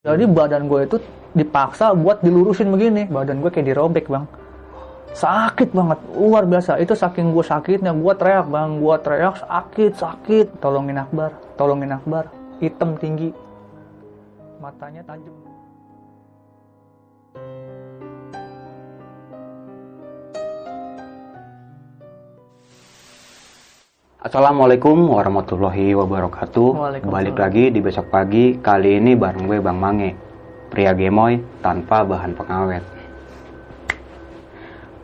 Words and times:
Jadi 0.00 0.24
badan 0.24 0.64
gue 0.64 0.88
itu 0.88 0.96
dipaksa 1.36 1.92
buat 1.92 2.24
dilurusin 2.24 2.72
begini. 2.72 3.04
Badan 3.04 3.44
gue 3.44 3.52
kayak 3.52 3.68
dirobek 3.68 4.08
bang. 4.08 4.24
Sakit 5.12 5.76
banget, 5.76 6.00
luar 6.16 6.48
biasa. 6.48 6.80
Itu 6.80 6.96
saking 6.96 7.36
gue 7.36 7.44
sakitnya, 7.44 7.92
gue 7.92 8.14
teriak 8.16 8.48
bang. 8.48 8.80
Gue 8.80 8.96
teriak 8.96 9.44
sakit, 9.44 9.92
sakit. 10.00 10.46
Tolongin 10.64 11.04
Akbar, 11.04 11.36
tolongin 11.60 11.92
Akbar. 11.92 12.32
Hitam 12.64 12.96
tinggi. 12.96 13.28
Matanya 14.56 15.04
tajam. 15.04 15.49
Assalamualaikum 24.20 25.16
warahmatullahi 25.16 25.96
wabarakatuh. 25.96 27.00
Balik 27.08 27.40
lagi 27.40 27.72
di 27.72 27.80
besok 27.80 28.12
pagi. 28.12 28.52
Kali 28.60 29.00
ini 29.00 29.16
bareng 29.16 29.48
gue 29.48 29.64
Bang 29.64 29.80
Mange, 29.80 30.12
pria 30.68 30.92
gemoy 30.92 31.40
tanpa 31.64 32.04
bahan 32.04 32.36
pengawet. 32.36 32.84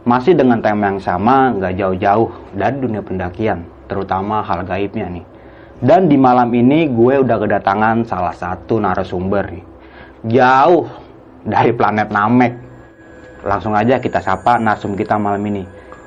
Masih 0.05 0.37
dengan 0.37 0.61
tema 0.61 0.93
yang 0.93 1.01
sama, 1.01 1.49
nggak 1.57 1.81
jauh-jauh 1.81 2.29
dari 2.61 2.77
dunia 2.77 3.01
pendakian, 3.01 3.65
terutama 3.89 4.45
hal 4.45 4.69
gaibnya 4.69 5.09
nih. 5.09 5.25
Dan 5.81 6.13
di 6.13 6.21
malam 6.21 6.53
ini 6.53 6.85
gue 6.85 7.17
udah 7.17 7.41
kedatangan 7.41 8.05
salah 8.05 8.37
satu 8.37 8.85
narasumber 8.85 9.49
nih. 9.49 9.65
Jauh 10.29 10.93
dari 11.41 11.73
planet 11.73 12.13
Namek. 12.13 12.53
Langsung 13.49 13.73
aja 13.73 13.97
kita 13.97 14.21
sapa 14.21 14.61
narsum 14.61 14.93
kita 14.93 15.17
malam 15.17 15.41
ini. 15.49 15.65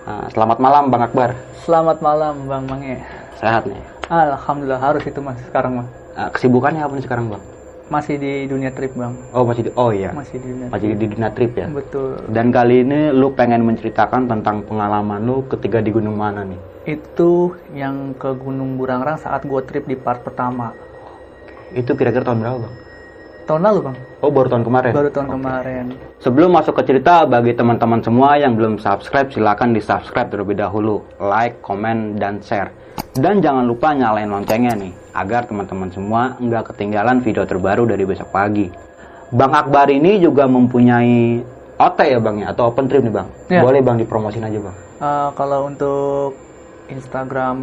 Nah, 0.09 0.25
selamat 0.33 0.57
malam 0.57 0.89
Bang 0.89 1.05
Akbar. 1.05 1.37
Selamat 1.61 2.01
malam 2.01 2.49
Bang 2.49 2.65
Mange. 2.65 2.97
Sehat 3.37 3.69
nih. 3.69 3.77
Alhamdulillah 4.09 4.81
harus 4.81 5.05
itu 5.05 5.21
mas 5.21 5.37
sekarang 5.45 5.85
mas. 5.85 5.87
Ah, 6.17 6.33
kesibukannya 6.33 6.81
apa 6.81 6.97
nih 6.97 7.05
sekarang 7.05 7.29
bang? 7.29 7.37
Masih 7.93 8.17
di 8.17 8.49
dunia 8.49 8.73
trip 8.73 8.97
bang. 8.97 9.13
Oh 9.37 9.45
masih 9.45 9.69
di, 9.69 9.71
oh 9.77 9.93
iya 9.93 10.09
Masih 10.09 10.41
di 10.41 10.49
dunia. 10.49 10.67
masih 10.73 10.97
di 10.97 11.05
dunia 11.13 11.29
trip 11.29 11.53
ya. 11.53 11.69
Betul. 11.69 12.25
Dan 12.33 12.49
kali 12.49 12.81
ini 12.81 13.13
lu 13.13 13.37
pengen 13.37 13.61
menceritakan 13.69 14.25
tentang 14.25 14.65
pengalaman 14.65 15.21
lu 15.29 15.45
ketika 15.45 15.77
di 15.77 15.93
gunung 15.93 16.17
mana 16.17 16.41
nih? 16.41 16.57
Itu 16.89 17.53
yang 17.77 18.17
ke 18.17 18.33
Gunung 18.33 18.81
Burangrang 18.81 19.21
saat 19.21 19.45
gue 19.45 19.61
trip 19.61 19.85
di 19.85 19.93
part 19.93 20.25
pertama. 20.25 20.73
Itu 21.69 21.93
kira-kira 21.93 22.25
tahun 22.25 22.41
berapa 22.41 22.57
bang? 22.65 22.73
Tahun 23.49 23.65
lalu 23.65 23.79
bang. 23.89 23.97
Oh 24.21 24.29
baru 24.29 24.45
tahun 24.45 24.61
kemarin. 24.61 24.91
Baru 24.93 25.09
tahun 25.09 25.25
Oke. 25.25 25.33
kemarin. 25.41 25.85
Sebelum 26.21 26.49
masuk 26.53 26.77
ke 26.77 26.83
cerita, 26.85 27.25
bagi 27.25 27.57
teman-teman 27.57 27.97
semua 28.05 28.37
yang 28.37 28.53
belum 28.53 28.77
subscribe, 28.77 29.33
silakan 29.33 29.73
di 29.73 29.81
subscribe 29.81 30.29
terlebih 30.29 30.53
dahulu, 30.53 31.01
like, 31.17 31.57
komen, 31.65 32.21
dan 32.21 32.37
share. 32.45 32.69
Dan 33.17 33.41
jangan 33.41 33.65
lupa 33.65 33.97
nyalain 33.97 34.29
loncengnya 34.29 34.77
nih, 34.77 34.93
agar 35.17 35.49
teman-teman 35.49 35.89
semua 35.89 36.37
nggak 36.37 36.69
ketinggalan 36.69 37.25
video 37.25 37.41
terbaru 37.49 37.89
dari 37.89 38.05
besok 38.05 38.29
pagi. 38.29 38.69
Bang 39.33 39.57
Akbar 39.57 39.89
ini 39.89 40.21
juga 40.21 40.45
mempunyai 40.45 41.41
OT 41.81 41.99
ya 42.05 42.21
bang 42.21 42.45
ya, 42.45 42.53
atau 42.53 42.69
open 42.69 42.85
trip 42.85 43.01
nih 43.01 43.13
bang. 43.17 43.27
Ya. 43.49 43.65
Boleh 43.65 43.81
bang 43.81 43.97
dipromosin 43.97 44.45
aja 44.45 44.61
bang. 44.61 44.75
Eh, 45.01 45.29
kalau 45.33 45.65
untuk 45.65 46.37
Instagram 46.85 47.57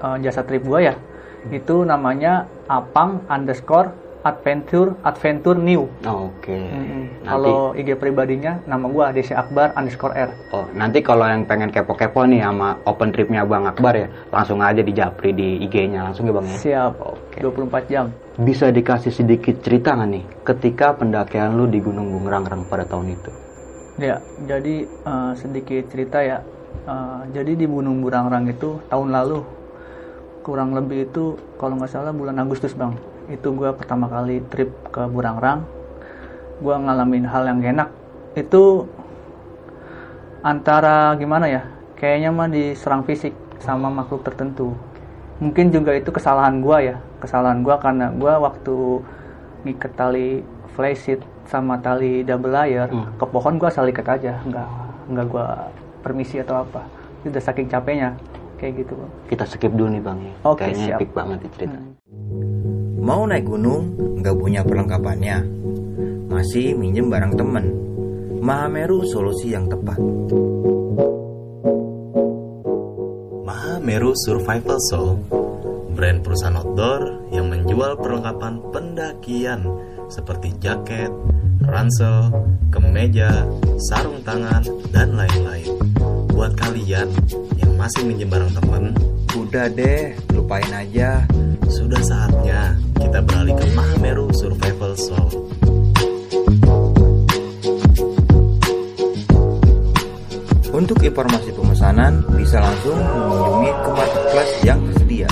eh, 0.00 0.16
jasa 0.24 0.48
trip 0.48 0.64
gua 0.64 0.80
ya, 0.80 0.94
itu 1.52 1.84
namanya 1.84 2.48
apang 2.72 3.20
underscore 3.28 3.92
adventure 4.24 4.96
adventure 5.04 5.54
new. 5.54 5.84
Oh, 6.02 6.32
Oke. 6.32 6.56
Mm-mm. 6.56 7.04
Nanti- 7.20 7.28
Kalau 7.28 7.76
IG 7.76 7.88
pribadinya 7.94 8.56
nama 8.64 8.88
gua 8.88 9.12
Desi 9.12 9.36
Akbar 9.36 9.76
underscore 9.76 10.16
R. 10.16 10.30
Oh, 10.50 10.64
nanti 10.72 11.04
kalau 11.04 11.28
yang 11.28 11.44
pengen 11.44 11.68
kepo-kepo 11.68 12.24
nih 12.24 12.40
sama 12.40 12.80
open 12.88 13.12
tripnya 13.12 13.44
Bang 13.44 13.68
Akbar 13.68 13.92
ya, 13.94 14.08
langsung 14.32 14.64
aja 14.64 14.80
di 14.80 14.90
japri 14.90 15.30
di 15.30 15.60
IG-nya 15.60 16.08
langsung 16.08 16.24
ya 16.24 16.32
Bang 16.32 16.48
ya. 16.48 16.56
Siap. 16.56 16.92
Oke. 16.98 17.38
24 17.38 17.84
jam. 17.86 18.06
Bisa 18.34 18.72
dikasih 18.72 19.12
sedikit 19.12 19.60
cerita 19.60 19.92
nggak 19.94 20.08
nih 20.10 20.24
ketika 20.42 20.96
pendakian 20.96 21.54
lu 21.54 21.68
di 21.68 21.78
Gunung 21.78 22.10
Bungrang 22.10 22.48
pada 22.66 22.82
tahun 22.82 23.14
itu? 23.14 23.30
Ya, 23.94 24.18
jadi 24.42 24.88
eh, 24.88 25.32
sedikit 25.36 25.86
cerita 25.92 26.18
ya. 26.18 26.40
Eh, 26.84 27.20
jadi 27.30 27.54
di 27.54 27.68
Gunung 27.68 28.00
Burangrang 28.00 28.48
itu 28.48 28.80
tahun 28.88 29.12
lalu 29.12 29.44
kurang 30.40 30.76
lebih 30.76 31.08
itu 31.08 31.36
kalau 31.56 31.76
nggak 31.76 31.88
salah 31.88 32.12
bulan 32.12 32.36
Agustus 32.36 32.72
bang. 32.72 32.92
Itu 33.26 33.52
gua 33.52 33.72
pertama 33.72 34.06
kali 34.06 34.44
trip 34.46 34.68
ke 34.88 35.04
Burangrang. 35.06 35.64
Gua 36.58 36.76
ngalamin 36.76 37.24
hal 37.24 37.44
yang 37.46 37.60
enak. 37.60 37.88
Itu 38.34 38.84
antara 40.40 41.14
gimana 41.14 41.48
ya? 41.48 41.62
Kayaknya 41.96 42.30
mah 42.30 42.48
diserang 42.48 43.02
fisik 43.02 43.32
sama 43.58 43.88
makhluk 43.88 44.20
tertentu. 44.22 44.76
Mungkin 45.40 45.72
juga 45.72 45.96
itu 45.96 46.12
kesalahan 46.12 46.60
gua 46.60 46.78
ya. 46.78 46.96
Kesalahan 47.18 47.64
gua 47.64 47.80
karena 47.80 48.12
gua 48.12 48.38
waktu 48.38 49.00
ngiket 49.64 49.92
tali 49.96 50.28
flysheet 50.76 51.22
sama 51.44 51.78
tali 51.78 52.20
double 52.22 52.52
layer 52.52 52.88
Hmm. 52.88 53.08
ke 53.16 53.24
pohon 53.24 53.56
gua 53.56 53.68
asal 53.68 53.88
ikat 53.88 54.04
aja, 54.10 54.36
nggak 54.42 54.68
nggak 55.10 55.26
gua 55.28 55.68
permisi 56.04 56.36
atau 56.38 56.60
apa. 56.60 56.84
Itu 57.22 57.32
udah 57.32 57.40
saking 57.42 57.68
capeknya 57.68 58.12
kayak 58.60 58.84
gitu. 58.84 58.94
Kita 59.26 59.48
skip 59.48 59.72
dulu 59.72 59.88
nih 59.90 60.02
Bang 60.04 60.20
ya. 60.20 60.32
Oke, 60.44 60.68
Kayaknya 60.68 60.84
siap. 60.84 60.98
epic 61.00 61.10
banget 61.16 61.38
nih 61.40 61.52
cerita. 61.56 61.78
Hmm. 61.80 61.92
Mau 63.04 63.28
naik 63.28 63.44
gunung, 63.44 63.92
nggak 64.16 64.32
punya 64.32 64.64
perlengkapannya. 64.64 65.44
Masih 66.24 66.72
minjem 66.72 67.12
barang 67.12 67.36
temen. 67.36 67.68
Mahameru 68.40 69.04
solusi 69.04 69.52
yang 69.52 69.68
tepat. 69.68 70.00
Mahameru 73.44 74.16
Survival 74.24 74.80
Soul, 74.88 75.20
brand 75.92 76.24
perusahaan 76.24 76.56
outdoor 76.56 77.28
yang 77.28 77.52
menjual 77.52 78.00
perlengkapan 78.00 78.64
pendakian 78.72 79.68
seperti 80.08 80.56
jaket, 80.56 81.12
ransel, 81.60 82.32
kemeja, 82.72 83.44
sarung 83.92 84.24
tangan, 84.24 84.64
dan 84.96 85.12
lain-lain. 85.12 85.76
Buat 86.32 86.56
kalian 86.56 87.12
yang 87.60 87.76
masih 87.76 88.08
minjem 88.08 88.32
barang 88.32 88.56
temen, 88.56 88.96
Udah 89.36 89.68
deh, 89.68 90.16
lupain 90.32 90.72
aja. 90.72 91.20
sudah 91.68 91.98
saatnya 92.06 92.76
kita 93.14 93.30
beralih 93.30 93.54
ke 93.54 93.66
Mahameru 93.78 94.26
Survival 94.34 94.98
Soul. 94.98 95.46
Untuk 100.74 100.98
informasi 100.98 101.54
pemesanan, 101.54 102.26
bisa 102.34 102.58
langsung 102.58 102.98
mengunjungi 102.98 103.70
ke 103.70 103.90
marketplace 103.94 104.54
yang 104.66 104.78
tersedia. 104.90 105.30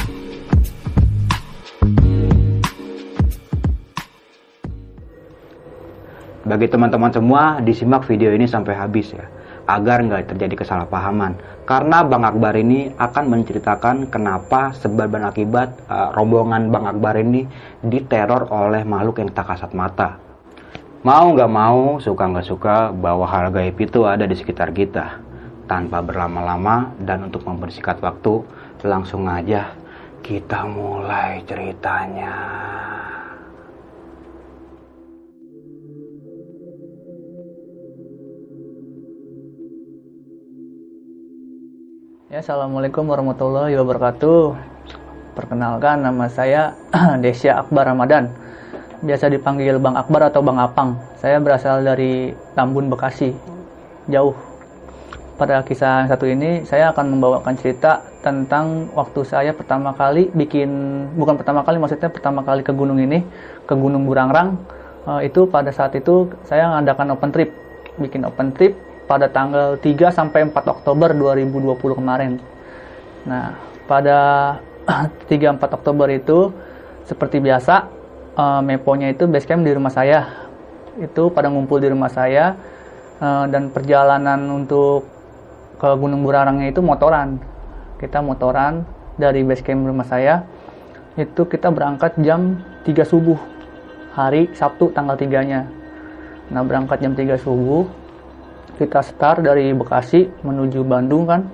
Bagi 6.47 6.67
teman-teman 6.71 7.11
semua, 7.11 7.59
disimak 7.67 8.07
video 8.07 8.31
ini 8.31 8.47
sampai 8.47 8.79
habis 8.79 9.11
ya, 9.11 9.27
agar 9.79 10.05
nggak 10.05 10.35
terjadi 10.35 10.65
kesalahpahaman. 10.65 11.39
Karena 11.65 12.05
Bang 12.05 12.29
Akbar 12.29 12.53
ini 12.59 12.93
akan 12.97 13.25
menceritakan 13.33 14.13
kenapa 14.13 14.77
sebab 14.77 15.09
dan 15.09 15.25
akibat 15.29 15.73
eh, 15.89 16.09
rombongan 16.13 16.69
Bang 16.69 16.85
Akbar 16.85 17.17
ini 17.17 17.49
diteror 17.81 18.53
oleh 18.53 18.85
makhluk 18.85 19.25
yang 19.25 19.31
tak 19.33 19.55
kasat 19.55 19.73
mata. 19.73 20.21
Mau 21.03 21.35
nggak 21.35 21.51
mau, 21.51 21.99
suka 21.99 22.31
nggak 22.31 22.47
suka, 22.47 22.77
bahwa 22.95 23.27
hal 23.27 23.51
gaib 23.51 23.75
itu 23.75 24.07
ada 24.07 24.23
di 24.23 24.39
sekitar 24.39 24.71
kita. 24.71 25.19
Tanpa 25.67 25.99
berlama-lama 25.99 26.95
dan 27.03 27.27
untuk 27.27 27.43
mempersingkat 27.43 27.99
waktu, 27.99 28.47
langsung 28.87 29.27
aja 29.27 29.75
kita 30.23 30.63
mulai 30.63 31.43
ceritanya. 31.43 32.35
Ya, 42.33 42.41
assalamualaikum 42.41 43.13
warahmatullahi 43.13 43.77
wabarakatuh. 43.77 44.57
Perkenalkan 45.37 46.01
nama 46.01 46.33
saya 46.33 46.73
Desya 47.21 47.61
Akbar 47.61 47.85
Ramadan. 47.85 48.33
Biasa 49.05 49.29
dipanggil 49.29 49.77
Bang 49.77 50.01
Akbar 50.01 50.33
atau 50.33 50.41
Bang 50.41 50.57
Apang. 50.57 50.97
Saya 51.21 51.37
berasal 51.45 51.85
dari 51.85 52.33
Tambun, 52.57 52.89
Bekasi. 52.89 53.37
Jauh. 54.09 54.33
Pada 55.37 55.61
kisah 55.61 56.09
satu 56.09 56.25
ini, 56.25 56.65
saya 56.65 56.89
akan 56.97 57.21
membawakan 57.21 57.53
cerita 57.53 58.01
tentang 58.25 58.89
waktu 58.97 59.29
saya 59.29 59.53
pertama 59.53 59.93
kali 59.93 60.33
bikin, 60.33 60.73
bukan 61.13 61.37
pertama 61.37 61.61
kali, 61.61 61.77
maksudnya 61.77 62.09
pertama 62.09 62.41
kali 62.41 62.65
ke 62.65 62.73
gunung 62.73 62.97
ini, 62.97 63.21
ke 63.69 63.77
Gunung 63.77 64.09
Burangrang. 64.09 64.57
Eh, 65.05 65.29
itu 65.29 65.45
pada 65.53 65.69
saat 65.69 65.93
itu 66.01 66.33
saya 66.49 66.65
mengadakan 66.73 67.13
open 67.13 67.29
trip. 67.29 67.53
Bikin 68.01 68.25
open 68.25 68.57
trip 68.57 68.73
pada 69.07 69.29
tanggal 69.29 69.77
3 69.79 70.11
sampai 70.15 70.49
4 70.49 70.55
Oktober 70.55 71.13
2020 71.15 71.99
kemarin. 71.99 72.33
Nah, 73.27 73.55
pada 73.87 74.19
3-4 75.31 75.79
Oktober 75.79 76.09
itu 76.11 76.51
seperti 77.07 77.39
biasa 77.43 77.87
eh, 78.39 78.61
meponya 78.63 79.11
itu 79.11 79.27
basecamp 79.27 79.63
di 79.63 79.73
rumah 79.75 79.93
saya. 79.93 80.49
Itu 81.01 81.33
pada 81.33 81.49
ngumpul 81.49 81.81
di 81.81 81.89
rumah 81.91 82.11
saya 82.11 82.57
eh, 83.19 83.45
dan 83.51 83.71
perjalanan 83.71 84.39
untuk 84.51 85.07
ke 85.79 85.89
Gunung 85.99 86.23
Burangrangnya 86.23 86.71
itu 86.71 86.79
motoran. 86.79 87.43
Kita 87.99 88.23
motoran 88.23 88.87
dari 89.19 89.43
basecamp 89.43 89.87
rumah 89.87 90.07
saya. 90.07 90.47
Itu 91.19 91.45
kita 91.45 91.69
berangkat 91.69 92.17
jam 92.23 92.63
3 92.87 93.05
subuh. 93.07 93.39
hari 94.13 94.53
Sabtu 94.53 94.93
tanggal 94.93 95.17
3-nya. 95.17 95.65
Nah, 96.53 96.61
berangkat 96.69 97.01
jam 97.01 97.17
3 97.17 97.41
subuh. 97.41 97.89
Kita 98.79 99.05
start 99.05 99.45
dari 99.45 99.71
Bekasi 99.77 100.29
menuju 100.43 100.83
Bandung 100.83 101.29
kan. 101.29 101.45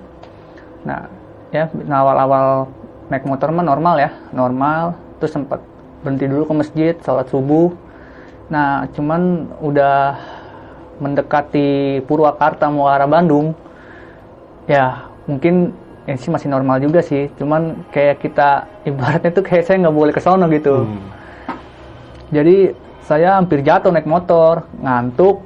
Nah, 0.87 1.07
ya 1.51 1.67
awal-awal 1.71 2.69
naik 3.09 3.25
motor 3.25 3.51
mah 3.51 3.65
normal 3.65 3.95
ya, 3.99 4.09
normal. 4.31 4.95
Terus 5.19 5.35
sempat 5.35 5.59
berhenti 6.05 6.25
dulu 6.31 6.43
ke 6.47 6.53
masjid, 6.55 6.93
sholat 7.03 7.27
subuh. 7.27 7.75
Nah, 8.49 8.87
cuman 8.95 9.51
udah 9.61 10.17
mendekati 10.99 12.01
Purwakarta 12.03 12.67
mau 12.67 12.91
arah 12.91 13.07
Bandung, 13.07 13.55
ya 14.67 15.07
mungkin 15.29 15.71
ini 16.09 16.17
sih 16.17 16.31
masih 16.33 16.49
normal 16.49 16.81
juga 16.81 17.03
sih. 17.05 17.29
Cuman 17.37 17.87
kayak 17.93 18.23
kita 18.23 18.65
ibaratnya 18.89 19.31
tuh 19.31 19.43
kayak 19.45 19.63
saya 19.67 19.85
nggak 19.85 19.95
boleh 19.95 20.13
ke 20.15 20.21
sono 20.23 20.47
gitu. 20.49 20.87
Hmm. 20.87 21.09
Jadi 22.29 22.73
saya 23.05 23.41
hampir 23.41 23.65
jatuh 23.65 23.89
naik 23.89 24.05
motor, 24.05 24.69
ngantuk, 24.85 25.41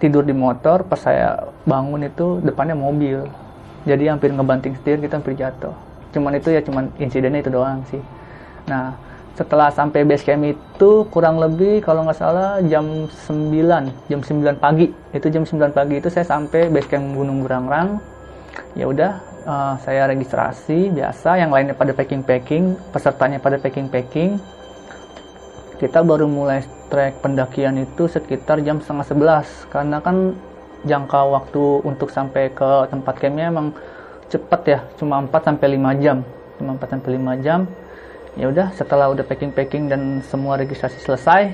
tidur 0.00 0.24
di 0.24 0.32
motor. 0.32 0.82
Pas 0.88 0.98
saya 0.98 1.52
bangun 1.68 2.08
itu 2.08 2.40
depannya 2.40 2.74
mobil. 2.74 3.28
Jadi 3.84 4.08
hampir 4.08 4.32
ngebanting 4.32 4.74
setir 4.80 4.98
kita 4.98 5.20
hampir 5.20 5.36
jatuh. 5.36 5.72
Cuman 6.10 6.40
itu 6.40 6.50
ya 6.50 6.60
cuman 6.64 6.90
insidennya 6.98 7.44
itu 7.44 7.52
doang 7.52 7.84
sih. 7.86 8.02
Nah 8.66 8.96
setelah 9.40 9.72
sampai 9.72 10.04
base 10.04 10.26
camp 10.26 10.44
itu 10.44 10.90
kurang 11.08 11.40
lebih 11.40 11.80
kalau 11.80 12.04
nggak 12.04 12.18
salah 12.18 12.60
jam 12.68 13.08
9 13.08 14.10
jam 14.12 14.20
9 14.20 14.60
pagi 14.60 14.92
itu 15.16 15.26
jam 15.32 15.48
9 15.48 15.72
pagi 15.72 15.96
itu 15.96 16.12
saya 16.12 16.28
sampai 16.28 16.68
base 16.68 16.84
camp 16.90 17.16
Gunung 17.16 17.40
Burangrang 17.40 18.04
ya 18.76 18.84
udah 18.84 19.16
uh, 19.48 19.74
saya 19.80 20.10
registrasi 20.12 20.92
biasa 20.92 21.40
yang 21.40 21.48
lainnya 21.54 21.72
pada 21.72 21.96
packing 21.96 22.20
packing 22.20 22.76
pesertanya 22.92 23.40
pada 23.40 23.56
packing 23.56 23.88
packing 23.88 24.36
kita 25.80 26.04
baru 26.04 26.28
mulai 26.28 26.60
trek 26.90 27.22
pendakian 27.22 27.78
itu 27.78 28.10
sekitar 28.10 28.60
jam 28.66 28.82
setengah 28.82 29.06
sebelas. 29.06 29.46
Karena 29.70 30.02
kan 30.02 30.34
jangka 30.82 31.20
waktu 31.30 31.86
untuk 31.86 32.10
sampai 32.10 32.50
ke 32.50 32.90
tempat 32.90 33.14
campnya 33.22 33.48
emang 33.48 33.70
cepet 34.26 34.60
ya 34.66 34.80
cuma 34.98 35.22
4 35.22 35.30
sampai 35.30 35.78
5 35.78 36.02
jam. 36.02 36.26
Cuma 36.58 36.76
4 36.76 36.92
sampai 36.98 37.10
5 37.16 37.46
jam. 37.46 37.60
Ya 38.34 38.46
udah 38.50 38.74
setelah 38.74 39.06
udah 39.14 39.22
packing 39.22 39.54
packing 39.54 39.86
dan 39.86 40.22
semua 40.26 40.58
registrasi 40.58 41.02
selesai 41.02 41.50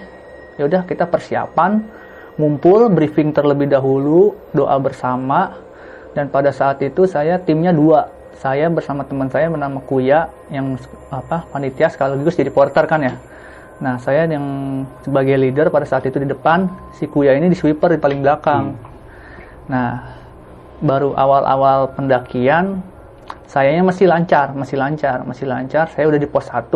ya 0.56 0.64
udah 0.64 0.84
kita 0.84 1.08
persiapan 1.08 1.84
ngumpul 2.36 2.92
briefing 2.92 3.32
terlebih 3.32 3.68
dahulu 3.68 4.32
doa 4.56 4.76
bersama. 4.80 5.62
Dan 6.16 6.32
pada 6.32 6.48
saat 6.48 6.80
itu 6.80 7.04
saya 7.04 7.36
timnya 7.36 7.76
dua. 7.76 8.08
Saya 8.40 8.68
bersama 8.68 9.04
teman 9.04 9.28
saya 9.32 9.48
bernama 9.48 9.80
Kuya 9.84 10.28
yang 10.52 10.76
apa 11.08 11.48
panitia 11.48 11.88
sekaligus 11.88 12.36
jadi 12.36 12.52
porter 12.52 12.84
kan 12.84 13.00
ya 13.00 13.16
nah 13.76 14.00
saya 14.00 14.24
yang 14.24 14.46
sebagai 15.04 15.36
leader 15.36 15.68
pada 15.68 15.84
saat 15.84 16.08
itu 16.08 16.16
di 16.16 16.28
depan 16.28 16.68
si 16.96 17.04
Kuya 17.06 17.36
ini 17.36 17.52
di 17.52 17.56
sweeper 17.56 17.92
di 17.92 18.00
paling 18.00 18.24
belakang 18.24 18.72
nah 19.68 20.16
baru 20.80 21.16
awal-awal 21.16 21.92
pendakian 21.96 22.84
sayanya 23.46 23.82
masih 23.86 24.10
lancar, 24.10 24.52
masih 24.52 24.76
lancar, 24.76 25.22
masih 25.24 25.46
lancar. 25.48 25.88
Saya 25.94 26.10
udah 26.10 26.20
di 26.20 26.28
pos 26.28 26.50
1 26.50 26.68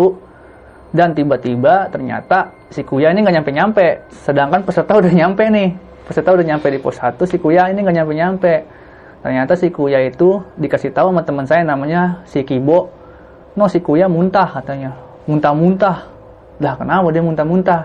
dan 0.90 1.14
tiba-tiba 1.14 1.90
ternyata 1.90 2.54
si 2.70 2.82
Kuya 2.86 3.12
ini 3.12 3.26
nggak 3.26 3.42
nyampe-nyampe. 3.42 3.86
Sedangkan 4.24 4.62
peserta 4.64 4.96
udah 4.96 5.12
nyampe 5.12 5.44
nih. 5.50 5.70
Peserta 6.06 6.34
udah 6.34 6.46
nyampe 6.46 6.66
di 6.70 6.78
pos 6.82 6.98
1, 6.98 7.18
si 7.26 7.36
Kuya 7.38 7.70
ini 7.70 7.82
nggak 7.82 7.96
nyampe-nyampe. 8.02 8.54
Ternyata 9.20 9.52
si 9.58 9.68
Kuya 9.68 10.00
itu 10.08 10.40
dikasih 10.56 10.96
tahu 10.96 11.12
sama 11.12 11.22
teman 11.22 11.44
saya 11.44 11.62
namanya 11.66 12.24
si 12.24 12.40
Kibo. 12.46 12.88
No 13.58 13.68
si 13.68 13.82
Kuya 13.84 14.08
muntah 14.08 14.48
katanya. 14.48 14.96
Muntah-muntah. 15.28 16.19
Lah 16.60 16.76
kenapa 16.76 17.08
dia 17.08 17.24
muntah-muntah? 17.24 17.82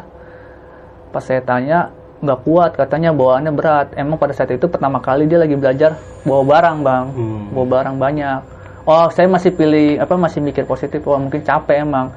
Pas 1.09 1.23
saya 1.23 1.39
tanya, 1.39 1.89
nggak 2.19 2.39
kuat 2.43 2.71
katanya 2.75 3.15
bawaannya 3.15 3.51
berat. 3.51 3.87
Emang 3.95 4.19
pada 4.19 4.35
saat 4.35 4.51
itu 4.51 4.67
pertama 4.67 4.99
kali 4.99 5.25
dia 5.25 5.39
lagi 5.39 5.55
belajar 5.55 5.95
bawa 6.23 6.43
barang 6.43 6.77
bang, 6.81 7.05
Hmm. 7.11 7.43
bawa 7.55 7.65
barang 7.71 7.95
banyak. 7.95 8.39
Oh 8.85 9.07
saya 9.09 9.25
masih 9.25 9.49
pilih 9.49 9.97
apa 9.97 10.13
masih 10.13 10.39
mikir 10.39 10.61
positif 10.63 11.01
oh 11.07 11.17
mungkin 11.17 11.41
capek 11.41 11.81
emang. 11.81 12.11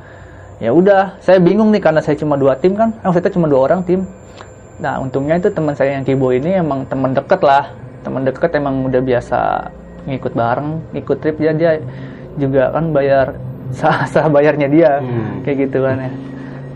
Ya 0.59 0.75
udah 0.75 1.17
saya 1.23 1.39
bingung 1.39 1.71
nih 1.71 1.79
karena 1.79 2.03
saya 2.03 2.19
cuma 2.19 2.35
dua 2.35 2.59
tim 2.59 2.75
kan? 2.75 2.91
Eh, 3.01 3.09
kita 3.09 3.31
cuma 3.31 3.47
dua 3.47 3.71
orang 3.71 3.87
tim. 3.87 4.03
Nah 4.79 4.99
untungnya 4.99 5.39
itu 5.39 5.49
teman 5.49 5.73
saya 5.73 5.95
yang 5.97 6.05
kibo 6.05 6.29
ini 6.29 6.59
emang 6.59 6.83
teman 6.85 7.15
deket 7.15 7.41
lah. 7.41 7.71
Teman 8.03 8.27
deket 8.27 8.51
emang 8.53 8.85
udah 8.85 9.01
biasa 9.01 9.39
ngikut 10.05 10.33
bareng 10.35 10.83
ngikut 10.93 11.17
trip. 11.23 11.37
Dia 11.39 11.55
dia 11.55 11.73
juga 12.37 12.75
kan 12.75 12.91
bayar 12.91 13.39
sah 13.79 14.03
sah 14.05 14.27
bayarnya 14.27 14.67
dia. 14.69 14.93
Hmm. 14.99 15.41
kayak 15.47 15.71
gitu 15.71 15.79
kan 15.81 15.97
ya 15.99 16.11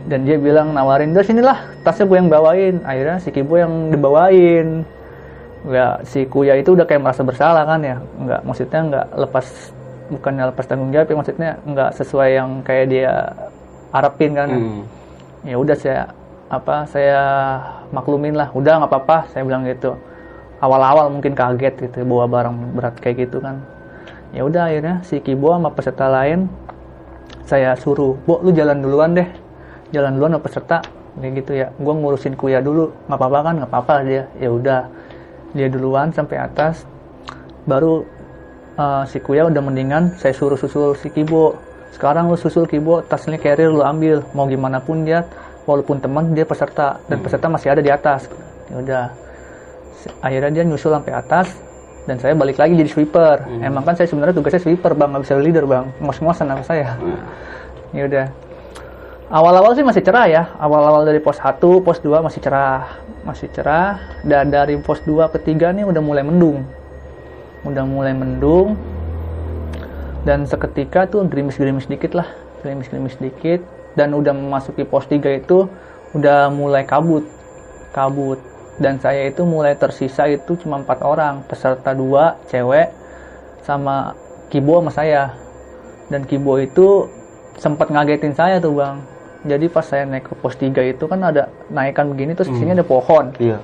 dan 0.06 0.26
dia 0.26 0.36
bilang 0.38 0.74
nawarin 0.74 1.14
udah 1.14 1.26
sinilah 1.26 1.58
tasnya 1.86 2.06
gue 2.08 2.18
yang 2.18 2.30
bawain. 2.30 2.76
Akhirnya 2.82 3.16
si 3.22 3.28
kibo 3.30 3.54
yang 3.58 3.94
dibawain. 3.94 4.82
Nggak 5.62 5.94
si 6.10 6.26
kuya 6.26 6.58
itu 6.58 6.74
udah 6.74 6.86
kayak 6.86 7.02
merasa 7.06 7.22
bersalah 7.22 7.62
kan 7.62 7.80
ya. 7.82 7.96
Nggak 7.98 8.40
maksudnya 8.42 8.80
nggak 8.82 9.06
lepas 9.28 9.46
bukannya 10.10 10.44
lepas 10.52 10.64
tanggung 10.66 10.90
jawab 10.92 11.08
ya 11.08 11.16
maksudnya 11.16 11.50
nggak 11.64 11.90
sesuai 11.96 12.28
yang 12.36 12.50
kayak 12.66 12.86
dia 12.90 13.12
harapin 13.94 14.36
kan 14.36 14.48
Hmm. 14.50 14.82
ya 15.46 15.56
udah 15.56 15.76
saya 15.78 16.10
apa 16.50 16.84
saya 16.90 17.20
maklumin 17.94 18.34
lah. 18.34 18.50
Udah 18.52 18.82
nggak 18.82 18.90
apa-apa 18.90 19.30
saya 19.30 19.46
bilang 19.46 19.62
gitu. 19.64 19.94
Awal-awal 20.62 21.10
mungkin 21.10 21.34
kaget 21.34 21.74
gitu 21.90 22.06
bawa 22.06 22.26
barang 22.30 22.56
berat 22.78 22.94
kayak 22.98 23.26
gitu 23.26 23.42
kan. 23.42 23.62
Ya 24.32 24.42
udah 24.46 24.70
akhirnya 24.70 25.04
si 25.04 25.20
Kibo 25.20 25.52
sama 25.52 25.68
peserta 25.74 26.08
lain 26.08 26.48
saya 27.44 27.76
suruh 27.76 28.16
Bo 28.24 28.40
lu 28.40 28.54
jalan 28.54 28.80
duluan 28.80 29.12
deh 29.12 29.28
jalan 29.92 30.16
duluan 30.16 30.32
sama 30.34 30.42
peserta 30.42 30.78
kayak 31.20 31.32
gitu 31.44 31.52
ya. 31.52 31.66
Gua 31.76 31.94
ngurusin 31.94 32.34
kuya 32.34 32.64
dulu. 32.64 32.90
Nggak 33.06 33.18
apa-apa 33.20 33.38
kan? 33.44 33.54
Nggak 33.60 33.70
apa-apa 33.70 33.94
dia. 34.08 34.22
Ya 34.40 34.48
udah. 34.48 34.82
Dia 35.52 35.68
duluan 35.68 36.08
sampai 36.10 36.40
atas. 36.40 36.88
Baru 37.68 38.08
uh, 38.80 39.04
si 39.04 39.20
kuya 39.20 39.46
udah 39.46 39.62
mendingan 39.62 40.16
saya 40.16 40.32
suruh 40.32 40.56
susul 40.56 40.96
si 40.96 41.12
Kibo. 41.12 41.60
Sekarang 41.92 42.32
lu 42.32 42.40
susul 42.40 42.64
Kibo 42.64 43.04
tasnya 43.04 43.36
carrier 43.36 43.68
lu 43.68 43.84
ambil. 43.84 44.24
Mau 44.32 44.48
gimana 44.48 44.80
pun 44.80 45.04
dia 45.04 45.28
walaupun 45.68 46.00
teman 46.00 46.32
dia 46.32 46.48
peserta. 46.48 46.96
Dan 47.06 47.20
peserta 47.20 47.46
masih 47.52 47.76
ada 47.76 47.84
di 47.84 47.92
atas. 47.92 48.32
Ya 48.72 48.76
udah. 48.80 49.04
Akhirnya 50.24 50.50
dia 50.50 50.64
nyusul 50.64 50.90
sampai 50.90 51.12
atas. 51.12 51.52
Dan 52.02 52.18
saya 52.18 52.34
balik 52.34 52.58
lagi 52.58 52.74
jadi 52.74 52.90
sweeper. 52.90 53.46
Emang 53.62 53.84
kan 53.86 53.94
saya 53.94 54.08
sebenarnya 54.08 54.34
tugasnya 54.34 54.64
sweeper 54.64 54.96
bang. 54.96 55.12
Nggak 55.12 55.22
bisa 55.28 55.34
leader 55.38 55.64
bang. 55.68 55.84
Ngos-ngosan 56.00 56.48
sama 56.48 56.64
saya. 56.64 56.96
Ya 57.92 58.08
udah 58.08 58.26
awal-awal 59.32 59.72
sih 59.72 59.82
masih 59.82 60.04
cerah 60.04 60.28
ya. 60.28 60.42
Awal-awal 60.60 61.08
dari 61.08 61.18
pos 61.18 61.40
1 61.40 61.56
pos 61.80 61.98
2 62.04 62.20
masih 62.20 62.40
cerah. 62.44 63.00
Masih 63.24 63.48
cerah. 63.48 64.20
Dan 64.20 64.52
dari 64.52 64.76
pos 64.76 65.00
2 65.02 65.32
ke 65.32 65.40
3 65.40 65.72
nih 65.72 65.88
udah 65.88 66.02
mulai 66.04 66.20
mendung. 66.20 66.68
Udah 67.64 67.82
mulai 67.88 68.12
mendung. 68.12 68.76
Dan 70.22 70.44
seketika 70.44 71.08
tuh 71.08 71.24
gerimis-gerimis 71.26 71.88
dikit 71.88 72.12
lah. 72.12 72.28
Gerimis-gerimis 72.60 73.16
dikit. 73.16 73.64
Dan 73.96 74.12
udah 74.12 74.36
memasuki 74.36 74.84
pos 74.84 75.08
3 75.08 75.40
itu 75.40 75.66
udah 76.12 76.52
mulai 76.52 76.84
kabut. 76.84 77.24
Kabut. 77.96 78.38
Dan 78.76 79.00
saya 79.00 79.28
itu 79.28 79.48
mulai 79.48 79.72
tersisa 79.80 80.28
itu 80.28 80.60
cuma 80.60 80.84
empat 80.84 81.00
orang. 81.00 81.40
Peserta 81.48 81.96
dua 81.96 82.36
cewek 82.52 82.92
sama 83.64 84.12
Kibo 84.52 84.84
sama 84.84 84.92
saya. 84.92 85.32
Dan 86.12 86.28
Kibo 86.28 86.60
itu 86.60 87.08
sempat 87.56 87.92
ngagetin 87.92 88.32
saya 88.32 88.56
tuh 88.58 88.80
bang 88.80 89.11
jadi 89.42 89.66
pas 89.66 89.82
saya 89.82 90.06
naik 90.06 90.30
ke 90.30 90.34
pos 90.38 90.54
3 90.54 90.70
itu 90.94 91.04
kan 91.10 91.18
ada 91.18 91.50
naikan 91.66 92.14
begini 92.14 92.38
terus 92.38 92.46
di 92.46 92.62
sini 92.62 92.78
ada 92.78 92.86
pohon. 92.86 93.34
Iya. 93.42 93.58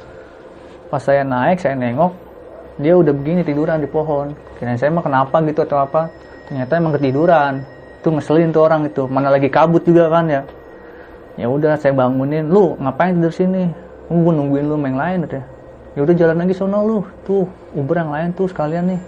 pas 0.88 1.04
saya 1.04 1.20
naik 1.20 1.60
saya 1.60 1.76
nengok 1.76 2.16
dia 2.80 2.96
udah 2.98 3.14
begini 3.14 3.46
tiduran 3.46 3.82
di 3.82 3.86
pohon. 3.90 4.34
Kirain 4.58 4.78
saya 4.78 4.90
mah 4.90 5.02
kenapa 5.02 5.38
gitu 5.46 5.62
atau 5.66 5.82
apa? 5.82 6.10
Ternyata 6.50 6.78
emang 6.78 6.94
ketiduran. 6.94 7.62
Tuh 8.02 8.14
ngeselin 8.14 8.54
tuh 8.54 8.62
orang 8.66 8.86
itu. 8.86 9.06
Mana 9.10 9.30
lagi 9.34 9.50
kabut 9.50 9.82
juga 9.82 10.06
kan 10.10 10.30
ya. 10.30 10.42
Ya 11.38 11.46
udah 11.50 11.78
saya 11.78 11.94
bangunin 11.94 12.50
lu 12.50 12.78
ngapain 12.78 13.18
tidur 13.18 13.34
sini? 13.34 13.70
Gue 14.10 14.32
nungguin 14.34 14.66
lu 14.66 14.78
yang 14.78 14.98
lain 14.98 15.18
udah. 15.26 15.44
Ya 15.94 16.00
udah 16.06 16.14
jalan 16.14 16.36
lagi 16.38 16.54
sono 16.54 16.78
lu. 16.86 16.98
Tuh 17.26 17.46
uber 17.74 17.98
yang 17.98 18.10
lain 18.14 18.28
tuh 18.34 18.46
sekalian 18.46 18.94
nih. 18.94 19.00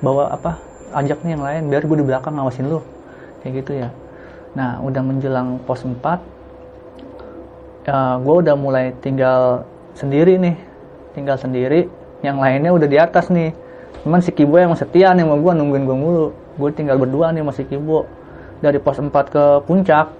Bawa 0.00 0.32
apa? 0.32 0.56
Ajak 0.96 1.20
nih 1.24 1.36
yang 1.36 1.44
lain 1.44 1.62
biar 1.68 1.84
gue 1.84 1.96
di 2.00 2.04
belakang 2.08 2.34
ngawasin 2.40 2.66
lu. 2.72 2.80
Kayak 3.44 3.64
gitu 3.64 3.72
ya 3.84 3.88
nah 4.56 4.82
udah 4.82 5.02
menjelang 5.04 5.62
pos 5.62 5.86
4 5.86 6.18
ya, 7.86 8.18
gue 8.18 8.34
udah 8.42 8.54
mulai 8.58 8.92
tinggal 8.98 9.62
sendiri 9.94 10.38
nih 10.38 10.70
tinggal 11.14 11.36
sendiri. 11.36 11.90
Yang 12.20 12.36
lainnya 12.36 12.70
udah 12.72 12.88
di 12.88 12.98
atas 13.00 13.32
nih. 13.32 13.52
Cuman 14.04 14.20
si 14.24 14.30
Kibo 14.32 14.56
yang 14.56 14.72
setia 14.76 15.12
nih 15.12 15.24
sama 15.24 15.36
gue 15.36 15.52
nungguin 15.56 15.84
gue 15.84 15.96
mulu. 15.96 16.26
Gue 16.56 16.70
tinggal 16.72 16.96
berdua 17.00 17.32
nih 17.34 17.42
sama 17.44 17.52
si 17.52 17.64
Kibo. 17.66 18.06
Dari 18.60 18.78
pos 18.80 19.00
4 19.00 19.10
ke 19.10 19.44
puncak 19.64 20.12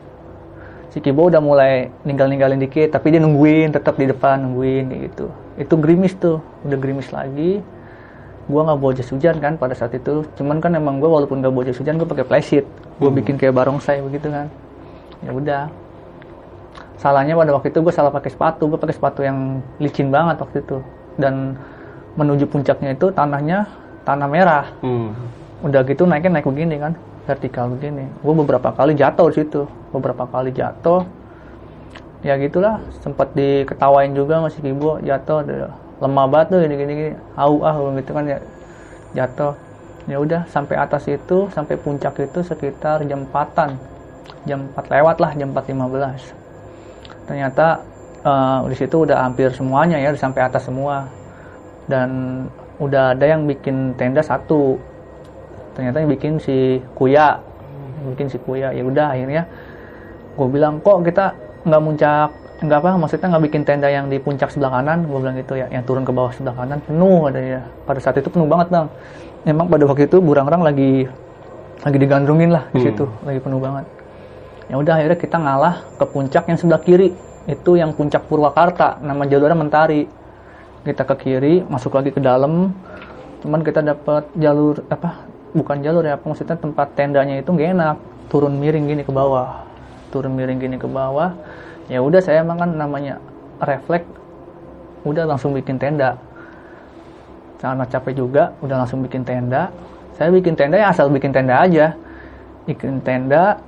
si 0.90 0.98
Kibo 0.98 1.30
udah 1.30 1.38
mulai 1.38 1.92
ninggal-ninggalin 2.02 2.58
dikit 2.58 2.90
tapi 2.90 3.14
dia 3.14 3.22
nungguin 3.22 3.70
tetap 3.70 3.94
di 3.94 4.10
depan 4.10 4.42
nungguin 4.42 4.90
kayak 4.90 5.00
gitu. 5.12 5.26
Itu 5.60 5.74
gerimis 5.78 6.16
tuh 6.18 6.42
udah 6.66 6.78
gerimis 6.80 7.12
lagi 7.14 7.62
gue 8.50 8.62
nggak 8.66 8.78
bawa 8.82 8.92
jas 8.92 9.08
hujan 9.14 9.38
kan 9.38 9.54
pada 9.54 9.72
saat 9.78 9.94
itu. 9.94 10.26
Cuman 10.34 10.58
kan 10.58 10.74
emang 10.74 10.98
gue 10.98 11.06
walaupun 11.06 11.38
nggak 11.38 11.52
bawa 11.54 11.64
jas 11.70 11.78
hujan 11.78 11.96
gue 11.96 12.08
pakai 12.08 12.26
flysheet 12.26 12.66
gue 13.00 13.10
bikin 13.10 13.40
kayak 13.40 13.54
barongsai 13.54 14.02
begitu 14.02 14.28
kan. 14.28 14.50
Ya 15.22 15.30
udah. 15.30 15.62
Salahnya 17.00 17.32
pada 17.32 17.56
waktu 17.56 17.72
itu 17.72 17.80
gue 17.80 17.94
salah 17.94 18.12
pakai 18.12 18.34
sepatu. 18.34 18.68
Gue 18.68 18.76
pakai 18.76 18.94
sepatu 18.98 19.24
yang 19.24 19.64
licin 19.80 20.12
banget 20.12 20.36
waktu 20.42 20.60
itu. 20.60 20.82
Dan 21.16 21.56
menuju 22.18 22.50
puncaknya 22.50 22.92
itu 22.92 23.08
tanahnya 23.14 23.70
tanah 24.04 24.28
merah. 24.28 24.66
Hmm. 24.82 25.14
udah 25.60 25.84
gitu 25.84 26.08
naiknya 26.08 26.40
naik 26.40 26.48
begini 26.48 26.80
kan 26.80 26.96
vertikal 27.28 27.68
begini. 27.68 28.08
Gue 28.24 28.34
beberapa 28.34 28.72
kali 28.72 28.96
jatuh 28.96 29.28
di 29.30 29.44
situ. 29.44 29.62
Beberapa 29.94 30.24
kali 30.26 30.50
jatuh. 30.50 31.04
Ya 32.20 32.36
gitulah 32.36 32.84
sempat 33.00 33.32
diketawain 33.32 34.12
juga 34.12 34.44
masih 34.44 34.60
Kibo 34.60 35.00
jatuh 35.00 35.40
lemah 36.00 36.26
banget 36.26 36.46
tuh 36.52 36.58
gini 36.64 36.74
gini 36.80 36.92
gini. 36.96 37.12
Au 37.36 37.60
ah 37.62 37.76
gitu 37.96 38.10
kan 38.16 38.24
ya. 38.26 38.38
Jatuh. 39.14 39.54
Ya 40.08 40.16
udah 40.16 40.48
sampai 40.48 40.80
atas 40.80 41.06
itu 41.06 41.46
sampai 41.52 41.76
puncak 41.76 42.16
itu 42.18 42.40
sekitar 42.40 43.04
jam 43.04 43.28
4-an 43.28 43.76
jam 44.48 44.72
4 44.72 44.88
lewat 44.88 45.16
lah 45.20 45.30
jam 45.36 45.52
4.15 45.52 46.40
ternyata 47.28 47.84
eh, 48.26 48.58
di 48.66 48.76
situ 48.76 49.06
udah 49.06 49.22
hampir 49.22 49.54
semuanya 49.54 50.02
ya 50.02 50.10
sampai 50.18 50.42
atas 50.42 50.66
semua. 50.66 51.06
Dan 51.86 52.42
udah 52.82 53.14
ada 53.14 53.26
yang 53.26 53.46
bikin 53.46 53.94
tenda 53.94 54.22
satu. 54.22 54.78
Ternyata 55.78 56.02
yang 56.02 56.10
bikin 56.10 56.32
si 56.42 56.82
Kuya. 56.98 57.38
Bikin 58.14 58.26
si 58.26 58.38
Kuya. 58.42 58.74
Ya 58.74 58.82
udah 58.82 59.14
akhirnya 59.14 59.46
gue 60.34 60.48
bilang 60.50 60.82
kok 60.82 61.06
kita 61.06 61.34
nggak 61.66 61.82
muncak 61.82 62.30
nggak 62.60 62.78
apa 62.84 62.90
maksudnya 63.00 63.32
nggak 63.32 63.44
bikin 63.48 63.62
tenda 63.64 63.88
yang 63.88 64.12
di 64.12 64.20
puncak 64.20 64.52
sebelah 64.52 64.80
kanan 64.80 65.08
gue 65.08 65.16
bilang 65.16 65.36
gitu 65.40 65.56
ya 65.56 65.66
yang 65.72 65.80
turun 65.88 66.04
ke 66.04 66.12
bawah 66.12 66.28
sebelah 66.28 66.52
kanan 66.52 66.78
penuh 66.84 67.24
adanya 67.24 67.64
pada 67.88 68.00
saat 68.04 68.20
itu 68.20 68.28
penuh 68.28 68.44
banget 68.44 68.68
bang. 68.68 68.86
Emang 69.48 69.72
pada 69.72 69.88
waktu 69.88 70.04
itu 70.04 70.20
burangrang 70.20 70.60
lagi 70.60 71.08
lagi 71.80 71.96
digandrungin 71.96 72.52
lah 72.52 72.68
di 72.76 72.84
situ 72.84 73.08
lagi 73.24 73.40
penuh 73.40 73.56
banget. 73.56 73.88
Ya 74.68 74.74
udah 74.76 74.92
akhirnya 75.00 75.18
kita 75.18 75.36
ngalah 75.40 75.74
ke 75.96 76.04
puncak 76.04 76.44
yang 76.52 76.58
sebelah 76.60 76.82
kiri. 76.84 77.16
Itu 77.48 77.80
yang 77.80 77.96
puncak 77.96 78.28
Purwakarta 78.28 79.00
nama 79.00 79.24
jalurnya 79.24 79.56
Mentari. 79.56 80.04
Kita 80.84 81.08
ke 81.08 81.14
kiri 81.16 81.64
masuk 81.64 81.96
lagi 81.96 82.12
ke 82.12 82.20
dalam. 82.20 82.76
Cuman 83.40 83.64
kita 83.64 83.80
dapat 83.80 84.28
jalur 84.36 84.84
apa 84.92 85.24
bukan 85.56 85.80
jalur 85.80 86.04
ya 86.04 86.20
maksudnya 86.20 86.60
tempat 86.60 86.92
tendanya 86.92 87.40
itu 87.40 87.48
gak 87.56 87.72
enak. 87.72 87.96
Turun 88.28 88.60
miring 88.60 88.84
gini 88.84 89.02
ke 89.02 89.10
bawah 89.10 89.70
turun 90.10 90.34
miring 90.34 90.58
gini 90.58 90.76
ke 90.76 90.90
bawah 90.90 91.32
ya 91.90 91.98
udah 91.98 92.22
saya 92.22 92.46
emang 92.46 92.62
kan 92.62 92.70
namanya 92.78 93.18
refleks 93.58 94.06
udah 95.02 95.24
langsung 95.26 95.52
bikin 95.52 95.76
tenda. 95.76 96.16
Karena 97.60 97.84
capek 97.84 98.16
juga 98.16 98.56
udah 98.64 98.84
langsung 98.84 99.04
bikin 99.04 99.26
tenda. 99.26 99.68
Saya 100.16 100.32
bikin 100.32 100.56
tenda 100.56 100.80
ya 100.80 100.88
asal 100.92 101.12
bikin 101.12 101.34
tenda 101.34 101.60
aja. 101.60 101.92
Bikin 102.64 103.04
tenda 103.04 103.60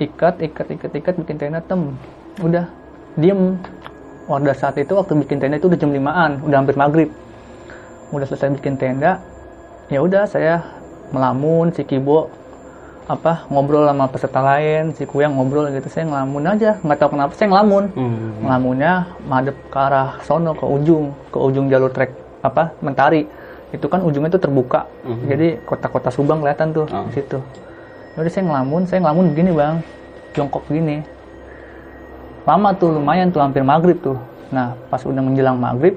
ikat 0.00 0.42
ikat 0.42 0.66
ikat 0.74 0.92
ikat 0.96 1.14
bikin 1.22 1.36
tenda 1.38 1.58
tem. 1.62 1.94
Udah 2.42 2.66
diem. 3.14 3.60
Pada 4.28 4.52
saat 4.52 4.76
itu 4.76 4.92
waktu 4.92 5.16
bikin 5.24 5.40
tenda 5.40 5.56
itu 5.56 5.72
udah 5.72 5.78
jam 5.80 5.88
5an 5.88 6.30
udah 6.44 6.56
hampir 6.58 6.76
maghrib. 6.76 7.10
Udah 8.10 8.26
selesai 8.26 8.56
bikin 8.58 8.74
tenda 8.80 9.22
ya 9.88 10.04
udah 10.04 10.28
saya 10.28 10.60
melamun 11.16 11.72
si 11.72 11.80
Kibo 11.84 12.28
apa 13.08 13.48
ngobrol 13.48 13.88
sama 13.88 14.04
peserta 14.12 14.44
lain 14.44 14.92
si 14.92 15.08
Kuyang 15.08 15.32
ngobrol 15.32 15.72
gitu 15.72 15.88
saya 15.88 16.04
ngelamun 16.04 16.44
aja 16.44 16.76
nggak 16.84 16.98
tahu 17.00 17.16
kenapa 17.16 17.32
saya 17.32 17.48
ngelamun. 17.48 17.84
Hmm. 17.96 18.44
ngelamunnya 18.44 18.92
madep 19.24 19.56
ke 19.72 19.78
arah 19.80 20.20
sono 20.28 20.52
ke 20.52 20.68
ujung 20.68 21.16
ke 21.32 21.38
ujung 21.40 21.72
jalur 21.72 21.88
trek 21.88 22.12
apa 22.44 22.76
mentari. 22.84 23.24
Itu 23.72 23.88
kan 23.88 24.00
ujungnya 24.04 24.32
tuh 24.32 24.40
terbuka. 24.44 24.88
Jadi 25.28 25.60
kota-kota 25.64 26.08
Subang 26.08 26.40
kelihatan 26.40 26.72
tuh 26.72 26.84
Oh. 26.88 27.08
di 27.08 27.16
situ. 27.16 27.40
Jadi 28.16 28.28
saya 28.28 28.44
ngelamun 28.44 28.82
saya 28.84 29.00
ngelamun 29.00 29.24
begini 29.32 29.50
bang 29.56 29.80
jongkok 30.36 30.62
begini 30.68 31.00
lama 32.44 32.72
tuh 32.76 32.96
lumayan 32.96 33.28
tuh 33.32 33.40
hampir 33.40 33.64
maghrib 33.64 33.96
tuh. 34.04 34.20
Nah 34.52 34.76
pas 34.92 35.00
udah 35.00 35.20
menjelang 35.24 35.56
maghrib 35.56 35.96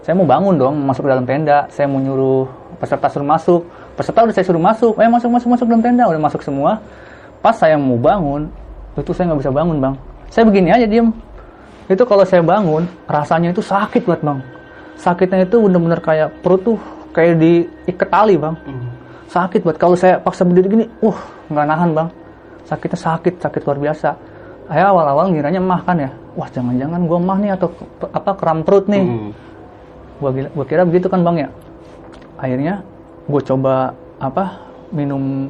saya 0.00 0.16
mau 0.16 0.24
bangun 0.24 0.56
dong 0.56 0.74
masuk 0.82 1.06
ke 1.06 1.10
dalam 1.12 1.26
tenda. 1.28 1.68
Saya 1.70 1.86
mau 1.86 2.00
nyuruh 2.00 2.48
peserta 2.80 3.06
suruh 3.12 3.26
masuk 3.28 3.62
peserta 4.00 4.24
udah 4.24 4.32
saya 4.32 4.46
suruh 4.48 4.62
masuk 4.64 4.96
eh 4.96 5.10
masuk 5.12 5.28
masuk 5.28 5.48
masuk 5.52 5.66
dalam 5.68 5.84
tenda. 5.84 6.08
Udah 6.08 6.22
masuk 6.24 6.40
semua. 6.40 6.80
Pas 7.44 7.52
saya 7.52 7.76
mau 7.76 8.00
bangun 8.00 8.48
itu 8.96 9.12
saya 9.12 9.28
nggak 9.32 9.40
bisa 9.44 9.52
bangun 9.52 9.76
bang. 9.76 9.94
Saya 10.32 10.44
begini 10.48 10.72
aja 10.72 10.88
diem. 10.88 11.12
Itu 11.90 12.08
kalau 12.08 12.24
saya 12.24 12.40
bangun 12.40 12.88
rasanya 13.04 13.52
itu 13.52 13.60
sakit 13.60 14.08
banget 14.08 14.22
bang. 14.24 14.38
Sakitnya 14.96 15.44
itu 15.44 15.56
bener-bener 15.60 16.00
kayak 16.00 16.28
perut 16.40 16.60
tuh 16.64 16.78
kayak 17.12 17.36
diikat 17.36 18.08
tali 18.08 18.40
bang. 18.40 18.56
Sakit 19.28 19.60
banget. 19.62 19.78
Kalau 19.78 19.96
saya 19.96 20.16
paksa 20.16 20.48
berdiri 20.48 20.68
gini 20.80 20.84
uh 21.04 21.18
nggak 21.52 21.66
nahan 21.68 21.90
bang. 21.92 22.08
Sakitnya 22.64 22.98
sakit 22.98 23.34
sakit 23.40 23.60
luar 23.68 23.78
biasa. 23.78 24.08
Saya 24.70 24.84
awal-awal 24.88 25.34
ngiranya 25.34 25.60
mah 25.60 25.82
kan 25.82 25.98
ya. 25.98 26.10
Wah 26.38 26.46
jangan-jangan 26.46 27.00
gua 27.10 27.18
mah 27.18 27.38
nih 27.42 27.50
atau 27.58 27.68
apa 28.14 28.30
kram 28.38 28.62
perut 28.64 28.86
nih. 28.88 29.02
Hmm. 29.02 29.32
gua 30.20 30.64
kira 30.68 30.84
begitu 30.84 31.10
kan 31.10 31.24
bang 31.26 31.44
ya. 31.44 31.48
Akhirnya 32.38 32.84
gue 33.30 33.42
coba 33.46 33.94
apa 34.18 34.66
minum 34.90 35.48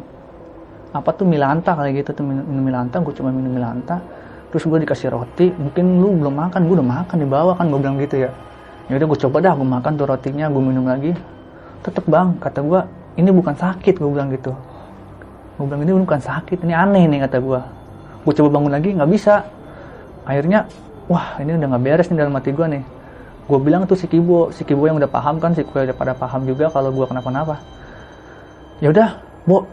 apa 0.91 1.11
tuh 1.15 1.25
milanta 1.25 1.73
kali 1.73 1.97
gitu 1.97 2.13
tuh 2.13 2.25
minum, 2.27 2.45
minum 2.45 2.65
milanta 2.67 3.01
gue 3.01 3.15
coba 3.17 3.31
minum 3.33 3.51
milanta. 3.51 3.99
Terus 4.51 4.67
gue 4.67 4.79
dikasih 4.83 5.15
roti 5.15 5.55
mungkin 5.55 6.03
lu 6.03 6.19
belum 6.19 6.35
makan 6.35 6.67
gue 6.67 6.75
udah 6.77 6.89
makan 7.01 7.17
di 7.23 7.29
bawah 7.29 7.55
kan 7.55 7.71
gue 7.71 7.79
bilang 7.79 7.97
gitu 8.03 8.27
ya. 8.27 8.31
Ya 8.91 8.99
udah 8.99 9.07
gue 9.07 9.19
coba 9.27 9.37
dah 9.41 9.55
gue 9.55 9.69
makan 9.69 9.93
tuh 9.95 10.07
rotinya 10.11 10.47
gue 10.51 10.63
minum 10.63 10.85
lagi. 10.85 11.15
Tetep 11.81 12.05
bang 12.11 12.37
kata 12.37 12.61
gue 12.61 12.81
ini 13.17 13.31
bukan 13.33 13.55
sakit 13.57 13.95
gue 13.97 14.11
bilang 14.11 14.29
gitu. 14.35 14.53
Gue 15.57 15.65
bilang 15.65 15.83
ini 15.87 15.93
bukan 15.95 16.21
sakit 16.21 16.67
ini 16.67 16.75
aneh 16.75 17.07
nih 17.09 17.25
kata 17.25 17.39
gue 17.41 17.61
gue 18.21 18.35
coba 18.37 18.49
bangun 18.61 18.73
lagi 18.75 18.91
nggak 18.93 19.11
bisa. 19.11 19.47
Akhirnya 20.27 20.67
wah 21.09 21.39
ini 21.41 21.57
udah 21.57 21.69
nggak 21.71 21.83
beres 21.83 22.07
nih 22.11 22.19
dalam 22.19 22.35
hati 22.37 22.51
gue 22.53 22.67
nih 22.67 23.00
gue 23.51 23.59
bilang 23.59 23.83
tuh 23.91 23.99
si 23.99 24.07
Kibo. 24.07 24.55
Si 24.55 24.63
Kibo 24.63 24.87
yang 24.87 25.03
udah 25.03 25.11
paham 25.11 25.43
kan 25.43 25.51
si 25.51 25.67
Kuya 25.67 25.91
udah 25.91 25.97
pada 25.99 26.15
paham 26.15 26.47
juga 26.47 26.71
kalau 26.71 26.95
gue 26.95 27.03
kenapa-napa. 27.03 27.59
Ya 28.79 28.95
udah 28.95 29.19
Bo 29.43 29.67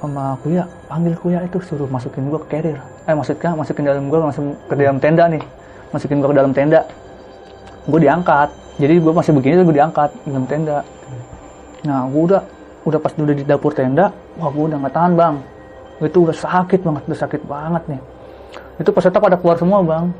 sama 0.00 0.40
Kuya 0.40 0.64
panggil 0.88 1.12
Kuya 1.20 1.44
itu 1.44 1.60
suruh 1.60 1.84
masukin 1.92 2.32
gue 2.32 2.40
ke 2.40 2.48
carrier. 2.56 2.80
Eh 3.04 3.12
maksudnya 3.12 3.52
masukin 3.52 3.84
dalam 3.84 4.08
gue 4.08 4.16
masuk 4.16 4.44
ke 4.64 4.74
dalam 4.80 4.96
tenda 4.96 5.28
nih. 5.28 5.44
Masukin 5.92 6.24
gue 6.24 6.28
ke 6.32 6.36
dalam 6.40 6.52
tenda. 6.56 6.80
Gue 7.84 8.00
diangkat. 8.00 8.48
Jadi 8.80 8.94
gue 9.00 9.12
masih 9.12 9.32
begini 9.36 9.60
gue 9.60 9.76
diangkat 9.76 10.10
di 10.24 10.28
dalam 10.32 10.46
tenda. 10.48 10.78
Nah 11.84 12.08
gue 12.08 12.22
udah 12.32 12.42
udah 12.88 12.98
pas 13.02 13.12
udah 13.12 13.34
di 13.36 13.44
dapur 13.44 13.74
tenda 13.74 14.14
wah 14.40 14.48
gue 14.48 14.64
udah 14.72 14.78
nggak 14.80 14.94
tahan 14.96 15.12
bang. 15.12 15.34
Itu 16.00 16.24
udah 16.24 16.36
sakit 16.36 16.80
banget 16.80 17.02
udah 17.12 17.20
sakit 17.20 17.42
banget 17.44 17.82
nih. 17.92 18.00
Itu 18.80 18.88
peserta 18.92 19.20
pada 19.20 19.36
keluar 19.36 19.60
semua 19.60 19.84
bang 19.84 20.12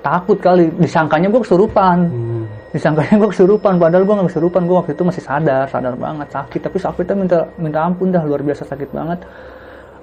takut 0.00 0.38
kali. 0.40 0.68
Disangkanya 0.76 1.28
gue 1.30 1.40
kesurupan. 1.42 1.98
Hmm. 2.08 2.44
disangkanya 2.70 3.18
gue 3.18 3.30
kesurupan. 3.34 3.82
Padahal 3.82 4.04
gue 4.06 4.14
nggak 4.14 4.28
kesurupan. 4.30 4.62
Gue 4.64 4.76
waktu 4.78 4.92
itu 4.94 5.02
masih 5.02 5.22
sadar. 5.26 5.66
Sadar 5.66 5.94
banget. 5.98 6.30
Sakit. 6.30 6.60
Tapi 6.62 6.76
sakitnya 6.78 7.16
minta 7.18 7.38
minta 7.58 7.78
ampun 7.82 8.14
dah. 8.14 8.22
Luar 8.22 8.40
biasa 8.46 8.62
sakit 8.62 8.94
banget. 8.94 9.18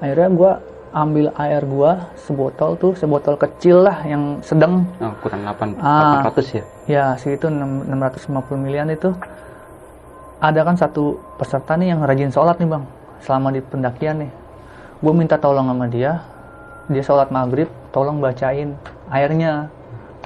Akhirnya 0.04 0.30
gue 0.36 0.52
ambil 0.92 1.26
air 1.40 1.62
gue 1.64 1.92
sebotol 2.28 2.76
tuh. 2.76 2.92
Sebotol 3.00 3.40
kecil 3.40 3.88
lah 3.88 4.04
yang 4.04 4.44
sedang. 4.44 4.84
Oh, 5.00 5.16
kurang 5.24 5.48
8, 5.48 5.80
Ah. 5.80 6.28
800 6.28 6.60
ya? 6.60 6.64
ya 6.88 7.06
segitu 7.16 7.48
6, 7.48 7.88
650 7.88 8.60
milian 8.60 8.92
itu. 8.92 9.16
Ada 10.38 10.62
kan 10.62 10.76
satu 10.78 11.18
peserta 11.40 11.74
nih 11.80 11.96
yang 11.96 12.04
rajin 12.06 12.30
sholat 12.30 12.60
nih 12.62 12.70
bang. 12.70 12.84
Selama 13.24 13.50
di 13.50 13.64
pendakian 13.64 14.28
nih. 14.28 14.32
Gue 15.02 15.14
minta 15.16 15.40
tolong 15.40 15.72
sama 15.72 15.88
dia. 15.88 16.20
Dia 16.92 17.02
sholat 17.02 17.32
maghrib. 17.32 17.72
Tolong 17.96 18.20
bacain 18.22 18.76
airnya 19.08 19.72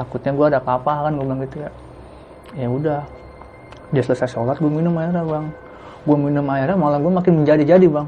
takutnya 0.01 0.33
gue 0.33 0.45
ada 0.49 0.57
apa-apa 0.57 1.05
kan 1.05 1.11
gue 1.13 1.25
bilang 1.25 1.41
gitu 1.45 1.61
ya. 1.61 1.69
Ya 2.57 2.67
udah. 2.67 3.01
Dia 3.93 4.01
selesai 4.01 4.33
sholat 4.33 4.57
gue 4.57 4.71
minum 4.71 4.97
airnya 4.97 5.21
bang. 5.21 5.53
Gue 6.01 6.17
minum 6.17 6.45
airnya 6.49 6.73
malah 6.73 6.97
gue 6.97 7.13
makin 7.13 7.45
menjadi-jadi 7.45 7.85
bang. 7.85 8.07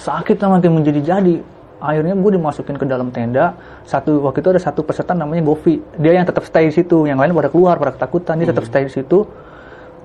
Sakitnya 0.00 0.48
makin 0.48 0.70
menjadi-jadi. 0.80 1.36
Akhirnya 1.78 2.14
gue 2.16 2.30
dimasukin 2.34 2.74
ke 2.80 2.86
dalam 2.88 3.12
tenda. 3.12 3.54
Satu 3.84 4.24
waktu 4.24 4.40
itu 4.40 4.48
ada 4.56 4.60
satu 4.62 4.82
peserta 4.82 5.14
namanya 5.14 5.44
Govi 5.44 5.78
dia 6.00 6.16
yang 6.16 6.24
tetap 6.24 6.48
stay 6.48 6.72
di 6.72 6.74
situ. 6.74 7.04
Yang 7.04 7.18
lain 7.22 7.30
pada 7.36 7.50
keluar 7.52 7.74
pada 7.76 7.92
ketakutan. 7.94 8.34
Dia 8.40 8.48
tetap 8.50 8.64
stay 8.66 8.88
di 8.88 8.92
situ. 8.94 9.28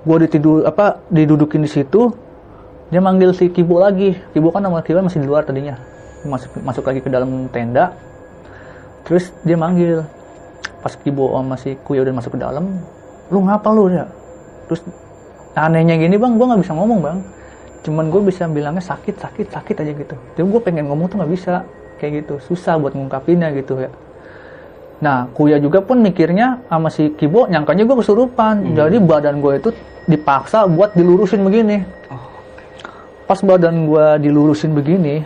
Gue 0.03 0.17
ditidur 0.27 0.67
apa 0.67 0.99
didudukin 1.07 1.63
di 1.63 1.71
situ. 1.71 2.11
Dia 2.91 3.01
manggil 3.01 3.31
si 3.33 3.49
Kibo 3.49 3.79
lagi. 3.81 4.13
Kibo 4.35 4.51
kan 4.51 4.61
nama 4.61 4.83
Kibo 4.83 5.01
masih 5.01 5.23
di 5.23 5.27
luar 5.29 5.47
tadinya. 5.47 5.79
Masuk 6.27 6.61
masuk 6.61 6.83
lagi 6.85 6.99
ke 7.01 7.09
dalam 7.09 7.49
tenda. 7.49 7.95
Terus 9.03 9.33
dia 9.43 9.57
manggil 9.57 10.05
pas 10.83 10.93
Kibo 10.99 11.31
sama 11.31 11.55
si 11.55 11.79
Kuya 11.79 12.03
udah 12.03 12.13
masuk 12.19 12.35
ke 12.35 12.39
dalam 12.43 12.83
lu 13.31 13.39
ngapa 13.47 13.71
lu 13.71 13.87
ya 13.87 14.05
terus 14.67 14.83
anehnya 15.53 15.95
gini 15.97 16.17
bang 16.17 16.33
gue 16.37 16.45
nggak 16.45 16.61
bisa 16.65 16.73
ngomong 16.73 16.99
bang. 17.01 17.17
Cuman 17.83 18.07
gue 18.09 18.21
bisa 18.25 18.47
bilangnya 18.47 18.81
sakit 18.81 19.15
sakit 19.19 19.47
sakit 19.53 19.75
aja 19.83 19.91
gitu. 19.91 20.15
Jadi 20.39 20.45
gue 20.47 20.61
pengen 20.63 20.89
ngomong 20.89 21.11
tuh 21.11 21.21
nggak 21.21 21.31
bisa. 21.31 21.67
Kayak 22.01 22.25
gitu. 22.25 22.35
Susah 22.51 22.79
buat 22.79 22.95
ngungkapinnya 22.97 23.53
gitu 23.53 23.79
ya. 23.79 23.91
Nah 25.03 25.27
Kuya 25.35 25.59
juga 25.59 25.83
pun 25.83 25.99
mikirnya 25.99 26.63
sama 26.71 26.89
si 26.89 27.11
Kibo 27.13 27.45
nyangkanya 27.45 27.83
gue 27.85 27.97
kesurupan. 27.99 28.73
Jadi 28.73 28.97
badan 29.03 29.43
gue 29.43 29.53
itu 29.59 29.69
dipaksa 30.07 30.65
buat 30.65 30.95
dilurusin 30.95 31.43
begini. 31.43 31.83
Pas 33.29 33.39
badan 33.43 33.87
gue 33.87 34.05
dilurusin 34.25 34.73
begini 34.73 35.23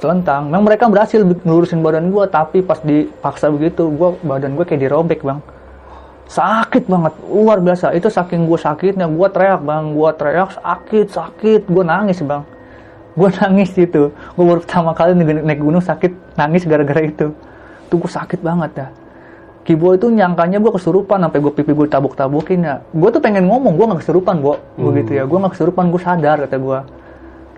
telentang. 0.00 0.48
Memang 0.52 0.68
mereka 0.68 0.88
berhasil 0.88 1.20
ngelurusin 1.24 1.80
badan 1.80 2.12
gue 2.12 2.24
tapi 2.28 2.60
pas 2.60 2.78
dipaksa 2.80 3.48
begitu 3.48 3.88
gue 3.88 4.08
badan 4.24 4.54
gue 4.54 4.64
kayak 4.64 4.88
dirobek 4.88 5.20
bang. 5.24 5.40
Sakit 6.26 6.90
banget 6.90 7.14
luar 7.30 7.62
biasa. 7.62 7.94
Itu 7.94 8.10
saking 8.10 8.50
gue 8.50 8.58
sakitnya 8.58 9.06
gue 9.08 9.28
teriak 9.30 9.62
bang. 9.62 9.94
Gue 9.94 10.10
teriak 10.12 10.58
sakit 10.58 11.06
sakit. 11.10 11.60
Gue 11.70 11.84
nangis 11.86 12.20
bang. 12.20 12.42
Gue 13.16 13.28
nangis 13.40 13.72
itu. 13.78 14.12
Gue 14.12 14.44
baru 14.44 14.60
pertama 14.60 14.92
kali 14.92 15.16
naik 15.16 15.44
naik 15.46 15.60
gunung 15.62 15.82
sakit 15.82 16.36
nangis 16.36 16.66
gara-gara 16.68 17.00
itu. 17.00 17.32
Tuh 17.88 17.96
gue 17.96 18.10
sakit 18.10 18.42
banget 18.42 18.72
dah. 18.76 18.90
Kibo 19.66 19.98
itu 19.98 20.06
nyangkanya 20.06 20.62
gue 20.62 20.70
kesurupan 20.70 21.26
sampai 21.26 21.42
gue 21.42 21.50
pipi 21.50 21.74
gue 21.74 21.90
tabuk-tabukin 21.90 22.62
ya. 22.62 22.74
Gue 22.94 23.10
tuh 23.10 23.18
pengen 23.18 23.50
ngomong 23.50 23.74
gue 23.74 23.86
nggak 23.90 24.00
kesurupan 24.02 24.38
gue 24.38 24.54
begitu 24.78 25.18
ya. 25.18 25.26
Gue 25.26 25.38
nggak 25.42 25.58
kesurupan 25.58 25.90
gue 25.90 26.00
sadar 26.02 26.46
kata 26.46 26.58
gue 26.58 26.78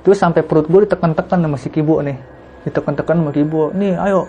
terus 0.08 0.24
sampai 0.24 0.40
perut 0.40 0.64
gue 0.64 0.88
ditekan-tekan 0.88 1.44
sama 1.44 1.60
si 1.60 1.68
Kibo 1.68 2.00
nih. 2.00 2.16
Ditekan-tekan 2.64 3.20
sama 3.20 3.28
Kibo. 3.28 3.76
Nih 3.76 3.92
ayo. 3.92 4.24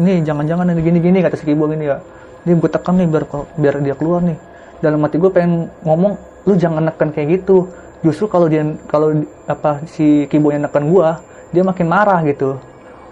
Nih 0.00 0.24
jangan-jangan 0.24 0.72
ini 0.72 0.80
gini-gini 0.80 1.20
kata 1.20 1.36
si 1.36 1.44
Kibo 1.44 1.68
gini 1.68 1.84
ya. 1.84 2.00
Ini 2.48 2.56
gue 2.56 2.70
tekan 2.72 2.96
nih 2.96 3.04
biar 3.12 3.28
biar 3.60 3.74
dia 3.84 3.92
keluar 3.92 4.24
nih. 4.24 4.40
Dalam 4.80 5.04
hati 5.04 5.20
gue 5.20 5.28
pengen 5.28 5.68
ngomong 5.84 6.16
lu 6.48 6.56
jangan 6.56 6.80
neken 6.88 7.12
kayak 7.12 7.44
gitu. 7.44 7.68
Justru 8.00 8.24
kalau 8.24 8.48
dia 8.48 8.64
kalau 8.88 9.20
apa 9.44 9.84
si 9.84 10.24
Kibo 10.32 10.48
yang 10.48 10.64
neken 10.64 10.88
gue 10.88 11.08
dia 11.52 11.60
makin 11.60 11.92
marah 11.92 12.24
gitu. 12.24 12.56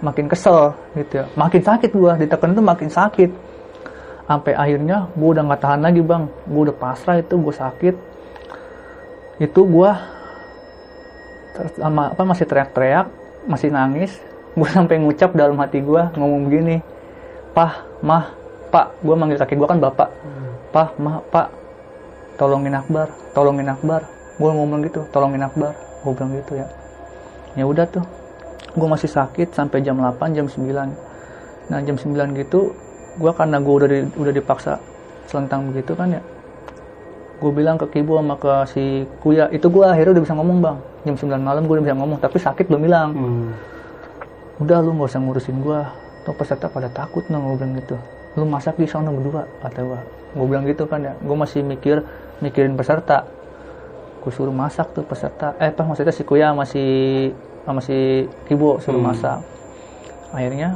Makin 0.00 0.24
kesel 0.32 0.72
gitu 0.96 1.20
ya. 1.20 1.28
Makin 1.36 1.60
sakit 1.68 1.92
gue 1.92 2.12
ditekan 2.24 2.56
itu 2.56 2.64
makin 2.64 2.88
sakit. 2.88 3.30
Sampai 4.24 4.56
akhirnya 4.56 5.12
gue 5.12 5.28
udah 5.36 5.44
nggak 5.52 5.60
tahan 5.60 5.84
lagi 5.84 6.00
bang. 6.00 6.32
Gue 6.48 6.72
udah 6.72 6.76
pasrah 6.80 7.20
itu 7.20 7.36
gue 7.36 7.52
sakit. 7.52 7.94
Itu 9.36 9.68
gue 9.68 10.15
sama 11.76 12.12
apa 12.12 12.22
masih 12.22 12.44
teriak-teriak 12.48 13.06
masih 13.48 13.72
nangis. 13.72 14.12
Gue 14.56 14.68
sampai 14.72 14.96
ngucap 14.96 15.36
dalam 15.36 15.60
hati 15.60 15.84
gue 15.84 16.02
ngomong 16.16 16.48
begini 16.48 16.80
pah 17.52 17.84
mah 18.00 18.32
pak. 18.72 18.96
Gue 19.04 19.14
manggil 19.16 19.36
kaki 19.36 19.56
gue 19.56 19.68
kan 19.68 19.80
bapak. 19.80 20.08
Pah 20.72 20.92
mah 20.96 21.20
pak 21.28 21.52
tolongin 22.40 22.76
akbar 22.76 23.12
tolongin 23.36 23.68
akbar. 23.68 24.04
Gue 24.36 24.50
ngomong 24.52 24.84
gitu 24.84 25.04
tolongin 25.12 25.44
akbar. 25.44 25.76
Gue 26.04 26.12
bilang 26.16 26.32
gitu 26.36 26.60
ya. 26.60 26.66
Ya 27.56 27.64
udah 27.64 27.88
tuh 27.88 28.04
gue 28.76 28.88
masih 28.88 29.08
sakit 29.08 29.56
sampai 29.56 29.80
jam 29.80 29.96
8 29.96 30.36
jam 30.36 30.44
9 30.44 31.72
nah 31.72 31.80
jam 31.80 31.96
9 31.96 32.12
gitu 32.36 32.76
gue 33.16 33.32
karena 33.32 33.56
gue 33.56 33.74
udah 33.74 33.88
di, 33.88 33.98
udah 34.20 34.32
dipaksa 34.36 34.76
selentang 35.24 35.72
begitu 35.72 35.96
kan 35.96 36.12
ya 36.12 36.22
gue 37.40 37.52
bilang 37.52 37.80
ke 37.80 37.88
Kibo 37.88 38.20
sama 38.20 38.36
ke 38.36 38.52
si 38.68 38.84
Kuya 39.24 39.48
itu 39.48 39.66
gue 39.72 39.84
akhirnya 39.84 40.20
udah 40.20 40.24
bisa 40.28 40.36
ngomong 40.36 40.58
bang 40.60 40.78
jam 41.06 41.14
9 41.14 41.38
malam 41.38 41.62
gue 41.62 41.72
udah 41.72 41.84
bisa 41.84 41.94
ngomong 41.94 42.18
tapi 42.18 42.36
sakit 42.36 42.66
belum 42.66 42.82
hilang 42.82 43.10
Hmm. 43.12 43.48
udah 44.58 44.78
lu 44.80 44.90
nggak 44.92 45.06
usah 45.06 45.20
ngurusin 45.20 45.56
gue 45.58 45.80
tuh 46.22 46.34
peserta 46.34 46.66
pada 46.66 46.88
takut 46.88 47.22
no 47.28 47.38
gue 47.40 47.56
bilang 47.56 47.74
gitu. 47.76 47.94
Lu 48.34 48.44
masak 48.44 48.74
di 48.74 48.84
sana 48.84 49.08
berdua 49.08 49.46
kata 49.60 49.80
gue 49.80 50.00
gue 50.34 50.46
bilang 50.46 50.64
gitu 50.64 50.84
kan 50.84 51.00
ya. 51.00 51.14
Gue 51.16 51.32
masih 51.34 51.62
mikir 51.62 52.02
mikirin 52.40 52.74
peserta. 52.74 53.22
Gue 54.18 54.28
suruh 54.30 54.50
masak 54.50 54.90
tuh 54.90 55.00
peserta. 55.02 55.54
Eh 55.56 55.70
pas 55.70 55.84
maksudnya 55.84 56.10
si 56.10 56.20
Kuya 56.20 56.50
masih 56.50 56.88
sama 57.62 57.78
si 57.78 57.94
Kibo 58.44 58.76
suruh 58.78 58.98
Hmm. 58.98 59.08
masak. 59.08 59.38
Akhirnya 60.30 60.74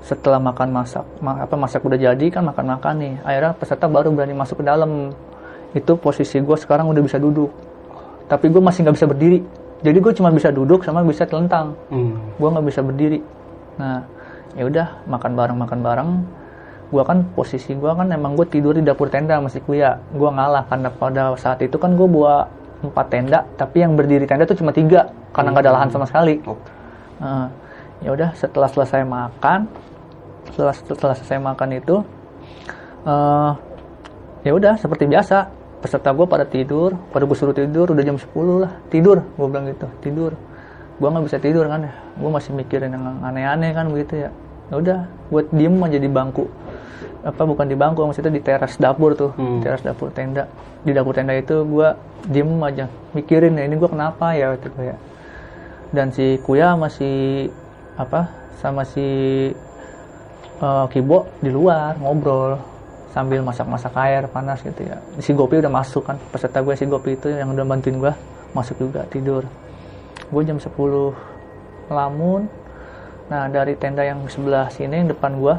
setelah 0.00 0.38
makan 0.38 0.70
masak 0.72 1.02
ma- 1.18 1.42
apa 1.42 1.54
masak 1.54 1.82
udah 1.82 1.98
jadi 1.98 2.26
kan 2.30 2.46
makan 2.46 2.66
makan 2.70 2.94
nih. 2.96 3.14
Akhirnya 3.20 3.52
peserta 3.52 3.84
baru 3.86 4.08
berani 4.10 4.32
masuk 4.32 4.56
ke 4.56 4.64
dalam. 4.64 5.10
Itu 5.72 5.98
posisi 5.98 6.38
gue 6.38 6.56
sekarang 6.56 6.86
udah 6.86 7.02
bisa 7.02 7.18
duduk 7.18 7.50
tapi 8.26 8.50
gue 8.50 8.62
masih 8.62 8.86
nggak 8.86 8.96
bisa 8.96 9.06
berdiri. 9.08 9.38
Jadi 9.84 9.98
gue 10.00 10.12
cuma 10.16 10.32
bisa 10.32 10.48
duduk 10.50 10.82
sama 10.82 11.04
bisa 11.06 11.26
telentang. 11.28 11.76
Hmm. 11.92 12.18
gue 12.38 12.48
nggak 12.48 12.66
bisa 12.66 12.80
berdiri. 12.82 13.20
Nah 13.78 14.02
ya 14.56 14.64
udah 14.66 14.86
makan 15.06 15.32
bareng 15.34 15.58
makan 15.58 15.80
bareng. 15.82 16.10
Gue 16.86 17.02
kan 17.02 17.26
posisi 17.34 17.74
gue 17.74 17.90
kan 17.90 18.06
emang 18.10 18.38
gue 18.38 18.46
tidur 18.46 18.74
di 18.74 18.82
dapur 18.82 19.10
tenda 19.10 19.42
masih 19.42 19.62
kuya 19.66 19.98
gue 20.14 20.30
ngalah 20.30 20.66
karena 20.70 20.88
pada 20.90 21.34
saat 21.34 21.58
itu 21.62 21.74
kan 21.78 21.98
gue 21.98 22.06
bawa 22.06 22.46
empat 22.82 23.06
tenda 23.10 23.42
tapi 23.58 23.82
yang 23.82 23.98
berdiri 23.98 24.28
tenda 24.28 24.46
tuh 24.46 24.58
cuma 24.58 24.70
tiga 24.70 25.10
karena 25.34 25.50
nggak 25.50 25.64
ada 25.66 25.72
lahan 25.74 25.90
sama 25.90 26.06
sekali. 26.06 26.38
Oh. 26.46 26.58
Nah, 27.16 27.48
ya 28.04 28.12
udah 28.12 28.30
setelah 28.36 28.68
selesai 28.68 29.02
makan 29.02 29.66
setelah 30.52 30.74
setelah 30.76 31.14
selesai 31.16 31.38
makan 31.42 31.68
itu 31.74 31.96
eh 33.06 33.52
ya 34.46 34.52
udah 34.54 34.78
seperti 34.78 35.10
biasa 35.10 35.55
peserta 35.82 36.10
gue 36.10 36.26
pada 36.26 36.44
tidur 36.48 36.96
pada 37.12 37.24
gue 37.28 37.36
suruh 37.36 37.52
tidur 37.52 37.92
udah 37.92 38.04
jam 38.04 38.16
10 38.16 38.32
lah. 38.62 38.72
Tidur 38.88 39.22
gue 39.22 39.46
bilang 39.46 39.66
gitu 39.68 39.86
tidur. 40.00 40.32
Gue 40.96 41.08
nggak 41.12 41.24
bisa 41.28 41.38
tidur 41.38 41.64
kan 41.68 41.84
ya. 41.86 41.92
Gue 42.16 42.30
masih 42.32 42.50
mikirin 42.56 42.90
yang 42.92 43.04
aneh-aneh 43.20 43.70
kan 43.76 43.86
begitu 43.92 44.26
ya. 44.26 44.30
Ya 44.72 44.74
udah 44.80 44.98
gue 45.30 45.42
diem 45.52 45.76
aja 45.84 45.98
di 46.00 46.08
bangku. 46.10 46.48
Apa 47.26 47.42
bukan 47.42 47.66
di 47.66 47.76
bangku 47.76 48.06
maksudnya 48.06 48.32
di 48.32 48.42
teras 48.42 48.78
dapur 48.78 49.12
tuh 49.12 49.30
Hmm. 49.36 49.60
teras 49.60 49.82
dapur 49.82 50.08
tenda. 50.10 50.48
Di 50.86 50.94
dapur 50.94 51.12
tenda 51.12 51.34
itu 51.36 51.62
gue 51.62 51.88
diem 52.26 52.50
aja 52.62 52.88
mikirin 53.12 53.54
ya 53.58 53.64
ini 53.68 53.76
gue 53.76 53.88
kenapa 53.90 54.32
ya 54.32 54.56
gitu 54.56 54.70
ya. 54.80 54.96
Dan 55.92 56.10
si 56.10 56.40
Kuya 56.42 56.74
masih 56.74 57.48
apa 57.94 58.28
sama 58.58 58.82
si 58.82 59.04
eh, 60.56 60.86
Kibo 60.90 61.28
di 61.38 61.50
luar 61.52 62.00
ngobrol 62.00 62.56
sambil 63.16 63.40
masak-masak 63.40 63.96
air 63.96 64.28
panas 64.28 64.60
gitu 64.60 64.84
ya. 64.84 65.00
Si 65.24 65.32
Gopi 65.32 65.64
udah 65.64 65.72
masuk 65.72 66.04
kan 66.04 66.20
peserta 66.28 66.60
gue 66.60 66.76
si 66.76 66.84
Gopi 66.84 67.16
itu 67.16 67.32
yang 67.32 67.48
udah 67.56 67.64
bantuin 67.64 67.96
gue 67.96 68.12
masuk 68.52 68.76
juga 68.76 69.08
tidur. 69.08 69.48
Gue 70.28 70.44
jam 70.44 70.60
10 70.60 70.68
lamun. 71.88 72.44
Nah 73.32 73.48
dari 73.48 73.72
tenda 73.80 74.04
yang 74.04 74.20
sebelah 74.28 74.68
sini 74.68 75.00
yang 75.00 75.08
depan 75.08 75.32
gue 75.40 75.56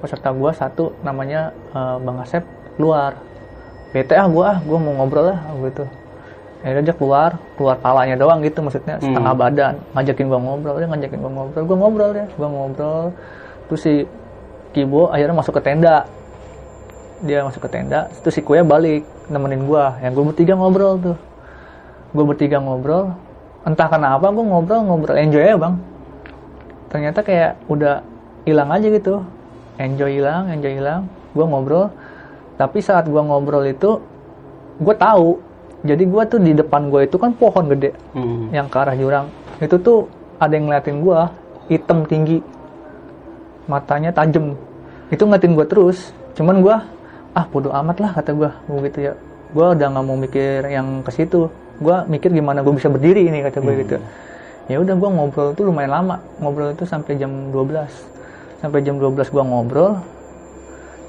peserta 0.00 0.32
gue 0.32 0.48
satu 0.56 0.96
namanya 1.04 1.52
eh, 1.76 1.96
Bang 2.00 2.24
Asep 2.24 2.40
keluar. 2.80 3.20
Bete 3.92 4.16
ah 4.16 4.24
gue 4.24 4.44
ah 4.48 4.56
gue 4.56 4.78
mau 4.80 5.04
ngobrol 5.04 5.28
lah 5.28 5.44
gitu. 5.68 5.84
Akhirnya 6.64 6.90
dia 6.90 6.96
keluar 6.96 7.36
keluar 7.54 7.76
palanya 7.84 8.16
doang 8.16 8.40
gitu 8.40 8.64
maksudnya 8.64 8.96
setengah 8.98 9.36
badan. 9.36 9.74
Ngajakin 9.94 10.26
gua 10.26 10.40
ngobrol 10.42 10.74
dia 10.80 10.88
ngajakin 10.90 11.18
gua 11.22 11.32
ngobrol. 11.36 11.62
Gua 11.62 11.76
ngobrol 11.78 12.10
ya 12.16 12.26
gua 12.34 12.48
ngobrol. 12.50 13.04
Terus 13.70 13.80
si 13.84 13.94
Kibo 14.74 15.12
akhirnya 15.12 15.36
masuk 15.38 15.54
ke 15.54 15.62
tenda 15.62 16.02
dia 17.24 17.42
masuk 17.42 17.66
ke 17.66 17.68
tenda 17.70 18.06
terus 18.22 18.38
si 18.38 18.42
Kuya 18.42 18.62
balik 18.62 19.02
nemenin 19.28 19.66
gua. 19.66 19.98
Yang 20.00 20.12
gua 20.14 20.24
bertiga 20.32 20.54
ngobrol 20.54 20.94
tuh. 20.98 21.16
Gua 22.14 22.24
bertiga 22.24 22.58
ngobrol 22.62 23.12
entah 23.66 23.88
kenapa 23.90 24.26
gua 24.30 24.44
ngobrol 24.44 24.80
ngobrol 24.86 25.16
enjoy 25.18 25.42
ya 25.42 25.56
bang. 25.58 25.74
Ternyata 26.88 27.20
kayak 27.20 27.60
udah 27.68 28.00
hilang 28.48 28.70
aja 28.72 28.86
gitu. 28.88 29.20
Enjoy 29.76 30.10
hilang 30.22 30.48
enjoy 30.48 30.72
hilang. 30.78 31.10
Gua 31.36 31.44
ngobrol 31.44 31.90
tapi 32.58 32.82
saat 32.82 33.06
gua 33.06 33.22
ngobrol 33.22 33.62
itu 33.66 34.02
gue 34.78 34.94
tahu. 34.94 35.38
Jadi 35.86 36.10
gua 36.10 36.26
tuh 36.26 36.42
di 36.42 36.58
depan 36.58 36.90
gue 36.90 37.06
itu 37.06 37.14
kan 37.14 37.30
pohon 37.38 37.70
gede 37.70 37.94
Hmm. 38.14 38.50
yang 38.50 38.66
ke 38.66 38.76
arah 38.82 38.98
jurang. 38.98 39.26
Itu 39.62 39.78
tuh 39.78 40.10
ada 40.42 40.54
yang 40.54 40.66
ngeliatin 40.66 40.98
gua 40.98 41.30
hitam 41.70 42.02
tinggi. 42.02 42.42
Matanya 43.70 44.10
tajam. 44.10 44.58
Itu 45.10 45.22
ngeliatin 45.28 45.54
gua 45.54 45.66
terus. 45.70 46.10
Cuman 46.34 46.62
gua 46.64 46.82
ah 47.34 47.44
bodo 47.48 47.72
amat 47.72 47.96
lah 48.00 48.10
kata 48.16 48.30
gua. 48.32 48.50
Gua 48.68 48.80
gitu 48.86 48.98
ya. 49.10 49.12
Gua 49.52 49.72
udah 49.72 49.88
nggak 49.88 50.04
mau 50.04 50.16
mikir 50.16 50.64
yang 50.68 51.02
ke 51.02 51.10
situ. 51.12 51.48
Gua 51.80 52.04
mikir 52.04 52.32
gimana 52.32 52.60
gua 52.60 52.74
bisa 52.76 52.88
berdiri 52.92 53.28
ini 53.28 53.44
kata 53.44 53.58
gue 53.64 53.74
gitu. 53.84 53.96
Ya 54.68 54.76
udah 54.80 54.94
gua 54.96 55.08
ngobrol 55.12 55.56
tuh 55.56 55.68
lumayan 55.68 55.92
lama. 55.92 56.20
Ngobrol 56.40 56.76
itu 56.76 56.84
sampai 56.84 57.16
jam 57.16 57.52
12 57.52 58.18
sampai 58.58 58.82
jam 58.82 58.98
12 58.98 59.30
gua 59.30 59.46
ngobrol 59.46 60.02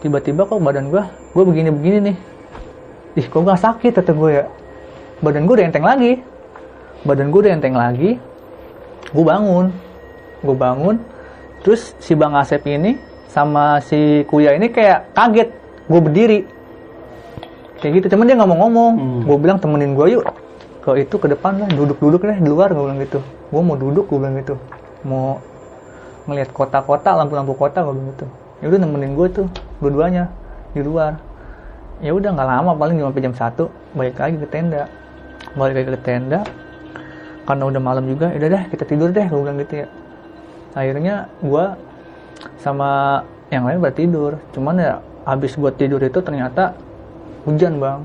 tiba-tiba 0.05 0.45
kok 0.45 0.61
badan 0.61 0.93
gua 0.93 1.09
gua 1.33 1.43
begini-begini 1.43 1.97
nih. 2.13 2.17
Ih 3.17 3.25
kok 3.25 3.41
gak 3.41 3.59
sakit 3.59 3.91
kata 3.99 4.13
gue 4.13 4.31
ya. 4.31 4.45
Badan 5.19 5.43
gue 5.49 5.55
udah 5.59 5.65
enteng 5.65 5.83
lagi. 5.83 6.21
Badan 7.03 7.33
gue 7.33 7.41
udah 7.41 7.53
enteng 7.57 7.75
lagi. 7.75 8.21
Gue 9.09 9.25
bangun. 9.25 9.73
Gue 10.45 10.55
bangun. 10.55 10.95
Terus 11.65 11.97
si 11.99 12.13
bang 12.15 12.37
Asep 12.37 12.63
ini 12.69 12.95
sama 13.27 13.81
si 13.83 14.23
Kuya 14.29 14.55
ini 14.55 14.71
kayak 14.71 15.11
kaget 15.11 15.49
gue 15.89 15.99
berdiri. 15.99 16.39
Kayak 17.81 17.91
gitu 18.03 18.05
cuman 18.15 18.25
dia 18.29 18.35
nggak 18.37 18.49
mau 18.49 18.59
ngomong. 18.67 18.93
Hmm. 18.95 19.21
gue 19.25 19.37
bilang 19.41 19.57
temenin 19.57 19.97
gue 19.97 20.07
yuk. 20.19 20.23
Ke 20.85 21.01
itu 21.01 21.15
ke 21.17 21.27
depan 21.27 21.59
lah 21.59 21.69
duduk-duduk 21.73 22.23
deh 22.23 22.37
di 22.37 22.49
luar 22.49 22.71
gue 22.71 22.83
bilang 22.85 23.01
gitu. 23.01 23.19
Gue 23.49 23.61
mau 23.65 23.75
duduk 23.75 24.05
gue 24.07 24.17
bilang 24.21 24.37
gitu. 24.37 24.55
Mau 25.03 25.41
ngelihat 26.29 26.53
kota-kota 26.53 27.17
lampu-lampu 27.17 27.57
kota 27.57 27.81
gue 27.81 27.93
bilang 27.97 28.09
gitu. 28.13 28.25
Ya 28.61 28.65
udah 28.69 28.79
nemenin 28.85 29.11
gue 29.17 29.27
tuh 29.33 29.47
dua-duanya 29.81 30.29
di 30.77 30.81
luar. 30.85 31.17
Ya 31.99 32.13
udah 32.13 32.29
nggak 32.31 32.47
lama 32.47 32.71
paling 32.77 32.95
cuma 33.01 33.11
jam 33.17 33.33
satu 33.35 33.73
balik 33.97 34.21
lagi 34.21 34.37
ke 34.37 34.47
tenda. 34.47 34.85
Balik 35.57 35.73
lagi 35.83 35.89
ke 35.97 36.01
tenda 36.05 36.39
karena 37.49 37.65
udah 37.65 37.81
malam 37.81 38.05
juga 38.05 38.29
ya 38.29 38.37
udah 38.45 38.49
deh 38.53 38.63
kita 38.69 38.83
tidur 38.85 39.09
deh 39.09 39.25
gue 39.25 39.39
bilang 39.41 39.57
gitu 39.57 39.83
ya. 39.83 39.87
Akhirnya 40.77 41.25
gue 41.41 41.65
sama 42.61 43.23
yang 43.49 43.65
lain 43.65 43.81
pada 43.81 43.95
tidur. 43.97 44.31
Cuman 44.53 44.77
ya 44.77 45.01
habis 45.29 45.53
gue 45.53 45.71
tidur 45.77 46.01
itu 46.01 46.19
ternyata 46.19 46.73
hujan 47.45 47.77
bang. 47.77 48.01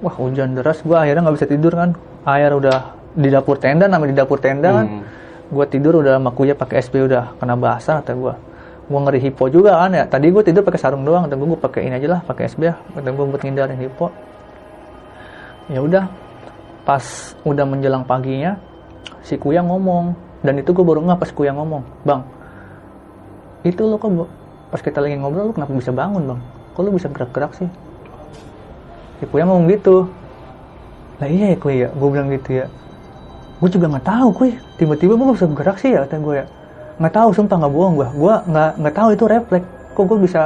Wah 0.00 0.14
hujan 0.16 0.56
deras. 0.56 0.80
Gue 0.80 0.96
akhirnya 0.96 1.28
nggak 1.28 1.36
bisa 1.36 1.48
tidur 1.48 1.72
kan. 1.76 1.92
Air 2.24 2.56
udah 2.56 2.96
di 3.16 3.28
dapur 3.28 3.58
tenda 3.58 3.90
namanya 3.90 4.10
di 4.12 4.18
dapur 4.18 4.38
tenda 4.40 4.70
kan. 4.72 4.88
Hmm. 4.88 5.04
gue 5.50 5.66
tidur 5.66 5.98
udah 5.98 6.14
sama 6.14 6.30
kuya 6.30 6.54
pakai 6.54 6.78
SB 6.78 7.10
udah 7.10 7.34
kena 7.42 7.58
basah 7.58 7.98
kata 7.98 8.14
gue 8.14 8.34
gue 8.86 9.00
ngeri 9.02 9.18
hipo 9.18 9.50
juga 9.50 9.82
kan 9.82 9.90
ya. 9.90 10.04
Tadi 10.06 10.30
gue 10.30 10.42
tidur 10.46 10.62
pakai 10.62 10.78
sarung 10.78 11.02
doang 11.02 11.26
kata 11.26 11.34
gue 11.34 11.48
gue 11.50 11.60
pakai 11.60 11.80
ini 11.90 11.94
aja 11.98 12.08
lah 12.16 12.20
pakai 12.22 12.46
SB 12.46 12.62
ya. 12.70 12.74
Kata 12.78 13.08
gue 13.10 13.24
buat 13.26 13.42
ngindarin 13.42 13.78
hipo. 13.82 14.06
Ya 15.66 15.82
udah 15.82 16.04
pas 16.86 17.34
udah 17.42 17.64
menjelang 17.66 18.06
paginya 18.06 18.56
si 19.26 19.34
kuya 19.34 19.60
ngomong. 19.66 20.14
Dan 20.40 20.56
itu 20.56 20.70
gue 20.72 20.84
baru 20.86 21.02
nggak 21.04 21.18
pas 21.20 21.30
kuya 21.34 21.52
ngomong 21.52 21.82
bang 22.06 22.22
itu 23.64 23.82
lo 23.84 24.00
kok 24.00 24.08
pas 24.70 24.78
kita 24.78 25.02
lagi 25.02 25.18
ngobrol 25.18 25.50
lo 25.50 25.52
kenapa 25.52 25.74
bisa 25.74 25.90
bangun 25.90 26.22
bang? 26.30 26.40
Kok 26.78 26.80
lo 26.86 26.90
bisa 26.94 27.10
gerak-gerak 27.10 27.52
sih? 27.58 27.68
Si 29.18 29.26
kuya 29.26 29.44
ngomong 29.44 29.66
gitu. 29.66 30.06
Lah 31.18 31.28
iya 31.28 31.52
ya 31.52 31.58
kuya. 31.58 31.88
Gue 31.92 32.08
bilang 32.08 32.30
gitu 32.30 32.62
ya. 32.62 32.66
Gue 33.60 33.68
juga 33.68 33.90
nggak 33.90 34.06
tahu 34.06 34.28
kuy 34.32 34.50
tiba-tiba 34.78 35.18
gue 35.18 35.26
bisa 35.34 35.46
gerak 35.50 35.76
sih 35.82 35.90
ya 35.92 36.06
kata 36.06 36.16
gue 36.22 36.34
ya. 36.40 36.46
Nggak 37.02 37.14
tahu 37.18 37.28
sumpah 37.34 37.56
nggak 37.60 37.72
bohong 37.74 37.94
gue 37.98 38.08
gue 38.14 38.34
nggak 38.48 38.70
nggak 38.78 38.94
tahu 38.94 39.08
itu 39.12 39.24
refleks. 39.26 39.68
Kok 39.92 40.04
gue 40.06 40.18
bisa 40.22 40.42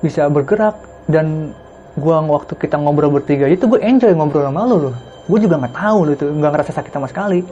bisa 0.00 0.22
bergerak. 0.32 0.74
Dan 1.08 1.52
gue 1.96 2.16
waktu 2.16 2.52
kita 2.56 2.76
ngobrol 2.80 3.12
bertiga 3.12 3.48
itu 3.48 3.64
gue 3.64 3.80
enjoy 3.80 4.12
ngobrol 4.12 4.44
sama 4.44 4.60
lo 4.68 4.76
loh 4.76 4.94
gue 5.28 5.38
juga 5.44 5.60
nggak 5.60 5.74
tahu 5.76 5.98
lo 6.08 6.10
itu. 6.16 6.26
Nggak 6.32 6.50
ngerasa 6.56 6.72
sakit 6.72 6.92
sama 6.96 7.06
sekali. 7.12 7.44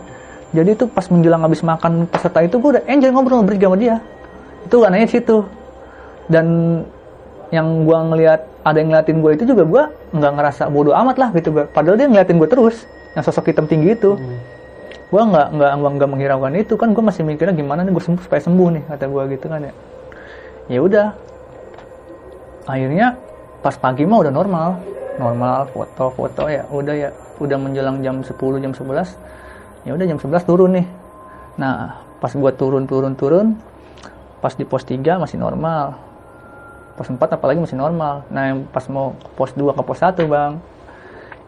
Jadi 0.57 0.73
itu 0.73 0.85
pas 0.89 1.05
menjelang 1.13 1.45
habis 1.45 1.61
makan 1.61 2.09
peserta 2.09 2.41
itu 2.41 2.57
gue 2.57 2.81
udah 2.81 2.85
enjoy 2.89 3.11
ngobrol 3.13 3.45
bertiga 3.45 3.69
sama 3.69 3.77
dia. 3.77 3.97
Itu 4.65 4.83
anehnya 4.83 5.07
situ 5.07 5.45
dan 6.33 6.47
yang 7.55 7.87
gue 7.87 7.99
ngelihat 8.11 8.41
ada 8.67 8.77
yang 8.83 8.91
ngeliatin 8.91 9.23
gue 9.23 9.33
itu 9.39 9.45
juga 9.47 9.63
gue 9.63 9.83
nggak 10.19 10.33
ngerasa 10.35 10.63
bodoh 10.67 10.95
amat 10.99 11.17
lah 11.23 11.29
gitu 11.31 11.55
gue 11.55 11.65
padahal 11.71 11.95
dia 11.95 12.11
ngeliatin 12.11 12.43
gue 12.43 12.51
terus 12.51 12.83
yang 13.17 13.25
sosok 13.25 13.49
hitam 13.49 13.65
tinggi 13.65 13.97
itu. 13.97 14.13
Gue 15.09 15.23
nggak 15.25 15.57
nggak 15.57 15.73
nggak 15.97 16.11
menghiraukan 16.13 16.53
itu. 16.61 16.77
Kan 16.77 16.93
gue 16.93 17.01
masih 17.01 17.25
mikirnya 17.25 17.57
gimana 17.57 17.81
nih 17.81 17.97
gue 17.97 18.05
sembuh 18.05 18.23
supaya 18.29 18.45
sembuh 18.45 18.69
nih 18.77 18.83
kata 18.93 19.05
gue 19.09 19.23
gitu 19.33 19.47
kan 19.49 19.61
ya. 19.65 19.73
Ya 20.69 20.81
udah. 20.85 21.07
Akhirnya 22.69 23.17
pas 23.65 23.75
pagi 23.81 24.05
mah 24.05 24.21
udah 24.21 24.33
normal. 24.37 24.69
Normal 25.17 25.73
foto-foto 25.73 26.53
ya 26.53 26.69
udah 26.69 26.95
ya. 26.95 27.11
Udah 27.41 27.57
menjelang 27.57 28.05
jam 28.05 28.21
10 28.21 28.37
jam 28.61 28.73
11 28.77 29.89
ya 29.89 29.91
udah 29.97 30.05
jam 30.05 30.19
11 30.21 30.45
turun 30.45 30.71
nih. 30.77 30.87
Nah 31.57 32.05
pas 32.21 32.33
gua 32.37 32.53
turun 32.53 32.85
turun 32.85 33.17
turun 33.17 33.57
pas 34.45 34.53
di 34.53 34.69
pos 34.69 34.85
3 34.85 35.17
masih 35.17 35.41
normal 35.41 35.97
pos 36.97 37.13
4 37.13 37.21
apalagi 37.21 37.61
masih 37.61 37.77
normal. 37.77 38.25
Nah 38.33 38.51
yang 38.51 38.59
pas 38.73 38.89
mau 38.89 39.13
ke 39.21 39.31
pos 39.37 39.53
2 39.53 39.77
ke 39.77 39.83
pos 39.85 40.01
1 40.01 40.25
bang 40.25 40.53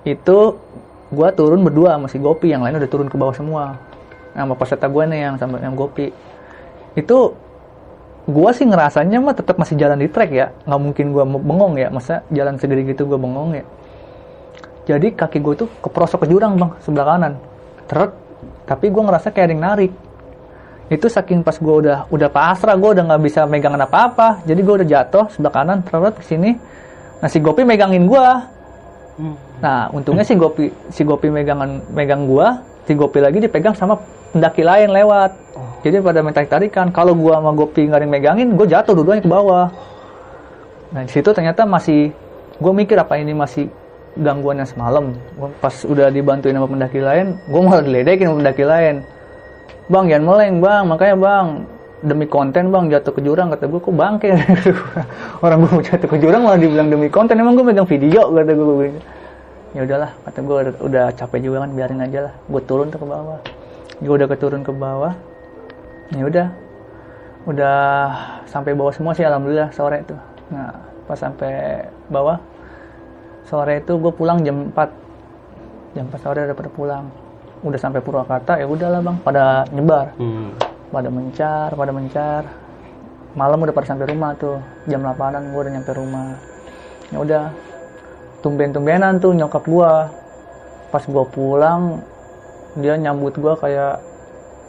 itu 0.06 0.38
gua 1.08 1.32
turun 1.32 1.64
berdua 1.64 1.96
masih 1.96 2.20
gopi 2.20 2.52
yang 2.52 2.60
lain 2.60 2.76
udah 2.76 2.90
turun 2.90 3.08
ke 3.08 3.16
bawah 3.16 3.32
semua. 3.32 3.80
Nah, 4.36 4.44
sama 4.46 4.54
peserta 4.54 4.86
gue 4.86 5.04
nih 5.08 5.20
yang 5.24 5.34
sama 5.40 5.58
yang 5.58 5.74
gopi. 5.74 6.12
Itu 6.94 7.34
gua 8.28 8.52
sih 8.52 8.68
ngerasanya 8.68 9.18
mah 9.18 9.34
tetap 9.34 9.56
masih 9.56 9.74
jalan 9.74 9.98
di 9.98 10.06
trek 10.06 10.30
ya. 10.30 10.52
Nggak 10.68 10.80
mungkin 10.80 11.06
mau 11.10 11.40
bengong 11.40 11.74
ya. 11.80 11.88
Masa 11.88 12.22
jalan 12.30 12.60
segede 12.60 12.86
gitu 12.86 13.08
gua 13.08 13.18
bengong 13.18 13.58
ya. 13.58 13.64
Jadi 14.88 15.12
kaki 15.12 15.44
gue 15.44 15.54
tuh 15.64 15.68
keprosok 15.84 16.24
ke 16.24 16.26
jurang 16.32 16.56
bang 16.56 16.70
sebelah 16.80 17.06
kanan. 17.16 17.34
Teret 17.88 18.12
tapi 18.68 18.92
gua 18.92 19.08
ngerasa 19.08 19.32
kayak 19.32 19.46
ada 19.48 19.52
yang 19.52 19.64
narik 19.64 19.92
itu 20.88 21.04
saking 21.04 21.44
pas 21.44 21.60
gua 21.60 21.74
udah 21.84 21.98
udah 22.08 22.28
pasrah 22.32 22.72
gua 22.80 22.96
udah 22.96 23.04
nggak 23.12 23.20
bisa 23.20 23.44
megangan 23.44 23.84
apa 23.84 23.98
apa 24.08 24.28
jadi 24.48 24.60
gua 24.64 24.74
udah 24.80 24.88
jatuh 24.88 25.24
sebelah 25.28 25.52
kanan 25.52 25.78
teret 25.84 26.16
ke 26.16 26.24
sini. 26.24 26.56
Nah 27.20 27.28
si 27.28 27.38
gopi 27.44 27.60
megangin 27.60 28.08
gua. 28.08 28.48
Nah 29.60 29.92
untungnya 29.92 30.24
si 30.24 30.32
gopi 30.32 30.72
si 30.88 31.04
gopi 31.04 31.28
megangan 31.28 31.84
megang 31.92 32.24
gua 32.24 32.64
si 32.88 32.96
gopi 32.96 33.20
lagi 33.20 33.36
dipegang 33.36 33.76
sama 33.76 34.00
pendaki 34.32 34.64
lain 34.64 34.88
lewat. 34.88 35.36
Jadi 35.84 36.00
pada 36.00 36.24
main 36.24 36.32
tarik 36.32 36.48
tarikan 36.48 36.88
kalau 36.88 37.12
gua 37.12 37.36
sama 37.36 37.52
gopi 37.52 37.84
nggak 37.84 38.00
ada 38.00 38.04
yang 38.08 38.12
megangin 38.16 38.48
gua 38.56 38.64
jatuh 38.64 38.96
dua-duanya 38.96 39.20
ke 39.20 39.30
bawah. 39.30 39.68
Nah 40.96 41.04
di 41.04 41.12
situ 41.12 41.28
ternyata 41.36 41.68
masih 41.68 42.16
gua 42.56 42.72
mikir 42.72 42.96
apa 42.96 43.20
ini 43.20 43.36
masih 43.36 43.68
gangguan 44.16 44.56
yang 44.56 44.70
semalam. 44.72 45.12
Gua 45.36 45.52
pas 45.60 45.84
udah 45.84 46.08
dibantuin 46.08 46.56
sama 46.56 46.64
pendaki 46.64 47.04
lain 47.04 47.36
gua 47.44 47.60
malah 47.60 47.84
diledekin 47.84 48.24
sama 48.32 48.40
pendaki 48.40 48.64
lain 48.64 49.04
bang 49.88 50.04
jangan 50.08 50.24
meleng 50.24 50.56
bang. 50.62 50.82
Makanya 50.86 51.16
bang 51.16 51.46
demi 52.04 52.26
konten 52.30 52.70
bang 52.70 52.84
jatuh 52.92 53.12
ke 53.12 53.20
jurang 53.24 53.48
kata 53.50 53.64
gue 53.66 53.80
kok 53.80 53.94
bangke? 53.96 54.28
Orang 55.44 55.66
gue 55.66 55.82
jatuh 55.82 56.08
ke 56.08 56.16
jurang 56.20 56.46
malah 56.46 56.60
dibilang 56.60 56.88
demi 56.92 57.08
konten. 57.10 57.40
Emang 57.40 57.58
gue 57.58 57.64
megang 57.66 57.88
video 57.88 58.30
kata 58.30 58.52
gue 58.54 58.92
ya 59.76 59.84
udahlah 59.84 60.16
kata 60.24 60.38
gue 60.40 60.56
udah, 60.64 60.74
udah 60.80 61.04
capek 61.12 61.38
juga 61.44 61.66
kan 61.66 61.70
biarin 61.74 62.00
aja 62.04 62.30
lah. 62.30 62.34
Gue 62.46 62.62
turun 62.64 62.92
tuh 62.92 63.00
ke 63.02 63.06
bawah. 63.08 63.40
Gue 63.98 64.14
udah 64.14 64.28
keturun 64.30 64.62
ke 64.62 64.72
bawah. 64.72 65.12
Ya 66.14 66.24
udah. 66.24 66.46
Udah 67.48 67.78
sampai 68.44 68.76
bawah 68.76 68.92
semua 68.92 69.16
sih 69.16 69.24
alhamdulillah 69.24 69.72
sore 69.72 70.04
tuh. 70.04 70.20
Nah 70.52 70.88
pas 71.08 71.16
sampai 71.16 71.88
bawah 72.12 72.36
sore 73.48 73.80
itu 73.80 73.96
gue 73.96 74.12
pulang 74.12 74.44
jam 74.44 74.68
4 74.76 75.96
jam 75.96 76.04
4 76.12 76.20
sore 76.20 76.40
udah 76.44 76.56
pada 76.56 76.68
pulang 76.68 77.04
udah 77.62 77.78
sampai 77.78 78.00
Purwakarta 78.02 78.58
ya 78.58 78.66
udahlah 78.66 79.00
bang. 79.02 79.16
Pada 79.22 79.64
nyebar. 79.72 80.14
Hmm. 80.18 80.52
pada 80.88 81.12
mencar 81.12 81.68
pada 81.76 81.92
mencar. 81.92 82.42
Malam 83.36 83.60
udah 83.60 83.74
pada 83.76 83.86
sampai 83.86 84.08
rumah 84.08 84.32
tuh. 84.40 84.58
Jam 84.88 85.04
8an 85.04 85.52
gue 85.52 85.60
udah 85.60 85.72
nyampe 85.72 85.92
rumah. 85.92 86.38
Ya 87.12 87.18
udah 87.20 87.44
tumben-tumbenan 88.40 89.20
tuh 89.20 89.36
nyokap 89.36 89.64
gua. 89.68 90.08
Pas 90.88 91.04
gua 91.04 91.28
pulang 91.28 92.00
dia 92.78 92.96
nyambut 92.96 93.36
gua 93.36 93.58
kayak 93.60 94.00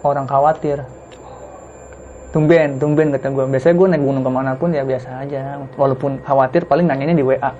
orang 0.03 0.27
khawatir. 0.27 0.83
Tumben 2.35 2.77
tumben 2.77 3.15
kata 3.15 3.31
gua. 3.31 3.47
Biasanya 3.47 3.75
gua 3.79 3.87
naik 3.95 4.03
gunung 4.03 4.23
ke 4.27 4.31
mana 4.31 4.51
pun 4.59 4.75
ya 4.75 4.83
biasa 4.83 5.23
aja. 5.23 5.63
Walaupun 5.79 6.19
khawatir 6.27 6.67
paling 6.67 6.85
nanyanya 6.85 7.15
di 7.15 7.23
WA 7.23 7.51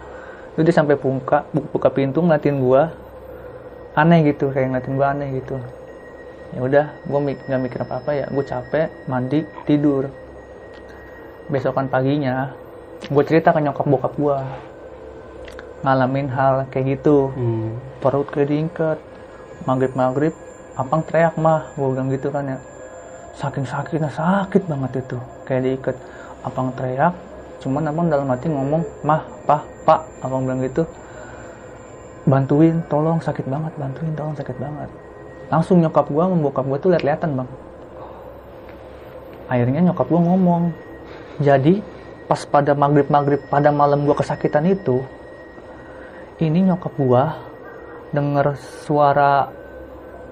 itu 0.60 0.68
dia 0.68 0.76
sampai 0.76 1.00
buka 1.00 1.48
buka 1.72 1.88
pintu 1.88 2.20
ngeliatin 2.20 2.60
gua 2.60 2.92
aneh 3.98 4.20
gitu 4.28 4.54
kayak 4.54 4.74
ngeliatin 4.74 4.94
gua 4.98 5.08
aneh 5.14 5.30
gitu. 5.42 5.58
Ya 6.50 6.60
udah 6.66 6.86
gue 7.06 7.20
mik 7.22 7.46
nggak 7.46 7.62
mikir 7.62 7.80
apa 7.86 8.02
apa 8.02 8.12
ya. 8.14 8.26
Gue 8.30 8.42
capek 8.42 8.90
mandi 9.06 9.46
tidur. 9.70 10.10
Besokan 11.50 11.90
paginya 11.90 12.54
gue 13.00 13.24
cerita 13.24 13.56
ke 13.56 13.64
nyokap 13.64 13.86
bokap 13.88 14.14
gue 14.18 14.38
ngalamin 15.86 16.28
hal 16.34 16.68
kayak 16.74 17.00
gitu. 17.00 17.32
Hmm. 17.34 17.78
perut 18.02 18.28
kayak 18.32 18.50
diingkat 18.50 18.98
maghrib 19.68 19.94
maghrib 19.96 20.34
apang 20.76 21.04
teriak 21.04 21.36
mah 21.38 21.70
gue 21.78 21.88
bilang 21.90 22.10
gitu 22.10 22.34
kan 22.34 22.50
ya. 22.50 22.60
Saking 23.38 23.70
sakitnya 23.70 24.10
sakit 24.10 24.66
banget 24.66 25.06
itu. 25.06 25.18
Kayak 25.46 25.62
diikat 25.70 25.96
apang 26.44 26.74
teriak 26.74 27.14
cuman 27.60 27.92
abang 27.92 28.08
dalam 28.08 28.28
hati 28.32 28.48
ngomong 28.48 28.84
mah 29.04 29.22
pah 29.44 29.62
pak 29.84 30.02
abang 30.24 30.48
bilang 30.48 30.64
gitu 30.64 30.88
bantuin 32.30 32.86
tolong 32.86 33.18
sakit 33.18 33.50
banget 33.50 33.74
bantuin 33.76 34.14
tolong 34.14 34.38
sakit 34.38 34.56
banget. 34.62 34.90
Langsung 35.50 35.82
nyokap 35.82 36.06
gua 36.14 36.30
sama 36.30 36.38
bokap 36.46 36.66
gua 36.70 36.78
tuh 36.78 36.94
lihat-lihatan 36.94 37.34
bang. 37.42 37.50
Akhirnya 39.50 39.82
nyokap 39.90 40.06
gua 40.06 40.22
ngomong 40.22 40.64
jadi 41.42 41.82
pas 42.30 42.46
pada 42.46 42.78
maghrib 42.78 43.10
maghrib 43.10 43.42
pada 43.50 43.74
malam 43.74 44.06
gua 44.06 44.14
kesakitan 44.14 44.70
itu 44.70 45.02
ini 46.38 46.70
nyokap 46.70 46.94
gua 47.02 47.42
denger 48.14 48.54
suara 48.86 49.50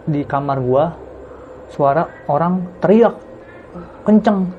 di 0.05 0.21
kamar 0.21 0.61
gua 0.61 0.93
suara 1.73 2.05
orang 2.29 2.77
teriak 2.77 3.17
kenceng. 4.05 4.53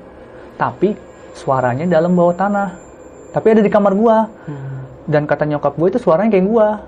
Tapi 0.59 0.91
suaranya 1.31 1.87
dalam 1.87 2.19
bawah 2.19 2.35
tanah. 2.35 2.69
Tapi 3.31 3.47
ada 3.55 3.63
di 3.63 3.71
kamar 3.71 3.95
gua. 3.95 4.27
Dan 5.09 5.25
kata 5.25 5.47
nyokap 5.47 5.73
gue 5.73 5.89
itu 5.89 5.97
suaranya 5.97 6.37
kayak 6.37 6.45
gua 6.45 6.85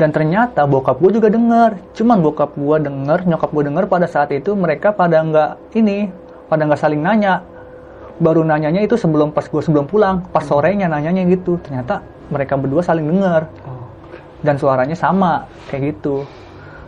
dan 0.00 0.16
ternyata 0.16 0.64
bokap 0.64 0.96
gue 0.96 1.20
juga 1.20 1.28
denger. 1.28 1.92
Cuman 1.92 2.24
bokap 2.24 2.56
gue 2.56 2.76
denger 2.80 3.28
nyokap 3.28 3.52
gue 3.52 3.68
denger 3.68 3.84
pada 3.84 4.08
saat 4.08 4.32
itu 4.32 4.56
mereka 4.56 4.96
pada 4.96 5.20
nggak 5.20 5.76
ini 5.76 6.08
pada 6.48 6.64
nggak 6.64 6.80
saling 6.80 7.04
nanya. 7.04 7.44
Baru 8.16 8.40
nanyanya 8.40 8.80
itu 8.80 8.96
sebelum 8.96 9.28
pas 9.36 9.44
gue 9.44 9.60
sebelum 9.60 9.84
pulang 9.84 10.24
pas 10.32 10.40
sorenya 10.40 10.88
nanyanya 10.88 11.28
gitu. 11.28 11.60
Ternyata 11.60 12.00
mereka 12.32 12.56
berdua 12.56 12.80
saling 12.80 13.04
denger. 13.04 13.44
Dan 14.40 14.56
suaranya 14.56 14.96
sama 14.96 15.44
kayak 15.68 16.00
gitu. 16.00 16.24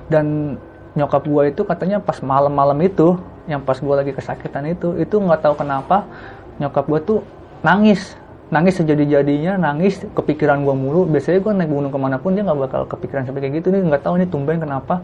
Dan 0.09 0.57
nyokap 0.97 1.29
gue 1.29 1.53
itu 1.53 1.69
katanya 1.69 2.01
pas 2.01 2.17
malam-malam 2.25 2.81
itu 2.81 3.21
yang 3.45 3.61
pas 3.61 3.77
gue 3.77 3.93
lagi 3.93 4.17
kesakitan 4.17 4.65
itu 4.73 4.97
itu 4.97 5.21
nggak 5.21 5.45
tahu 5.45 5.55
kenapa 5.61 6.09
nyokap 6.57 6.85
gue 6.89 7.01
tuh 7.05 7.19
nangis 7.61 8.17
nangis 8.53 8.77
sejadi-jadinya 8.77 9.57
nangis 9.57 10.05
kepikiran 10.13 10.63
gue 10.63 10.77
mulu. 10.77 11.09
Biasanya 11.09 11.41
gue 11.41 11.53
naik 11.57 11.71
gunung 11.73 11.89
ke 11.89 11.99
mana 11.99 12.21
pun 12.21 12.37
dia 12.37 12.45
nggak 12.45 12.61
bakal 12.69 12.83
kepikiran 12.85 13.25
sampai 13.25 13.49
kayak 13.49 13.65
gitu. 13.65 13.73
Nih 13.73 13.81
nggak 13.89 14.05
tahu 14.05 14.21
nih 14.21 14.29
tumben 14.29 14.61
kenapa. 14.61 15.01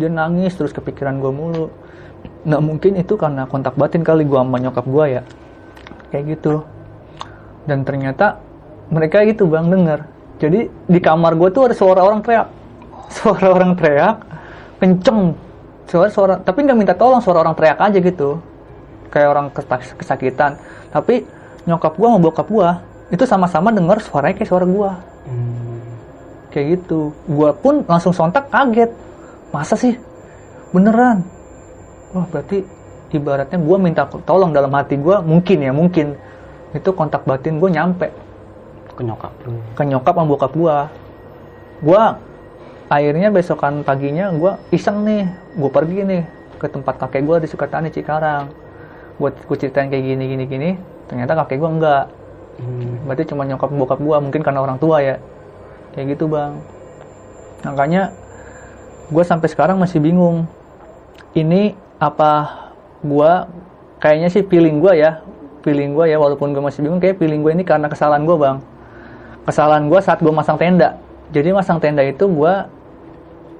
Dia 0.00 0.08
nangis 0.08 0.56
terus 0.56 0.72
kepikiran 0.72 1.20
gue 1.20 1.28
mulu. 1.28 1.68
Nah 2.48 2.58
mungkin 2.58 2.96
itu 2.96 3.14
karena 3.20 3.44
kontak 3.44 3.76
batin 3.76 4.00
kali 4.00 4.24
gue 4.24 4.40
sama 4.40 4.56
nyokap 4.56 4.88
gue 4.88 5.04
ya. 5.20 5.22
Kayak 6.08 6.24
gitu. 6.40 6.64
Dan 7.68 7.84
ternyata 7.84 8.40
mereka 8.88 9.20
itu 9.20 9.44
bang 9.44 9.68
denger. 9.68 10.00
Jadi 10.40 10.60
di 10.88 11.00
kamar 11.00 11.36
gue 11.36 11.48
tuh 11.52 11.68
ada 11.68 11.74
suara 11.76 12.00
orang 12.00 12.24
teriak. 12.24 12.48
Suara 13.16 13.54
orang 13.54 13.78
teriak 13.78 14.18
kenceng. 14.82 15.36
Suara 15.86 16.10
suara 16.10 16.34
tapi 16.42 16.66
nggak 16.66 16.74
minta 16.74 16.94
tolong 16.96 17.22
suara 17.22 17.44
orang 17.44 17.54
teriak 17.54 17.76
aja 17.76 17.98
gitu. 18.00 18.40
Kayak 19.12 19.28
orang 19.36 19.46
kes- 19.52 19.94
kesakitan. 20.00 20.58
Tapi 20.90 21.35
nyokap 21.66 21.98
gua 21.98 22.14
sama 22.14 22.20
bokap 22.22 22.46
gua 22.46 22.70
itu 23.06 23.22
sama-sama 23.22 23.70
denger 23.70 24.02
suaranya 24.02 24.34
kayak 24.34 24.50
suara 24.50 24.66
gua. 24.66 24.98
Kayak 26.50 26.66
gitu. 26.80 27.14
Gua 27.30 27.54
pun 27.54 27.86
langsung 27.86 28.10
sontak 28.10 28.50
kaget. 28.50 28.90
Masa 29.54 29.78
sih? 29.78 29.94
Beneran? 30.74 31.22
Wah 32.10 32.26
berarti 32.26 32.66
ibaratnya 33.14 33.58
gua 33.62 33.76
minta 33.78 34.02
tolong 34.26 34.50
dalam 34.50 34.74
hati 34.74 34.98
gua 34.98 35.22
mungkin 35.22 35.58
ya 35.62 35.70
mungkin. 35.70 36.18
Itu 36.74 36.90
kontak 36.98 37.22
batin 37.22 37.62
gua 37.62 37.70
nyampe. 37.70 38.10
Ke 38.96 39.02
nyokap 39.06 39.32
lu. 39.46 39.54
Ke 39.78 39.82
nyokap 39.86 40.14
sama 40.16 40.26
bokap 40.26 40.52
gua. 40.58 40.76
Gua 41.78 42.18
akhirnya 42.90 43.30
besokan 43.30 43.86
paginya 43.86 44.34
gua 44.34 44.58
iseng 44.74 45.06
nih 45.06 45.30
gua 45.54 45.70
pergi 45.70 46.02
nih 46.02 46.22
ke 46.58 46.66
tempat 46.66 46.94
kakek 47.06 47.22
gua 47.22 47.38
di 47.38 47.46
Sukatani 47.46 47.94
Cikarang. 47.94 48.50
Buat 49.22 49.46
gua 49.46 49.54
ceritain 49.54 49.86
kayak 49.86 50.02
gini 50.02 50.24
gini 50.26 50.44
gini 50.50 50.70
ternyata 51.06 51.32
kakek 51.42 51.58
gua 51.58 51.70
enggak. 51.70 52.04
Berarti 53.06 53.22
cuma 53.28 53.42
nyokap 53.46 53.70
bokap 53.72 54.00
gua 54.00 54.16
mungkin 54.22 54.40
karena 54.42 54.60
orang 54.62 54.78
tua 54.78 55.02
ya. 55.02 55.16
Kayak 55.94 56.18
gitu 56.18 56.28
bang. 56.28 56.58
Makanya 57.64 58.14
gua 59.10 59.24
sampai 59.24 59.48
sekarang 59.50 59.80
masih 59.80 60.02
bingung 60.02 60.44
ini 61.32 61.76
apa 61.96 62.68
gua 63.00 63.48
kayaknya 64.02 64.28
sih 64.28 64.44
feeling 64.44 64.82
gua 64.82 64.92
ya 64.92 65.24
feeling 65.64 65.96
gua 65.96 66.10
ya 66.10 66.20
walaupun 66.20 66.52
gua 66.52 66.68
masih 66.68 66.84
bingung 66.84 67.00
kayak 67.00 67.16
feeling 67.16 67.40
gua 67.40 67.52
ini 67.56 67.64
karena 67.64 67.86
kesalahan 67.88 68.26
gua 68.26 68.38
bang. 68.38 68.58
Kesalahan 69.46 69.86
gue 69.86 70.00
saat 70.02 70.18
gue 70.18 70.34
masang 70.34 70.58
tenda. 70.58 70.98
Jadi 71.30 71.54
masang 71.54 71.78
tenda 71.78 72.02
itu 72.02 72.26
gue 72.26 72.54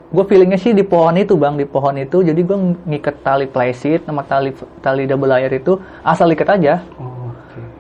gue 0.07 0.25
feelingnya 0.27 0.59
sih 0.59 0.75
di 0.75 0.83
pohon 0.83 1.15
itu 1.15 1.39
bang 1.39 1.55
di 1.55 1.63
pohon 1.63 1.95
itu. 1.95 2.27
Jadi 2.27 2.43
gue 2.43 2.59
ngikat 2.91 3.23
tali 3.23 3.47
plyseed 3.47 4.03
sama 4.03 4.27
tali 4.27 4.51
tali 4.83 5.07
double 5.07 5.31
layer 5.31 5.55
itu 5.55 5.79
asal 6.03 6.27
ikat 6.35 6.59
aja. 6.59 6.83
Oh, 6.99 7.16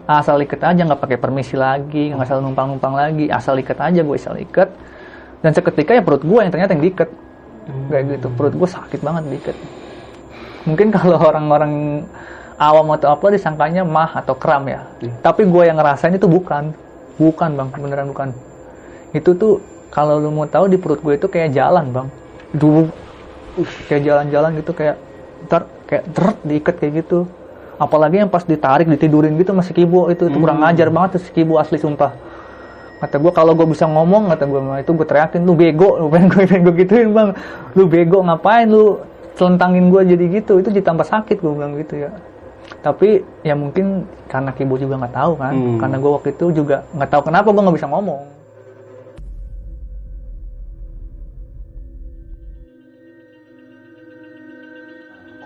asal 0.06 0.38
ikat 0.38 0.62
aja 0.62 0.80
nggak 0.86 1.02
pakai 1.02 1.18
permisi 1.18 1.58
lagi 1.58 2.14
nggak 2.14 2.26
asal 2.26 2.38
numpang 2.38 2.70
numpang 2.70 2.94
lagi. 2.94 3.26
Asal 3.30 3.58
ikat 3.58 3.78
aja 3.82 4.00
gue 4.00 4.16
asal 4.16 4.38
ikat 4.38 4.70
dan 5.42 5.50
seketika 5.52 5.92
ya 5.94 6.02
perut 6.02 6.24
gue 6.24 6.40
yang 6.40 6.50
ternyata 6.50 6.74
yang 6.74 6.82
diikat 6.82 7.10
kayak 7.90 8.04
gitu 8.18 8.30
perut 8.34 8.54
gue 8.54 8.68
sakit 8.70 9.02
banget 9.02 9.22
diikat 9.26 9.56
mungkin 10.66 10.88
kalau 10.96 11.18
orang-orang 11.18 12.02
awam 12.56 12.88
atau 12.96 13.12
apa 13.12 13.32
disangkanya 13.32 13.84
mah 13.84 14.16
atau 14.16 14.34
kram 14.36 14.64
ya. 14.66 14.84
Tapi 15.20 15.46
gue 15.46 15.62
yang 15.68 15.76
ngerasain 15.78 16.16
itu 16.16 16.26
bukan. 16.28 16.72
Bukan 17.16 17.50
bang. 17.56 17.68
Beneran 17.72 18.08
bukan. 18.10 18.28
Itu 19.12 19.36
tuh 19.36 19.60
kalau 19.92 20.20
lu 20.20 20.32
mau 20.32 20.48
tahu 20.48 20.68
di 20.68 20.76
perut 20.76 21.00
gue 21.00 21.14
itu 21.16 21.28
kayak 21.28 21.52
jalan 21.52 21.92
bang. 21.92 22.08
Itu 22.56 22.88
uh, 23.60 23.70
kayak 23.88 24.02
jalan-jalan 24.04 24.50
gitu 24.60 24.72
kayak 24.72 24.96
ntar 25.46 25.68
kayak 25.86 26.04
deret 26.10 26.38
diikat 26.42 26.74
kayak 26.80 26.92
gitu 27.04 27.28
apalagi 27.76 28.20
yang 28.24 28.30
pas 28.32 28.42
ditarik 28.42 28.88
ditidurin 28.88 29.36
gitu 29.36 29.52
masih 29.52 29.72
kibo 29.72 30.08
itu, 30.08 30.28
itu 30.28 30.36
kurang 30.36 30.64
ngajar 30.64 30.88
banget 30.88 31.18
tuh 31.18 31.22
si 31.24 31.30
kibo 31.32 31.60
asli 31.60 31.76
sumpah. 31.76 32.12
Kata 32.96 33.20
gue 33.20 33.32
kalau 33.32 33.52
gue 33.52 33.68
bisa 33.68 33.84
ngomong 33.84 34.32
kata 34.32 34.44
gue 34.48 34.60
itu 34.80 34.90
gue 34.96 35.06
teriakin 35.06 35.44
lu 35.44 35.52
bego 35.52 36.00
lu 36.00 36.08
pengen 36.08 36.32
gue 36.32 36.44
pengen 36.50 36.62
gue 36.64 36.74
gituin 36.80 37.08
bang. 37.12 37.30
Lu 37.76 37.84
bego 37.84 38.24
ngapain 38.24 38.64
lu 38.68 39.04
celentangin 39.36 39.92
gue 39.92 40.02
jadi 40.16 40.24
gitu? 40.40 40.60
Itu 40.64 40.72
ditambah 40.72 41.04
sakit 41.04 41.36
gue 41.40 41.52
bilang 41.52 41.76
gitu 41.76 42.08
ya. 42.08 42.10
Tapi 42.80 43.20
ya 43.44 43.52
mungkin 43.52 44.08
karena 44.26 44.50
kibo 44.56 44.80
juga 44.80 44.96
nggak 44.98 45.14
tahu 45.14 45.32
kan 45.38 45.52
Hmm. 45.54 45.78
karena 45.78 45.96
gue 46.02 46.10
waktu 46.10 46.28
itu 46.34 46.46
juga 46.50 46.82
nggak 46.96 47.10
tahu 47.12 47.22
kenapa 47.30 47.48
gue 47.52 47.62
nggak 47.62 47.76
bisa 47.78 47.88
ngomong 47.88 48.35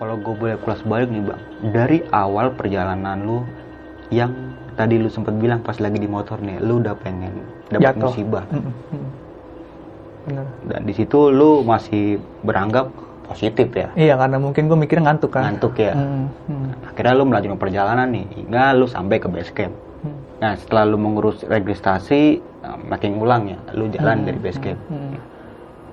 kalau 0.01 0.17
gue 0.17 0.33
boleh 0.33 0.57
kulas 0.65 0.81
balik 0.81 1.13
nih 1.13 1.21
bang. 1.21 1.41
Dari 1.69 1.97
awal 2.09 2.57
perjalanan 2.57 3.21
lu 3.21 3.45
yang 4.09 4.33
tadi 4.73 4.97
lu 4.97 5.13
sempat 5.13 5.37
bilang 5.37 5.61
pas 5.61 5.77
lagi 5.77 6.01
di 6.01 6.09
motor 6.09 6.41
nih 6.41 6.57
lu 6.57 6.81
udah 6.81 6.97
pengen 6.97 7.45
dapat 7.69 8.01
musibah. 8.01 8.49
Bener. 10.21 10.45
dan 10.69 10.85
di 10.85 10.93
situ 10.93 11.33
lu 11.33 11.65
masih 11.65 12.17
beranggap 12.45 12.89
positif 13.25 13.73
ya? 13.73 13.89
Iya 13.93 14.13
karena 14.17 14.37
mungkin 14.37 14.69
gue 14.69 14.77
mikirnya 14.77 15.13
ngantuk 15.13 15.33
kan? 15.33 15.49
Ngantuk 15.49 15.77
ya? 15.81 15.97
Mm, 15.97 16.25
mm, 16.45 16.65
akhirnya 16.93 17.13
lu 17.17 17.25
melanjutkan 17.25 17.57
perjalanan 17.57 18.07
nih 18.09 18.25
hingga 18.37 18.77
lu 18.77 18.85
sampai 18.85 19.17
ke 19.17 19.25
base 19.25 19.49
camp. 19.49 19.73
Mm, 20.05 20.17
nah 20.37 20.53
setelah 20.57 20.85
lu 20.93 20.97
mengurus 21.01 21.41
registrasi 21.41 22.37
eh, 22.37 22.77
makin 22.85 23.17
ulang 23.17 23.49
ya 23.49 23.57
lu 23.73 23.89
jalan 23.89 24.25
dari 24.25 24.37
base 24.41 24.61
camp. 24.61 24.81
Mm. 24.89 25.17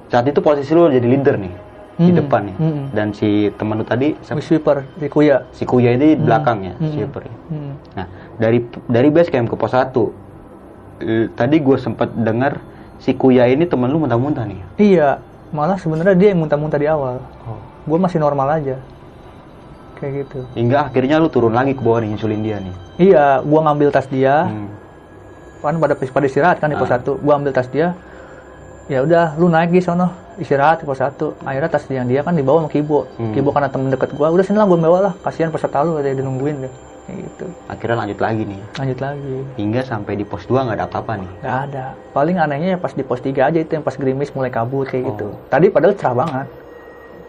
saat 0.08 0.24
itu 0.28 0.40
posisi 0.40 0.72
lu 0.72 0.88
jadi 0.92 1.04
leader 1.04 1.36
nih 1.40 1.67
di 1.98 2.08
Hmm, 2.08 2.16
depan 2.16 2.42
ya 2.44 2.56
hmm. 2.56 2.84
dan 2.92 3.10
si 3.10 3.28
teman 3.52 3.74
lu 3.74 3.82
tadi 3.82 4.14
siapa? 4.20 4.38
Sweeper 4.38 4.86
di 4.94 5.06
Kuya 5.06 5.42
si 5.50 5.62
Kuya 5.62 5.90
ini 5.92 6.14
di 6.14 6.16
belakang 6.16 6.62
ya 6.62 6.72
Hmm. 6.72 6.88
sweeper 6.88 7.22
ya. 7.22 7.34
Mm. 7.50 7.72
Nah, 7.92 8.06
dari 8.38 8.58
dari 8.86 9.08
base 9.10 9.28
camp 9.28 9.46
ke 9.46 9.56
pos 9.56 9.74
1 9.74 10.14
eh, 11.00 11.26
tadi 11.28 11.56
gue 11.58 11.74
sempat 11.76 12.06
dengar 12.12 12.62
si 12.96 13.12
Kuya 13.12 13.46
ini 13.46 13.64
temen 13.64 13.86
lu 13.88 13.98
muntah-muntah 13.98 14.42
nih. 14.42 14.62
iya 14.78 15.18
malah 15.48 15.74
sebenarnya 15.74 16.14
dia 16.14 16.28
yang 16.30 16.40
muntah-muntah 16.40 16.76
di 16.76 16.86
awal 16.86 17.18
Oh. 17.42 17.58
gue 17.84 17.98
masih 17.98 18.18
normal 18.18 18.46
aja 18.52 18.78
kayak 19.96 20.12
gitu 20.22 20.46
Hingga 20.54 20.78
akhirnya 20.84 21.16
lu 21.16 21.26
turun 21.26 21.50
lagi 21.50 21.72
ke 21.72 21.80
bawah 21.80 21.98
nih 21.98 22.14
nyusulin 22.14 22.40
dia 22.40 22.56
nih. 22.58 22.74
iya 23.00 23.24
gue 23.40 23.60
ngambil 23.60 23.88
tas 23.90 24.06
dia 24.06 24.46
Hmm. 24.46 24.70
kan 25.58 25.74
pada 25.76 25.94
pada 25.96 26.24
istirahat 26.24 26.56
kan 26.58 26.70
di 26.70 26.78
pos 26.78 26.86
Ah. 26.86 26.94
satu 26.94 27.18
gue 27.18 27.32
ambil 27.32 27.50
tas 27.50 27.66
dia 27.66 27.98
ya 28.88 28.98
udah 29.00 29.36
lu 29.36 29.46
naik 29.46 29.70
di 29.70 29.80
sono 29.80 30.08
istirahat 30.36 30.80
di 30.80 30.86
pos 30.86 30.96
satu. 30.96 31.34
Akhirnya 31.42 31.68
tas 31.68 31.84
yang 31.88 32.06
dia 32.06 32.22
kan 32.22 32.32
dibawa 32.32 32.62
sama 32.62 32.70
Kibo. 32.70 33.04
Hmm. 33.16 33.32
Kibo 33.32 33.50
karena 33.50 33.68
temen 33.68 33.88
deket 33.88 34.10
gue 34.10 34.26
udah 34.26 34.42
sini 34.42 34.56
lah 34.56 34.66
gue 34.66 34.78
bawa 34.78 34.98
lah. 35.00 35.12
Kasihan 35.20 35.50
peserta 35.50 35.82
lu 35.82 35.98
ada 35.98 36.08
yang 36.08 36.22
nungguin 36.24 36.62
deh 36.62 36.72
kayak 37.04 37.18
gitu. 37.24 37.46
Akhirnya 37.66 37.96
lanjut 37.98 38.18
lagi 38.18 38.42
nih. 38.44 38.60
lanjut 38.76 38.98
lagi. 38.98 39.36
Hingga 39.56 39.80
sampai 39.82 40.12
di 40.14 40.24
pos 40.24 40.44
2 40.44 40.54
nggak 40.62 40.76
ada 40.76 40.86
apa-apa 40.86 41.12
nih. 41.16 41.30
nggak 41.38 41.58
ada. 41.64 41.84
Paling 42.12 42.36
anehnya 42.38 42.68
ya 42.70 42.78
pas 42.78 42.92
di 42.92 43.02
pos 43.02 43.20
3 43.20 43.32
aja 43.44 43.58
itu 43.58 43.70
yang 43.70 43.82
pas 43.82 43.92
gerimis 43.92 44.30
mulai 44.30 44.48
kabut 44.48 44.86
kayak 44.86 45.04
gitu. 45.06 45.26
Oh. 45.28 45.40
tadi 45.48 45.66
padahal 45.68 45.94
cerah 45.94 46.16
banget. 46.16 46.48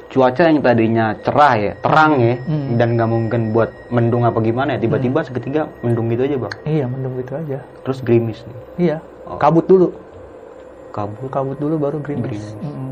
Cuaca 0.10 0.42
yang 0.42 0.58
tadinya 0.60 1.14
cerah 1.22 1.54
ya, 1.56 1.72
terang 1.78 2.18
ya, 2.18 2.34
Hmm. 2.42 2.82
dan 2.82 2.98
nggak 2.98 3.06
mungkin 3.08 3.42
buat 3.54 3.70
mendung 3.94 4.26
apa 4.26 4.42
gimana 4.42 4.74
ya, 4.74 4.82
tiba-tiba 4.82 5.22
seketika 5.22 5.70
mendung 5.80 6.10
gitu 6.10 6.26
aja 6.26 6.34
bang. 6.36 6.54
iya 6.66 6.86
mendung 6.90 7.14
gitu 7.22 7.38
aja. 7.38 7.62
Terus 7.86 8.02
gerimis 8.02 8.42
nih, 8.42 8.58
iya. 8.90 8.98
Oh. 9.30 9.38
kabut 9.38 9.70
dulu 9.70 9.94
kabut. 10.92 11.30
kabut 11.30 11.58
dulu 11.58 11.76
baru 11.78 11.98
gerimis, 12.00 12.26
Gerimis. 12.26 12.48
Mm-mm. 12.60 12.92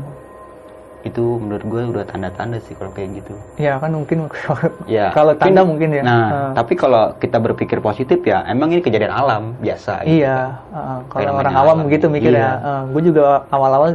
Itu 1.00 1.38
menurut 1.38 1.62
gue 1.62 1.82
udah 1.88 2.04
tanda-tanda 2.04 2.58
sih 2.58 2.74
kalau 2.74 2.90
kayak 2.90 3.22
gitu. 3.22 3.32
ya 3.54 3.78
kan 3.78 3.94
mungkin 3.94 4.26
Ya, 4.90 5.14
kalau 5.14 5.30
tanda 5.32 5.62
mungkin 5.62 5.94
ya 5.94 6.02
Nah, 6.02 6.26
Ah. 6.26 6.50
tapi 6.54 6.74
kalau 6.74 7.14
kita 7.14 7.38
berpikir 7.38 7.78
positif 7.78 8.18
ya, 8.22 8.42
emang 8.44 8.70
ini 8.70 8.82
kejadian 8.82 9.14
alam 9.14 9.54
biasa. 9.56 10.02
gitu. 10.02 10.20
Iya, 10.20 10.58
uh, 10.68 10.98
kalau 11.06 11.38
orang 11.38 11.54
awam 11.54 11.76
alam. 11.76 11.86
begitu 11.86 12.06
mikir 12.08 12.34
Iya. 12.34 12.50
ya. 12.50 12.82
gue 12.84 13.02
juga 13.04 13.46
awal-awal 13.48 13.94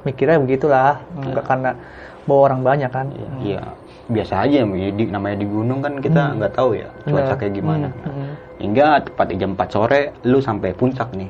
mikirnya 0.00 0.38
begitulah, 0.38 1.04
nggak 1.14 1.44
karena 1.44 1.70
bawa 2.24 2.40
orang 2.46 2.60
banyak 2.62 2.90
kan. 2.90 3.06
Iya, 3.12 3.28
iya. 3.44 3.62
biasa 4.08 4.40
aja 4.40 4.64
ya, 4.64 4.88
di, 4.88 5.04
namanya 5.04 5.36
di 5.36 5.44
gunung 5.44 5.84
kan 5.84 6.00
kita 6.00 6.32
nggak 6.32 6.56
tahu 6.56 6.72
ya 6.72 6.88
cuaca 7.04 7.36
kayak 7.36 7.52
gimana. 7.52 7.92
Hmm, 7.92 8.08
hmm, 8.08 8.32
Hingga 8.58 8.86
tepat 9.04 9.36
jam 9.36 9.52
4 9.52 9.68
sore 9.68 10.00
lu 10.24 10.40
sampai 10.40 10.72
puncak 10.72 11.12
nih, 11.12 11.28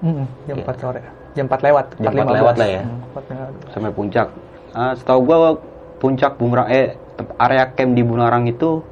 hmm, 0.00 0.24
jam 0.48 0.56
4 0.64 0.72
sore, 0.80 1.04
jam 1.38 1.46
4 1.46 1.66
lewat, 1.70 1.86
Jam 2.02 2.12
4 2.12 2.36
lewat 2.42 2.54
lah 2.58 2.68
ya. 2.68 2.82
Hmm, 2.82 3.14
4 3.14 3.30
lewat. 3.30 3.50
sampai 3.70 3.92
puncak. 3.94 4.28
Ah, 4.74 4.92
setahu 4.98 5.20
gua 5.22 5.54
puncak 6.02 6.34
Bungrang 6.38 6.68
eh 6.70 6.98
area 7.38 7.70
camp 7.74 7.94
di 7.94 8.02
Bunarang 8.02 8.46
itu 8.46 8.82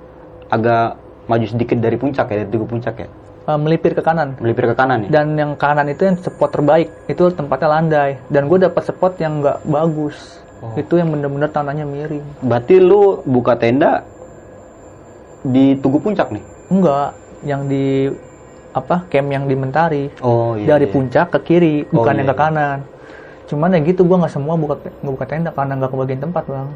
agak 0.50 0.98
maju 1.26 1.46
sedikit 1.46 1.78
dari 1.82 1.98
puncak 1.98 2.26
ya, 2.30 2.36
dari 2.42 2.50
tugu 2.50 2.66
puncak 2.66 2.94
ya. 3.02 3.08
Uh, 3.46 3.54
melipir 3.54 3.94
ke 3.94 4.02
kanan. 4.02 4.34
Melipir 4.42 4.66
ke 4.70 4.74
kanan 4.74 5.06
ya. 5.06 5.22
Dan 5.22 5.38
yang 5.38 5.54
kanan 5.54 5.86
itu 5.86 6.02
yang 6.02 6.18
spot 6.18 6.50
terbaik, 6.50 6.90
itu 7.06 7.30
tempatnya 7.30 7.68
landai. 7.78 8.18
Dan 8.26 8.50
gue 8.50 8.58
dapat 8.58 8.82
spot 8.82 9.22
yang 9.22 9.38
nggak 9.38 9.62
bagus. 9.70 10.42
Oh. 10.58 10.74
Itu 10.74 10.98
yang 10.98 11.14
bener-bener 11.14 11.46
tanahnya 11.54 11.86
miring. 11.86 12.26
Berarti 12.42 12.82
lu 12.82 13.22
buka 13.22 13.54
tenda 13.54 14.02
di 15.46 15.78
tugu 15.78 16.02
puncak 16.02 16.34
nih. 16.34 16.42
Enggak, 16.74 17.14
yang 17.46 17.70
di 17.70 18.10
apa 18.76 18.96
camp 19.06 19.26
yang 19.26 19.44
di 19.44 19.54
Mentari. 19.54 20.04
Oh 20.20 20.52
iya. 20.52 20.68
dari 20.70 20.84
iya. 20.84 20.92
puncak 20.92 21.26
ke 21.32 21.38
kiri 21.42 21.74
Oh, 21.86 21.96
bukan 21.96 22.12
iya, 22.12 22.18
yang 22.18 22.28
ke 22.28 22.34
iya. 22.34 22.42
kanan 22.42 22.78
cuman 23.46 23.70
ya 23.70 23.80
gitu 23.80 24.02
gua 24.02 24.16
nggak 24.18 24.32
semua 24.32 24.54
buka 24.54 24.74
buka 25.00 25.24
tenda 25.24 25.48
karena 25.48 25.72
nggak 25.74 25.88
kebagian 25.88 26.20
tempat 26.20 26.44
bang 26.44 26.68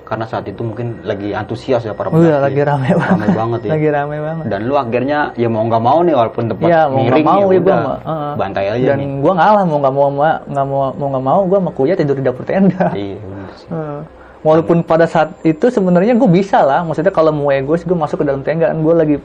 Karena 0.00 0.22
saat 0.24 0.42
itu 0.44 0.58
mungkin 0.60 1.02
lagi 1.02 1.30
antusias 1.30 1.82
ya 1.82 1.92
para 1.92 2.10
iya 2.10 2.34
pendaki. 2.34 2.42
lagi 2.42 2.60
rame 2.64 2.88
banget 2.92 3.10
Rame 3.12 3.26
banget 3.32 3.60
ya. 3.60 3.70
lagi 3.70 3.88
rame 3.88 4.16
banget 4.18 4.44
Dan 4.46 4.60
lu 4.64 4.74
akhirnya 4.74 5.18
ya 5.34 5.46
mau 5.46 5.62
nggak 5.62 5.82
mau 5.84 5.98
nih 6.00 6.14
walaupun 6.14 6.44
tempat 6.46 6.66
Iya 6.66 6.80
mau 6.84 6.94
nggak 6.96 7.06
miring 7.10 7.26
mau 7.26 7.38
ya 7.48 7.60
gua 7.60 7.60
udah, 7.60 7.78
uh, 8.04 8.32
bantai 8.34 8.64
aja 8.68 8.86
dan 8.88 8.96
nih. 8.96 9.08
gua 9.18 9.32
ngalah 9.34 9.62
mau 9.64 9.78
nggak 9.78 9.94
mau 9.94 10.08
ma- 10.10 10.40
nggak 10.44 10.66
mau 10.66 10.80
mau 10.92 11.08
nggak 11.08 11.24
mau 11.24 11.40
gua 11.44 11.58
sama 11.58 11.70
kuya 11.72 11.94
tidur 11.94 12.16
di 12.16 12.24
dapur 12.24 12.42
tenda 12.42 12.86
Iya 12.90 13.18
sih. 13.54 13.68
Uh, 13.68 14.00
walaupun 14.40 14.76
pada 14.80 15.04
saat 15.04 15.30
itu 15.42 15.66
sebenarnya 15.68 16.16
gue 16.16 16.26
bisa 16.26 16.58
lah 16.60 16.80
maksudnya 16.80 17.10
kalau 17.10 17.28
mau 17.28 17.50
egois 17.50 17.82
gue 17.82 17.92
masuk 17.94 18.18
ke 18.18 18.24
dalam 18.24 18.40
tenda 18.40 18.66
kan 18.66 18.78
gue 18.78 18.94
lagi 18.96 19.16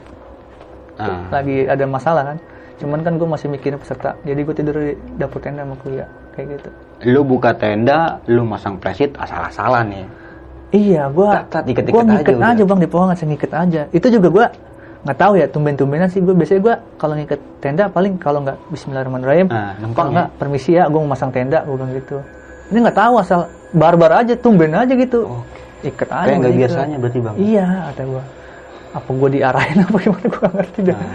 Nah, 0.96 1.28
lagi 1.30 1.56
ada 1.64 1.84
masalah 1.84 2.22
kan? 2.24 2.38
Cuman 2.76 3.00
kan 3.00 3.16
gue 3.16 3.24
masih 3.24 3.48
mikirin 3.48 3.76
peserta. 3.76 4.16
Jadi 4.20 4.40
gue 4.42 4.54
tidur 4.54 4.76
di 4.76 4.92
dapur 5.16 5.40
tenda 5.40 5.62
sama 5.62 5.76
kuya 5.76 6.04
kayak 6.32 6.46
gitu. 6.54 6.68
Lu 7.06 7.20
buka 7.22 7.52
tenda, 7.52 8.20
lu 8.26 8.42
masang 8.42 8.76
presit 8.76 9.12
asal-asalan 9.14 9.86
ya. 9.90 10.06
iya 10.68 11.02
gue 11.06 11.24
gue 11.24 11.32
aja 11.94 12.04
ngiket 12.04 12.36
udah. 12.36 12.52
aja, 12.52 12.62
bang 12.64 12.80
di 12.80 12.88
pohon 12.88 13.06
saya 13.10 13.28
ngiket 13.30 13.52
aja. 13.54 13.82
Itu 13.90 14.06
juga 14.10 14.28
gue 14.28 14.46
nggak 15.06 15.16
tahu 15.16 15.32
ya 15.36 15.46
tumben-tumbenan 15.46 16.10
sih 16.10 16.18
gue 16.18 16.34
biasanya 16.34 16.60
gue 16.60 16.74
kalau 16.98 17.14
ngiket 17.14 17.40
tenda 17.60 17.86
paling 17.86 18.18
kalau 18.18 18.42
nggak 18.42 18.58
Bismillahirrahmanirrahim 18.68 19.46
Ah, 19.48 19.78
kalau 19.94 20.10
ya? 20.10 20.14
nggak 20.18 20.28
permisi 20.34 20.70
ya 20.74 20.90
gue 20.90 20.98
mau 20.98 21.06
masang 21.06 21.30
tenda 21.30 21.62
gue 21.62 21.74
bilang 21.74 21.94
gitu. 21.94 22.18
Ini 22.66 22.78
nggak 22.82 22.98
tahu 22.98 23.14
asal 23.16 23.40
barbar 23.70 24.20
aja 24.20 24.34
tumben 24.34 24.74
aja 24.74 24.90
gitu. 24.92 25.30
Iket 25.80 26.10
aja 26.10 26.26
Kayak 26.26 26.38
nggak 26.42 26.54
biasanya 26.58 26.96
berarti 26.98 27.18
bang. 27.22 27.34
iya 27.38 27.66
kata 27.86 28.02
gue 28.04 28.22
apa 28.96 29.10
gue 29.10 29.28
diarahin 29.30 29.78
apa 29.86 29.96
gimana 29.98 30.24
gue 30.24 30.40
nggak 30.40 30.54
ngerti 30.54 30.80
dah 30.82 30.96
Nah, 30.96 31.08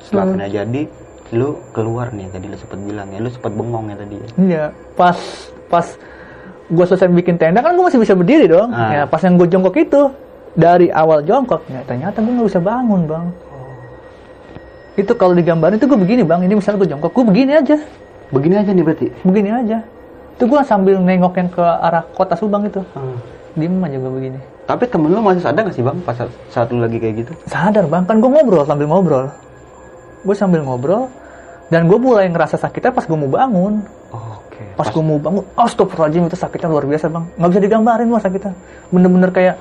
setelah 0.00 0.24
kena 0.32 0.46
jadi, 0.48 0.82
lu 1.30 1.48
keluar 1.70 2.08
nih 2.10 2.30
tadi 2.30 2.46
lu 2.46 2.56
sempat 2.56 2.78
bilang 2.80 3.08
ya, 3.10 3.18
lu 3.18 3.28
sempat 3.28 3.52
bengong 3.52 3.86
ya 3.90 3.96
tadi 3.96 4.14
ya. 4.14 4.28
Iya, 4.38 4.64
pas 4.94 5.18
pas 5.66 5.86
gue 6.66 6.84
selesai 6.84 7.06
bikin 7.08 7.36
tenda 7.36 7.58
kan 7.58 7.74
gue 7.74 7.82
masih 7.82 7.98
bisa 7.98 8.14
berdiri 8.14 8.46
dong. 8.46 8.70
Ah. 8.70 8.90
Ya, 8.92 9.02
pas 9.04 9.18
yang 9.20 9.34
gue 9.34 9.46
jongkok 9.46 9.74
itu 9.76 10.02
dari 10.54 10.88
awal 10.88 11.20
jongkok, 11.20 11.66
ya, 11.66 11.82
ternyata 11.82 12.18
gue 12.18 12.32
nggak 12.32 12.48
bisa 12.48 12.58
bangun 12.58 13.02
bang. 13.04 13.26
Itu 14.96 15.12
kalau 15.12 15.34
digambarin 15.34 15.76
itu 15.76 15.84
gue 15.84 15.98
begini 15.98 16.22
bang. 16.22 16.40
Ini 16.40 16.54
misalnya 16.54 16.78
gue 16.80 16.88
jongkok, 16.88 17.12
gue 17.12 17.24
begini 17.26 17.52
aja, 17.52 17.76
Begini 18.26 18.54
aja 18.56 18.70
nih 18.70 18.82
berarti. 18.82 19.06
begini 19.22 19.50
aja. 19.52 19.78
Itu 20.34 20.46
gue 20.46 20.60
sambil 20.62 20.98
nengok 20.98 21.34
yang 21.34 21.48
ke 21.48 21.60
arah 21.60 22.06
kota 22.08 22.34
Subang 22.34 22.64
itu, 22.64 22.80
Hmm. 22.94 23.18
diem 23.52 23.76
aja 23.76 23.96
gue 23.98 24.12
begini. 24.12 24.40
Tapi 24.66 24.84
temen 24.84 25.08
lu 25.08 25.20
masih 25.20 25.40
sadar 25.40 25.62
gak 25.62 25.72
sih 25.72 25.80
bang 25.80 25.94
pas 26.00 26.12
saat, 26.12 26.30
saat 26.48 26.68
lu 26.68 26.78
lagi 26.78 26.98
kayak 26.98 27.14
gitu? 27.20 27.32
Sadar 27.46 27.86
bang, 27.86 28.02
kan 28.02 28.18
gue 28.18 28.26
ngobrol 28.26 28.62
sambil 28.62 28.86
ngobrol. 28.86 29.30
Gue 30.20 30.34
sambil 30.34 30.60
ngobrol 30.60 31.06
dan 31.66 31.86
gue 31.86 31.94
mulai 31.96 32.26
ngerasa 32.26 32.56
sakitnya 32.56 32.90
pas 32.90 33.02
gue 33.02 33.14
mau 33.16 33.26
bangun. 33.28 33.82
Oke. 34.08 34.62
pas 34.72 34.86
gue 34.86 35.00
mau 35.00 35.16
bangun 35.16 35.44
astagfirullahaladzim 35.54 36.26
itu 36.26 36.34
sakitnya 36.34 36.68
luar 36.68 36.84
biasa 36.84 37.06
bang 37.06 37.28
nggak 37.30 37.48
bisa 37.50 37.60
digambarin 37.60 38.08
mas 38.08 38.24
sakitnya 38.24 38.56
bener-bener 38.88 39.28
kayak 39.28 39.54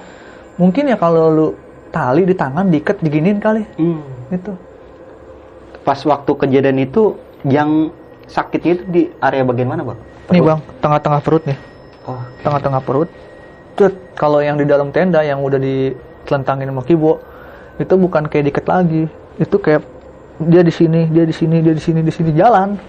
mungkin 0.55 0.87
ya 0.87 0.95
kalau 0.95 1.27
lu 1.27 1.47
tali 1.89 2.23
di 2.23 2.31
tangan 2.31 2.67
diikat 2.67 2.99
diginin 2.99 3.35
kali 3.37 3.67
Hmm. 3.75 3.99
itu 4.29 4.55
Pas 5.81 5.99
waktu 5.99 6.31
kejadian 6.33 6.77
itu 6.79 7.11
yang 7.43 7.91
sakitnya 8.25 8.71
itu 8.73 8.83
di 8.87 9.01
area 9.19 9.43
bagian 9.43 9.67
mana 9.67 9.83
bang? 9.83 9.99
nih 10.25 10.31
Perut? 10.31 10.47
bang 10.47 10.59
tengah-tengah 10.79 11.19
perut 11.19 11.43
nih 11.43 11.57
Oh. 12.05 12.21
tengah-tengah 12.39 12.81
perut 12.81 13.09
Cet, 13.75 13.93
kalau 14.15 14.39
yang 14.39 14.55
di 14.55 14.63
dalam 14.63 14.89
tenda 14.95 15.19
yang 15.19 15.43
udah 15.43 15.59
ditelentangin 15.59 16.71
sama 16.71 16.83
kibo 16.88 17.19
itu 17.75 17.93
bukan 17.99 18.31
kayak 18.31 18.47
diikat 18.47 18.65
lagi. 18.71 19.03
Itu 19.35 19.59
kayak 19.59 19.83
dia 20.39 20.63
di 20.63 20.71
sini 20.71 21.11
dia 21.11 21.27
di 21.27 21.35
sini 21.35 21.59
dia 21.59 21.75
di 21.75 21.83
sini 21.83 21.99
di 21.99 22.11
sini 22.11 22.31
jalan. 22.31 22.79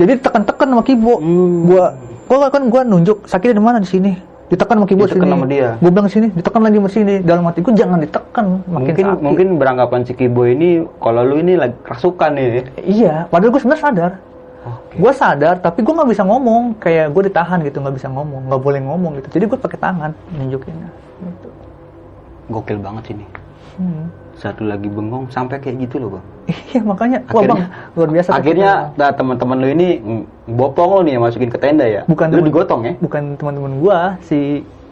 Jadi 0.00 0.18
tekan-tekan 0.24 0.68
sama 0.72 0.82
kibo. 0.82 1.20
Hmm. 1.20 1.68
gua 1.68 1.84
gua 2.24 2.48
kan 2.48 2.64
gua 2.72 2.82
nunjuk 2.82 3.28
sakitnya 3.28 3.60
di 3.60 3.64
mana? 3.64 3.78
Di 3.84 3.88
sini. 3.92 4.12
Ditekan 4.48 4.80
sama 4.80 4.86
kibo 4.88 5.04
Ditekan 5.04 5.28
sini. 5.28 5.34
sama 5.36 5.46
dia. 5.48 5.68
gua 5.80 5.90
bilang 5.92 6.08
sini. 6.08 6.28
Ditekan 6.32 6.60
lagi 6.64 6.76
sama 6.80 6.90
sini. 6.90 7.14
Dalam 7.20 7.44
hatiku 7.44 7.68
jangan 7.76 7.98
ditekan. 8.00 8.44
Makin 8.64 8.72
mungkin 8.72 9.04
sakit. 9.04 9.20
mungkin 9.20 9.46
beranggapan 9.60 10.00
si 10.08 10.12
Kibo 10.16 10.48
ini 10.48 10.80
kalau 10.96 11.28
lu 11.28 11.44
ini 11.44 11.60
lagi 11.60 11.76
kerasukan 11.84 12.30
ya. 12.40 12.44
iya. 12.80 13.14
Padahal 13.28 13.52
gue 13.52 13.60
sebenarnya 13.60 13.84
sadar 13.84 14.12
Oke. 14.64 14.96
gue 14.96 15.12
sadar 15.12 15.60
tapi 15.60 15.84
gue 15.84 15.92
nggak 15.92 16.08
bisa 16.08 16.24
ngomong 16.24 16.80
kayak 16.80 17.12
gue 17.12 17.22
ditahan 17.28 17.60
gitu 17.60 17.84
nggak 17.84 17.96
bisa 18.00 18.08
ngomong 18.08 18.48
nggak 18.48 18.62
boleh 18.64 18.80
ngomong 18.80 19.12
gitu 19.20 19.28
jadi 19.36 19.44
gue 19.44 19.58
pakai 19.60 19.78
tangan 19.78 20.10
nunjukinnya 20.32 20.88
gitu. 21.20 21.48
Gokil 22.48 22.78
banget 22.80 23.02
sih 23.08 23.14
nih. 23.20 23.28
Hmm. 23.76 24.04
Saat 24.34 24.58
lu 24.60 24.68
lagi 24.68 24.88
bengong 24.90 25.28
sampai 25.28 25.60
kayak 25.60 25.84
gitu 25.88 25.96
loh 26.00 26.18
bang. 26.18 26.24
iya 26.72 26.80
makanya 26.84 27.18
wah 27.32 27.42
bang 27.44 27.60
luar 27.96 28.08
biasa 28.12 28.28
akhirnya 28.36 28.72
nah, 29.00 29.10
teman-teman 29.12 29.56
lu 29.64 29.68
ini 29.72 29.88
bopong 30.44 30.88
lo 30.90 31.00
nih 31.04 31.12
yang 31.16 31.24
masukin 31.24 31.48
ke 31.48 31.58
tenda 31.60 31.84
ya. 31.84 32.02
Bukan 32.08 32.32
lu 32.32 32.40
temen- 32.40 32.48
digotong 32.48 32.80
ya. 32.84 32.92
bukan 33.00 33.22
teman-teman 33.36 33.72
gue 33.80 33.98
si 34.24 34.40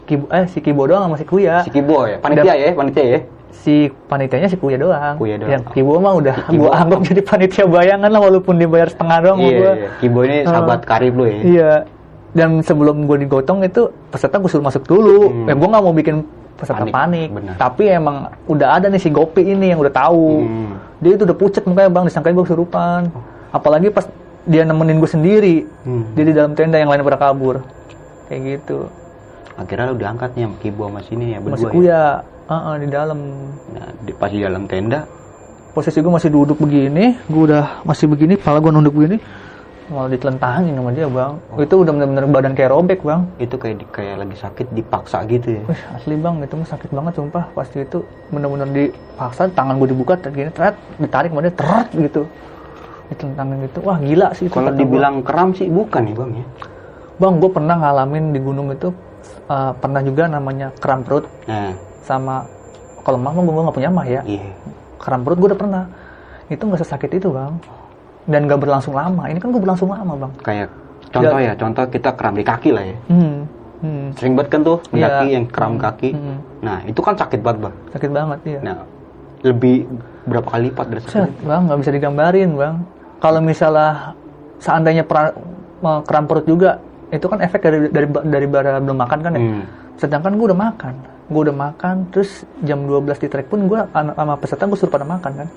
Kibo, 0.03 0.27
eh 0.35 0.45
si 0.51 0.59
Kibo 0.59 0.83
doang 0.83 1.07
sama 1.07 1.15
si 1.15 1.23
Kuya 1.23 1.63
Si 1.63 1.71
Kibo 1.71 2.03
ya, 2.03 2.19
panitia 2.19 2.53
ya, 2.53 2.75
panitia 2.75 3.05
ya. 3.07 3.19
Si 3.53 3.75
panitianya 4.09 4.49
si 4.49 4.57
Kuya 4.57 4.75
doang. 4.75 5.15
Kuya 5.15 5.37
doang. 5.37 5.51
Yang 5.51 5.63
Kibo 5.71 5.97
mah 5.97 6.13
udah 6.13 6.35
Kibo. 6.49 6.65
gua 6.65 6.71
anggap 6.75 6.99
jadi 7.05 7.21
panitia 7.21 7.65
bayangan 7.65 8.09
lah 8.09 8.21
walaupun 8.21 8.57
dibayar 8.57 8.89
setengah 8.89 9.17
doang 9.21 9.37
Iya, 9.39 9.53
gua. 9.53 9.71
iya. 9.71 9.89
Kibo 9.97 10.19
ini 10.21 10.37
Ah. 10.41 10.49
sahabat 10.49 10.79
karib 10.83 11.13
lu 11.13 11.23
ya. 11.23 11.39
Iya. 11.39 11.71
Dan 12.33 12.49
sebelum 12.59 13.05
gue 13.05 13.17
digotong 13.19 13.61
itu 13.61 13.93
peserta 14.09 14.35
gue 14.35 14.49
suruh 14.49 14.65
masuk 14.65 14.83
dulu. 14.83 15.29
Hmm. 15.29 15.47
Eh 15.47 15.53
gue 15.53 15.67
nggak 15.69 15.83
mau 15.83 15.93
bikin 15.93 16.25
peserta 16.53 16.81
Panik, 16.81 17.29
panik. 17.29 17.53
Tapi 17.55 17.83
emang 17.87 18.15
udah 18.45 18.73
ada 18.73 18.89
nih 18.89 18.97
si 18.97 19.07
Gopi 19.07 19.45
ini 19.45 19.69
yang 19.69 19.77
udah 19.77 19.93
tahu. 19.93 20.41
Hmm. 20.41 20.73
Dia 20.97 21.13
itu 21.13 21.23
udah 21.23 21.37
pucet 21.37 21.61
mukanya 21.63 21.93
bang, 21.93 22.09
disangkain 22.09 22.33
gue 22.33 22.41
kesurupan. 22.41 23.13
Apalagi 23.49 23.93
pas 23.93 24.09
dia 24.43 24.65
nemenin 24.65 24.97
gue 24.97 25.05
sendiri. 25.07 25.55
Hmm. 25.85 26.09
Dia 26.11 26.25
di 26.25 26.33
dalam 26.33 26.51
tenda 26.51 26.75
yang 26.75 26.89
lain 26.89 27.05
pada 27.05 27.21
kabur. 27.21 27.61
Kayak 28.25 28.41
gitu. 28.57 28.89
Akhirnya 29.53 29.93
lu 29.93 29.95
diangkat 29.95 30.33
nih 30.33 30.43
sama 30.43 30.57
Kibo 30.57 30.83
sama 30.89 30.99
sini 31.05 31.25
ya 31.27 31.37
Masih 31.37 31.69
berdua 31.69 31.85
ya. 31.85 32.03
Ah, 32.53 32.61
ah, 32.69 32.75
di 32.77 32.85
dalam 32.85 33.17
Nah, 33.73 33.89
di, 34.05 34.13
pas 34.13 34.29
di 34.29 34.37
dalam 34.37 34.69
tenda, 34.69 35.09
posisi 35.73 36.05
gue 36.05 36.13
masih 36.13 36.29
duduk 36.29 36.61
begini, 36.61 37.17
gue 37.25 37.43
udah 37.49 37.81
masih 37.81 38.05
begini, 38.05 38.37
kepala 38.37 38.61
gue 38.61 38.69
nunduk 38.69 38.93
begini, 38.93 39.17
malah 39.89 40.05
ditelentangin 40.05 40.77
sama 40.77 40.93
dia 40.93 41.09
bang. 41.09 41.33
Itu 41.57 41.81
udah 41.81 41.91
bener-bener 41.97 42.25
badan 42.29 42.53
kayak 42.53 42.69
robek 42.69 43.01
bang. 43.01 43.25
itu 43.41 43.55
kayak 43.57 43.75
di- 43.81 43.89
kayak 43.89 44.15
lagi 44.21 44.37
sakit 44.37 44.69
dipaksa 44.69 45.25
gitu 45.25 45.47
ya. 45.49 45.61
Wih 45.65 45.81
asli 45.97 46.13
bang, 46.13 46.35
itu 46.45 46.53
mah 46.53 46.69
sakit 46.69 46.89
banget 46.93 47.13
sumpah. 47.17 47.45
Pasti 47.57 47.77
itu 47.81 47.97
bener-bener 48.29 48.69
dipaksa, 48.69 49.49
tangan 49.49 49.81
gue 49.81 49.89
dibuka, 49.89 50.13
gini, 50.29 50.53
teret, 50.53 50.77
ditarik 51.01 51.33
sama 51.33 51.41
dia, 51.41 51.53
teret 51.57 51.87
gitu. 51.89 52.21
Ditelentangin 53.09 53.57
gitu, 53.65 53.79
wah 53.81 53.97
gila 53.97 54.27
sih 54.37 54.45
itu. 54.45 54.53
Kalau 54.53 54.69
kata 54.69 54.77
gua. 54.77 54.81
dibilang 54.85 55.15
kram 55.25 55.49
sih 55.57 55.65
bukan 55.73 56.01
ya 56.05 56.13
bang 56.13 56.31
ya. 56.37 56.45
Bang, 57.17 57.33
gue 57.41 57.49
pernah 57.49 57.75
ngalamin 57.81 58.29
di 58.29 58.37
gunung 58.37 58.69
itu, 58.69 58.93
eh, 59.49 59.71
pernah 59.81 60.05
juga 60.05 60.29
namanya 60.29 60.69
kram 60.77 61.01
perut, 61.01 61.25
Nah, 61.49 61.73
sama 62.03 62.45
kalau 63.01 63.17
mah 63.17 63.31
gue 63.31 63.41
nggak 63.41 63.73
punya 63.73 63.89
mah 63.89 64.05
ya. 64.05 64.21
iya. 64.23 64.43
kram 64.95 65.23
perut 65.23 65.35
gue 65.37 65.49
udah 65.49 65.59
pernah 65.59 65.83
itu 66.47 66.59
nggak 66.59 66.79
sesakit 66.79 67.11
itu 67.13 67.27
bang 67.27 67.55
dan 68.25 68.45
nggak 68.45 68.59
berlangsung 68.59 68.93
lama 68.93 69.27
ini 69.27 69.39
kan 69.39 69.49
gue 69.49 69.59
berlangsung 69.59 69.89
lama 69.89 70.13
bang 70.17 70.31
Kayak 70.39 70.67
contoh 71.09 71.37
ya, 71.37 71.53
contoh 71.53 71.83
kita 71.85 72.09
kram 72.13 72.33
di 72.33 72.43
kaki 72.43 72.69
lah 72.69 72.83
ya. 72.85 72.97
hmm. 73.07 73.37
Hmm. 73.83 74.07
Sering 74.15 74.33
banget 74.33 74.49
kan 74.49 74.61
tuh 74.63 74.79
Iya. 74.89 75.07
kaki 75.11 75.27
yang 75.29 75.45
kram 75.45 75.75
kaki. 75.75 76.15
Hmm. 76.15 76.39
Nah, 76.61 76.79
itu 76.87 76.99
kan 76.99 77.19
sakit 77.19 77.43
banget 77.43 77.67
bang. 77.67 77.75
sakit 77.91 78.09
banget 78.09 78.39
iya 78.45 78.59
Nah, 78.63 78.75
lebih 79.41 79.75
berapa 80.23 80.47
kali 80.47 80.71
lipat 80.71 80.85
dari 80.87 80.99
sakit? 81.01 81.11
Set, 81.11 81.31
bang 81.43 81.61
nggak 81.67 81.79
bisa 81.79 81.91
digambarin 81.91 82.49
bang 82.55 82.75
kalau 83.19 83.39
misalnya 83.39 84.15
seandainya 84.55 85.03
pra- 85.03 85.35
kram 86.01 86.23
perut 86.23 86.43
juga 86.43 86.79
itu 87.09 87.27
kan 87.27 87.39
efek 87.39 87.59
dari 87.59 87.77
dari 87.89 88.07
dari 88.07 88.47
bara 88.47 88.79
belum 88.79 88.95
makan 88.97 89.19
kan 89.19 89.31
ya 89.33 89.41
Hmm. 89.41 89.63
sedangkan 89.97 90.31
gue 90.33 90.47
udah 90.47 90.59
makan 90.61 90.93
gue 91.23 91.41
udah 91.41 91.55
makan 91.55 91.95
terus 92.09 92.31
jam 92.59 92.79
12 92.81 93.15
di 93.17 93.27
trek 93.27 93.47
pun 93.47 93.63
gue 93.63 93.79
sama 93.89 94.35
peserta 94.35 94.63
gue 94.63 94.75
suruh 94.75 94.91
pada 94.91 95.03
makan 95.03 95.31
kan 95.35 95.47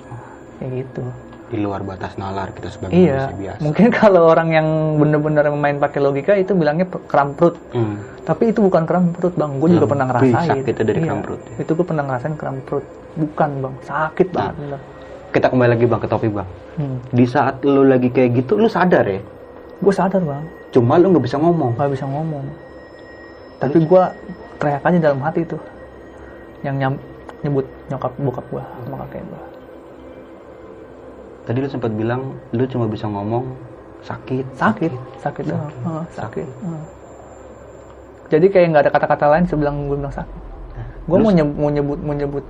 kayak 0.57 0.73
gitu 0.83 1.03
Di 1.47 1.57
luar 1.57 1.79
batas 1.81 2.15
nalar 2.15 2.51
kita 2.51 2.69
sebagai 2.69 2.91
iya 2.93 3.31
manusia 3.31 3.37
biasa. 3.37 3.61
mungkin 3.61 3.87
kalau 3.99 4.23
orang 4.27 4.49
yang 4.51 4.67
bener-bener 4.97 5.47
main 5.53 5.77
pakai 5.77 6.01
logika 6.01 6.33
itu 6.35 6.53
bilangnya 6.53 6.87
kram 7.05 7.33
perut 7.33 7.55
Hmm. 7.71 7.99
Tapi 8.25 8.51
itu 8.51 8.59
bukan 8.59 8.83
kram 8.83 9.15
perut 9.15 9.31
bang, 9.33 9.55
gue 9.55 9.69
juga 9.69 9.79
Lebih 9.81 9.91
pernah 9.93 10.07
ngerasain. 10.11 10.35
sakitnya 10.59 10.83
dari 10.83 10.99
Iya, 10.99 11.07
kram 11.07 11.21
perut, 11.23 11.41
ya? 11.41 11.55
Itu 11.63 11.71
gue 11.73 11.87
pernah 11.87 12.03
ngerasain 12.03 12.35
kram 12.35 12.57
perut. 12.61 12.83
Bukan 13.15 13.51
bang, 13.57 13.75
sakit 13.85 14.27
Nah. 14.27 14.35
banget. 14.35 14.55
Bang. 14.67 14.83
Kita 15.31 15.47
kembali 15.47 15.71
lagi 15.71 15.85
bang 15.87 16.01
ke 16.01 16.09
topik 16.09 16.31
bang. 16.33 16.49
Hmm. 16.75 16.99
Di 17.07 17.23
saat 17.25 17.55
lu 17.63 17.87
lagi 17.87 18.11
kayak 18.11 18.31
gitu, 18.35 18.59
lu 18.59 18.67
sadar 18.67 19.07
ya. 19.07 19.23
Gue 19.79 19.95
sadar 19.95 20.19
bang, 20.21 20.43
Cuma 20.69 20.99
lu 20.99 21.07
nggak 21.09 21.23
bisa 21.23 21.39
ngomong. 21.39 21.79
nggak 21.79 21.91
bisa 21.93 22.03
ngomong. 22.05 22.45
Tapi 23.57 23.79
gue 23.81 24.03
teriak 24.57 24.83
aja 24.85 24.99
dalam 24.99 25.21
hati 25.23 25.45
tuh, 25.45 25.61
yang 26.65 26.77
nyam, 26.81 26.95
nyebut 27.45 27.67
nyokap 27.93 28.13
bokap 28.19 28.47
gue 28.51 28.65
sama 28.85 28.97
kakek 29.07 29.23
gue. 29.25 29.43
Tadi 31.47 31.59
lu 31.63 31.69
sempat 31.71 31.93
bilang 31.95 32.35
lu 32.51 32.67
cuma 32.67 32.91
bisa 32.91 33.07
ngomong 33.07 33.55
sakit. 34.03 34.45
Sakit, 34.59 34.93
sakit 35.23 35.45
doang, 35.47 35.71
Heeh, 35.71 36.05
sakit. 36.15 36.49
Heeh. 36.49 36.85
Jadi 38.27 38.47
kayak 38.51 38.67
nggak 38.75 38.83
ada 38.89 38.93
kata-kata 38.93 39.27
lain 39.31 39.47
sebelum 39.47 39.87
gue 39.87 39.97
bilang 39.99 40.15
sakit. 40.15 40.41
Gue 41.07 41.19
mau 41.23 41.31
nyebut, 41.31 41.55
mau 41.55 41.71
nyebut, 41.71 41.99
mau 42.03 42.15
nyebut, 42.19 42.45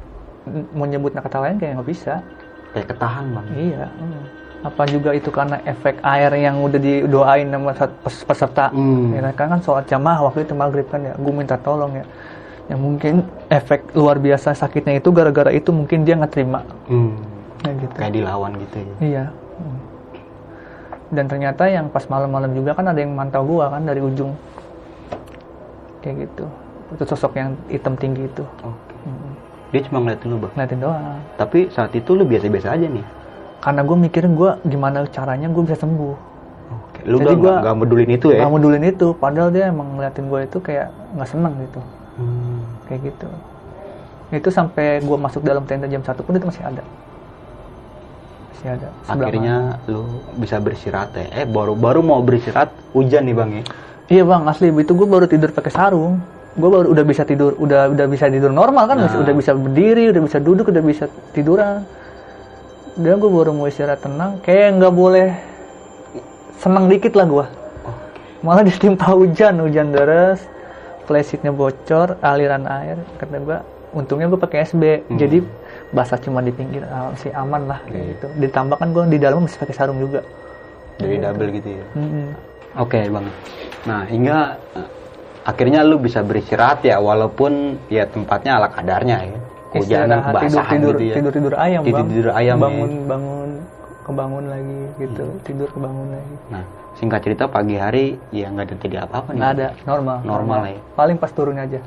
mau 0.72 0.86
nyebut 0.88 1.12
kata 1.12 1.38
lain 1.44 1.56
kayak 1.60 1.72
nggak 1.76 1.88
bisa. 1.92 2.24
Kayak 2.72 2.96
ketahan 2.96 3.24
bang. 3.36 3.46
Iya. 3.52 3.84
hmm. 3.92 4.24
Apa 4.66 4.82
juga 4.90 5.14
itu 5.14 5.30
karena 5.30 5.62
efek 5.62 6.02
air 6.02 6.34
yang 6.34 6.58
udah 6.58 6.80
didoain 6.82 7.46
sama 7.46 7.70
peserta. 8.26 8.74
Hmm. 8.74 9.14
Ya 9.14 9.30
kan 9.30 9.46
kan 9.54 9.60
sholat 9.62 9.86
jamaah 9.86 10.26
waktu 10.26 10.42
itu 10.42 10.58
maghrib 10.58 10.90
kan 10.90 11.06
ya. 11.06 11.14
Gue 11.14 11.30
minta 11.30 11.54
tolong 11.54 11.94
ya. 11.94 12.04
Yang 12.66 12.80
mungkin 12.82 13.14
efek 13.46 13.94
luar 13.94 14.18
biasa 14.18 14.58
sakitnya 14.58 14.98
itu 14.98 15.14
gara-gara 15.14 15.54
itu 15.54 15.70
mungkin 15.70 16.02
dia 16.02 16.18
nggak 16.18 16.32
terima. 16.34 16.66
Hmm. 16.90 17.14
Ya 17.62 17.72
gitu. 17.78 17.94
Kayak 17.94 18.12
dilawan 18.18 18.52
gitu 18.58 18.76
ya. 18.82 18.94
Iya. 18.98 19.24
Hmm. 19.30 19.78
Dan 21.14 21.24
ternyata 21.30 21.62
yang 21.70 21.86
pas 21.86 22.02
malam-malam 22.10 22.50
juga 22.50 22.74
kan 22.74 22.90
ada 22.90 22.98
yang 22.98 23.14
mantau 23.14 23.46
gua 23.46 23.70
kan 23.70 23.86
dari 23.86 24.02
ujung. 24.02 24.34
Kayak 26.02 26.26
gitu. 26.26 26.44
Itu 26.98 27.02
sosok 27.06 27.38
yang 27.38 27.54
hitam 27.70 27.94
tinggi 27.94 28.26
itu. 28.26 28.42
Oke. 28.66 28.94
Hmm. 29.06 29.30
Dia 29.70 29.80
cuma 29.86 30.02
ngeliatin 30.02 30.26
lu 30.30 30.38
bang. 30.42 30.52
Ngeliatin 30.58 30.78
doang. 30.82 31.18
Tapi 31.38 31.58
saat 31.70 31.94
itu 31.94 32.10
lu 32.18 32.26
biasa-biasa 32.26 32.74
aja 32.74 32.86
nih. 32.90 33.06
Karena 33.66 33.82
gue 33.82 33.96
mikirin 33.98 34.32
gue 34.32 34.50
gimana 34.62 35.02
caranya 35.10 35.50
gue 35.50 35.62
bisa 35.66 35.74
sembuh. 35.74 36.14
Oke. 36.68 37.00
Lu 37.02 37.18
Jadi 37.18 37.34
gua- 37.34 37.60
nggak 37.60 37.76
pedulin 37.76 38.10
itu 38.12 38.26
ya. 38.30 38.46
Gak 38.46 38.52
modulin 38.52 38.84
itu, 38.86 39.06
padahal 39.12 39.50
dia 39.50 39.64
emang 39.66 39.98
ngeliatin 39.98 40.30
gue 40.30 40.40
itu 40.46 40.58
kayak 40.62 40.86
nggak 41.12 41.28
seneng 41.28 41.54
gitu. 41.60 41.82
Hmm. 42.16 42.64
kayak 42.88 43.12
gitu 43.12 43.28
itu 44.32 44.48
sampai 44.48 45.04
gue 45.04 45.18
masuk 45.20 45.44
dalam 45.44 45.62
tenda 45.62 45.84
jam 45.84 46.00
satu 46.00 46.24
pun 46.24 46.32
itu 46.32 46.48
masih 46.48 46.64
ada 46.64 46.80
masih 48.50 48.68
ada 48.72 48.88
Sebelah 49.04 49.28
Akhirnya 49.28 49.56
lu 49.86 50.00
bisa 50.34 50.56
beristirahat 50.56 51.12
ya. 51.12 51.28
Eh 51.30 51.46
baru 51.46 51.76
baru 51.76 52.00
mau 52.00 52.18
beristirahat 52.18 52.72
hujan 52.90 53.28
nih 53.28 53.36
bang 53.36 53.50
ya. 53.52 53.62
Iya 54.08 54.22
bang, 54.24 54.42
asli 54.48 54.72
itu 54.72 54.92
gue 54.96 55.04
baru 55.04 55.28
tidur 55.28 55.52
pakai 55.52 55.70
sarung. 55.70 56.18
Gue 56.56 56.72
baru 56.72 56.88
udah 56.88 57.04
bisa 57.04 57.22
tidur, 57.22 57.52
udah 57.54 57.92
udah 57.92 58.06
bisa 58.08 58.32
tidur 58.32 58.48
normal 58.48 58.88
kan, 58.88 58.96
Nah. 58.96 59.12
udah 59.12 59.34
bisa 59.36 59.52
berdiri, 59.52 60.08
udah 60.08 60.22
bisa 60.24 60.38
duduk, 60.40 60.72
udah 60.72 60.80
bisa 60.80 61.04
tiduran. 61.36 61.84
Dan 62.96 63.20
gue 63.20 63.28
baru 63.28 63.52
mau 63.52 63.68
istirahat 63.68 64.00
tenang, 64.00 64.40
kayak 64.40 64.80
nggak 64.80 64.94
boleh 64.96 65.28
senang 66.56 66.88
dikit 66.88 67.12
lah 67.12 67.28
gue. 67.28 67.46
Malah 68.40 68.64
ditimpa 68.64 69.12
hujan, 69.12 69.60
hujan 69.60 69.92
deras, 69.92 70.40
flashitnya 71.04 71.52
bocor, 71.52 72.16
aliran 72.24 72.64
air. 72.64 72.96
Kata 73.20 73.36
gue, 73.36 73.58
untungnya 73.92 74.32
gue 74.32 74.40
pakai 74.40 74.64
SB, 74.64 75.12
jadi 75.12 75.44
basah 75.92 76.16
cuma 76.16 76.40
di 76.40 76.56
pinggir, 76.56 76.88
ah, 76.88 77.12
masih 77.12 77.36
aman 77.36 77.68
lah 77.68 77.80
kayak 77.84 78.16
gitu. 78.16 78.26
Ditambah 78.48 78.76
kan 78.80 78.88
gue 78.96 79.02
di 79.12 79.18
dalam 79.20 79.44
masih 79.44 79.60
pakai 79.60 79.76
sarung 79.76 80.00
juga. 80.00 80.24
Jadi 80.96 81.14
double 81.20 81.50
gitu 81.52 81.68
ya. 81.76 81.84
Mm-mm. 82.00 82.26
Oke 82.80 83.00
bang. 83.08 83.26
Nah 83.84 84.02
hingga 84.08 84.56
eh, 84.72 84.88
akhirnya 85.44 85.84
lu 85.84 86.00
bisa 86.00 86.24
beristirahat 86.24 86.80
ya 86.80 86.96
walaupun 86.96 87.76
ya 87.92 88.08
tempatnya 88.08 88.56
ala 88.56 88.68
kadarnya 88.72 89.16
ya. 89.28 89.38
Hujanan 89.68 89.82
Istirahat, 89.82 90.22
tidur 90.24 90.40
kebasahan 90.46 90.72
tidur 90.72 90.94
gitu 90.94 91.02
ya. 91.02 91.14
tidur 91.14 91.32
tidur 91.32 91.54
ayam 91.56 91.82
Tidur 91.82 91.96
bang 91.96 92.08
tidur 92.08 92.30
ayam 92.32 92.56
ya. 92.56 92.62
bangun 92.62 92.90
bangun 93.04 93.50
kebangun 94.02 94.44
lagi 94.46 94.78
gitu 94.96 95.24
tidur 95.42 95.68
kebangun 95.68 96.06
lagi 96.10 96.34
Nah 96.48 96.64
singkat 96.94 97.20
cerita 97.20 97.44
pagi 97.46 97.76
hari 97.76 98.04
ya 98.30 98.48
nggak 98.48 98.66
terjadi 98.72 99.04
apa-apa 99.04 99.28
nih. 99.28 99.36
nggak 99.36 99.50
ada 99.52 99.66
normal 99.84 100.16
Normal 100.22 100.60
ya. 100.66 100.78
paling 100.94 101.16
pas 101.16 101.28
turun 101.28 101.56
aja 101.56 101.80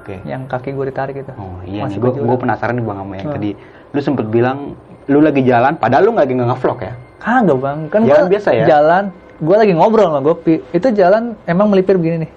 Oke. 0.00 0.22
yang 0.22 0.46
kaki 0.46 0.70
gue 0.70 0.86
ditarik 0.86 1.16
itu 1.16 1.32
Oh 1.34 1.58
iya 1.62 1.84
nih, 1.84 1.98
Masuk 1.98 2.14
gue 2.16 2.38
penasaran 2.38 2.72
nih 2.72 2.84
bang 2.84 2.96
sama 2.96 3.14
yang 3.14 3.26
Hmm. 3.26 3.36
tadi. 3.36 3.50
Lu 3.88 4.00
sempet 4.00 4.26
bilang 4.26 4.58
lu 5.06 5.18
lagi 5.20 5.40
jalan, 5.40 5.74
padahal 5.74 6.02
lu 6.02 6.10
nggak 6.12 6.24
lagi 6.24 6.34
nge-vlog 6.36 6.78
ya? 6.80 6.92
kagak 7.16 7.58
bang 7.58 7.78
kan 7.88 8.00
Jalan 8.02 8.20
gua 8.20 8.30
biasa 8.30 8.48
ya? 8.52 8.64
jalan 8.66 9.04
gue 9.36 9.56
lagi 9.56 9.72
ngobrol 9.72 10.06
sama 10.06 10.20
Gopi 10.20 10.54
itu 10.70 10.88
jalan 10.90 11.22
emang 11.44 11.66
melipir 11.66 11.94
begini 11.94 12.22
nih 12.22 12.30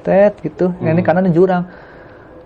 tet 0.00 0.38
gitu 0.38 0.70
yang 0.78 0.94
ini 0.94 1.02
Hmm. 1.02 1.08
kanan 1.10 1.28
jurang 1.28 1.66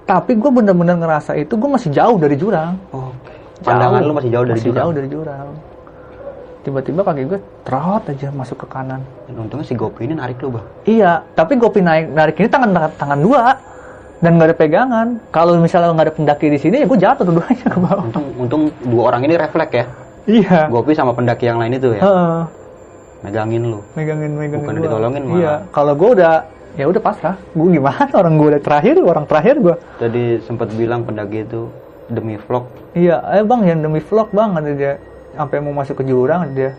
tapi 0.06 0.36
gue 0.36 0.50
bener-bener 0.50 0.96
ngerasa 0.96 1.36
itu 1.36 1.54
gue 1.54 1.70
masih 1.70 1.90
jauh 1.90 2.16
dari 2.16 2.36
jurang 2.36 2.74
Oke. 2.90 3.32
Pandangan 3.60 4.00
lu 4.00 4.12
masih 4.16 4.30
jauh 4.32 4.44
dari 4.48 4.56
masih 4.56 4.68
jurang. 4.72 4.80
jauh 4.80 4.92
dari 4.96 5.08
jurang 5.08 5.48
tiba-tiba 6.60 7.00
kaki 7.00 7.22
gue 7.24 7.40
trot 7.64 8.04
aja 8.04 8.28
masuk 8.30 8.64
ke 8.64 8.66
kanan 8.68 9.00
Dan 9.24 9.48
untungnya 9.48 9.64
si 9.64 9.72
Gopi 9.72 10.04
ini 10.04 10.12
narik 10.12 10.44
lu 10.44 10.52
bang. 10.52 10.66
Iya, 10.84 11.24
tapi 11.32 11.56
Gopi 11.56 11.80
naik 11.80 12.12
narik 12.12 12.36
ini 12.36 12.48
tangan 12.52 12.70
tangan 13.00 13.16
dua 13.16 13.56
dan 14.20 14.36
nggak 14.36 14.48
ada 14.52 14.56
pegangan. 14.56 15.06
Kalau 15.32 15.56
misalnya 15.56 15.96
nggak 15.96 16.06
ada 16.12 16.14
pendaki 16.14 16.52
di 16.52 16.60
sini, 16.60 16.84
ya 16.84 16.86
gue 16.86 16.98
jatuh 17.00 17.24
dua-duanya 17.24 17.64
ke 17.64 17.78
bawah. 17.80 18.04
Untung, 18.04 18.26
untung 18.36 18.62
dua 18.84 19.02
orang 19.08 19.24
ini 19.24 19.40
refleks 19.40 19.72
ya. 19.72 19.84
Iya. 20.28 20.68
Gopi 20.68 20.92
sama 20.92 21.16
pendaki 21.16 21.48
yang 21.48 21.56
lain 21.56 21.80
itu 21.80 21.96
ya. 21.96 22.00
Heeh, 22.04 22.40
Megangin 23.24 23.62
lu. 23.68 23.80
megangin 23.96 24.32
megangin. 24.36 24.60
Bukan 24.60 24.74
gua. 24.76 24.84
ditolongin 24.84 25.22
malah. 25.24 25.40
Iya. 25.40 25.54
Kalau 25.72 25.92
gue 25.96 26.10
udah 26.20 26.34
ya 26.78 26.84
udah 26.86 27.02
pasrah. 27.02 27.36
Gue 27.54 27.78
gimana? 27.78 28.06
Orang 28.20 28.38
gue 28.38 28.48
udah 28.56 28.62
terakhir, 28.62 28.94
orang 29.02 29.24
terakhir 29.26 29.54
gue. 29.58 29.74
Tadi 29.98 30.22
sempat 30.44 30.70
bilang 30.74 31.02
pendaki 31.02 31.46
itu 31.46 31.70
demi 32.10 32.36
vlog. 32.36 32.66
Iya, 32.94 33.22
eh 33.38 33.44
bang 33.46 33.62
yang 33.66 33.80
demi 33.86 34.02
vlog 34.02 34.34
bang 34.34 34.50
ada 34.58 34.70
dia 34.74 34.92
sampai 35.34 35.56
mau 35.62 35.72
masuk 35.74 36.02
ke 36.02 36.04
jurang 36.06 36.50
ada 36.50 36.52
dia. 36.52 36.72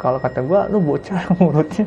Kalau 0.00 0.16
kata 0.16 0.40
gue, 0.40 0.60
lu 0.72 0.78
bocah 0.80 1.20
mulutnya 1.42 1.86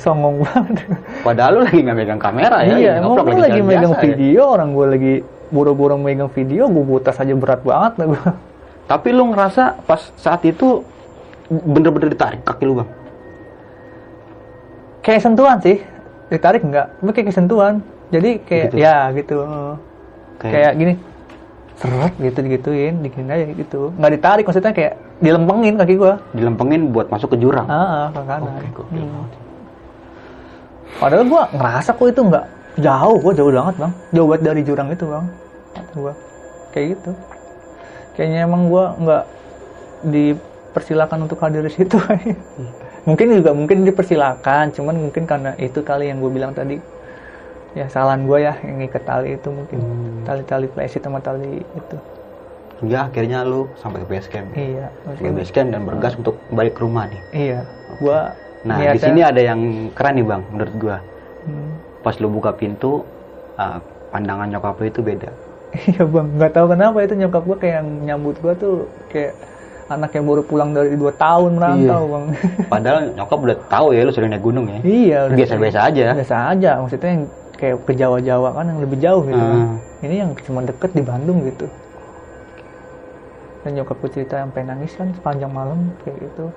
songong 0.00 0.42
banget. 0.42 0.82
Padahal 1.22 1.60
lu 1.60 1.60
lagi 1.68 1.78
nggak 1.84 1.96
megang 1.96 2.22
kamera 2.22 2.58
ya. 2.66 2.74
iya, 2.74 2.92
emang 2.98 3.22
gue 3.22 3.38
lagi 3.38 3.60
jalan 3.62 3.68
megang 3.70 3.94
biasa 3.94 4.02
ya. 4.02 4.06
video, 4.10 4.42
orang 4.50 4.68
gue 4.74 4.86
lagi 4.86 5.14
buru-buru 5.50 5.94
megang 6.00 6.30
video, 6.32 6.66
gue 6.66 6.84
butas 6.84 7.14
aja 7.20 7.30
berat 7.36 7.62
banget 7.62 7.92
lah 8.02 8.06
gue. 8.10 8.22
Tapi 8.90 9.08
lu 9.14 9.30
ngerasa 9.30 9.86
pas 9.86 10.02
saat 10.18 10.42
itu 10.42 10.82
bener-bener 11.50 12.14
ditarik 12.14 12.42
kaki 12.42 12.64
lu 12.66 12.82
bang. 12.82 12.90
kayak 15.00 15.24
sentuhan 15.24 15.56
sih 15.64 15.80
ditarik 16.30 16.62
enggak 16.62 16.94
tapi 16.94 17.10
kayak 17.12 17.34
sentuhan 17.34 17.74
jadi 18.08 18.30
kayak 18.40 18.64
Gitu. 18.70 18.76
ya 18.78 18.96
gitu. 19.12 19.38
Kayak- 20.38 20.54
kayak 20.54 20.72
gini. 20.76 20.94
Seret 21.74 22.12
gitu 22.14 22.38
digituin 22.40 22.94
digini 23.00 23.26
aja 23.26 23.44
gitu. 23.50 23.90
Nggak 23.94 24.12
ditarik 24.14 24.44
maksudnya 24.44 24.70
kayak 24.70 24.92
dilempengin 25.18 25.74
kaki 25.74 25.94
gua. 25.96 26.20
Dilempengin 26.30 26.90
buat 26.90 27.08
masuk 27.08 27.32
ke 27.32 27.38
jurang. 27.38 27.64
ah 27.64 27.74
ah, 27.74 28.06
ke 28.10 28.20
kanan. 28.20 28.52
Oke, 28.52 28.66
gokil 28.74 29.00
Hmm. 29.00 29.26
padahal 30.96 31.24
gua 31.24 31.42
ngerasa 31.50 31.90
kok 31.92 32.06
itu 32.06 32.20
nggak 32.20 32.44
jauh 32.78 33.16
gua 33.16 33.32
jauh 33.32 33.50
banget 33.50 33.74
bang. 33.78 33.92
Jauh 34.10 34.26
banget 34.26 34.42
dari 34.44 34.60
jurang 34.60 34.88
itu 34.88 35.04
bang. 35.04 35.24
Gua. 35.92 36.12
Kayak 36.70 36.86
gitu. 36.94 37.10
Kayaknya 38.12 38.38
emang 38.44 38.62
gua 38.66 38.84
nggak 38.94 39.24
dipersilakan 40.04 41.18
untuk 41.24 41.38
hadir 41.38 41.62
di 41.62 41.72
situ 41.72 41.96
mungkin 43.10 43.26
juga 43.34 43.50
mungkin 43.50 43.82
dipersilakan 43.82 44.70
cuman 44.70 44.94
mungkin 45.00 45.26
karena 45.26 45.50
itu 45.58 45.82
kali 45.82 46.08
yang 46.08 46.22
gue 46.22 46.30
bilang 46.30 46.54
tadi 46.54 46.78
ya 47.72 47.86
kesalahan 47.86 48.22
gue 48.22 48.38
ya 48.40 48.54
yang 48.62 48.76
ngikat 48.78 49.02
tali 49.02 49.34
itu 49.34 49.48
mungkin 49.50 49.78
Hmm. 49.78 50.22
tali-tali 50.22 50.66
plastik 50.66 51.02
sama 51.02 51.18
tali 51.18 51.58
itu 51.60 51.96
Hingga 52.80 53.12
akhirnya 53.12 53.44
lu 53.44 53.68
sampai 53.76 54.00
ke 54.00 54.08
base 54.08 54.24
camp. 54.26 54.56
iya 54.56 54.88
Sampai 55.04 55.20
ke 55.20 55.32
base 55.36 55.52
camp 55.52 55.68
dan 55.68 55.84
bergas 55.84 56.16
untuk 56.16 56.40
balik 56.48 56.72
ke 56.72 56.80
rumah 56.80 57.04
nih. 57.06 57.20
iya 57.36 57.60
gue 57.92 58.18
Nah 58.60 58.76
di 58.92 59.00
sini 59.00 59.20
ada 59.20 59.40
yang 59.40 59.60
keren 59.92 60.16
nih 60.16 60.24
bang 60.24 60.42
menurut 60.48 60.74
gua. 60.76 60.96
Hmm. 61.44 61.70
Pas 62.00 62.16
lu 62.16 62.28
buka 62.28 62.52
pintu, 62.52 63.04
ah, 63.56 63.80
pandangan 64.08 64.48
nyokap 64.48 64.76
lu 64.76 64.86
itu 64.86 65.00
beda. 65.00 65.28
iya 65.86 66.04
bang 66.04 66.26
nggak 66.36 66.52
tahu 66.52 66.66
kenapa 66.68 66.98
itu 67.00 67.14
nyokap 67.14 67.42
gue 67.44 67.56
kayak 67.58 67.74
yang 67.80 67.88
nyambut 68.02 68.36
gue 68.36 68.52
tuh 68.56 68.74
kayak 69.08 69.32
anak 69.90 70.10
yang 70.12 70.24
baru 70.24 70.42
pulang 70.42 70.70
dari 70.70 70.94
dua 70.94 71.10
tahun 71.12 71.50
merantau 71.52 72.00
Iya. 72.00 72.06
bang 72.08 72.24
Padahal 72.72 72.98
nyokap 73.12 73.38
udah 73.40 73.56
tahu 73.66 73.86
ya 73.90 74.00
lu 74.00 74.12
sering 74.12 74.30
naik 74.30 74.40
gunung 74.40 74.66
ya. 74.66 74.78
iya 74.80 75.18
Biasa-biasa 75.28 75.78
aja. 75.84 76.06
biasa 76.12 76.36
aja 76.48 76.70
maksudnya 76.78 77.10
yang 77.10 77.24
kayak 77.52 77.76
ke 77.80 77.92
Jawa-Jawa 77.92 78.48
kan 78.52 78.64
yang 78.66 78.80
lebih 78.80 78.98
jauh 78.98 79.22
gitu 79.22 79.36
kan. 79.36 79.58
Hmm. 79.60 79.76
ini 80.00 80.14
yang 80.16 80.30
cuma 80.38 80.60
deket 80.62 80.90
di 80.90 81.02
Bandung 81.02 81.44
gitu 81.44 81.66
dan 83.60 83.70
nyokapku 83.74 84.08
cerita 84.08 84.40
sampai 84.40 84.64
nangis 84.64 84.94
kan 84.94 85.12
sepanjang 85.12 85.50
malam 85.50 85.76
kayak 86.00 86.16
gitu 86.22 86.48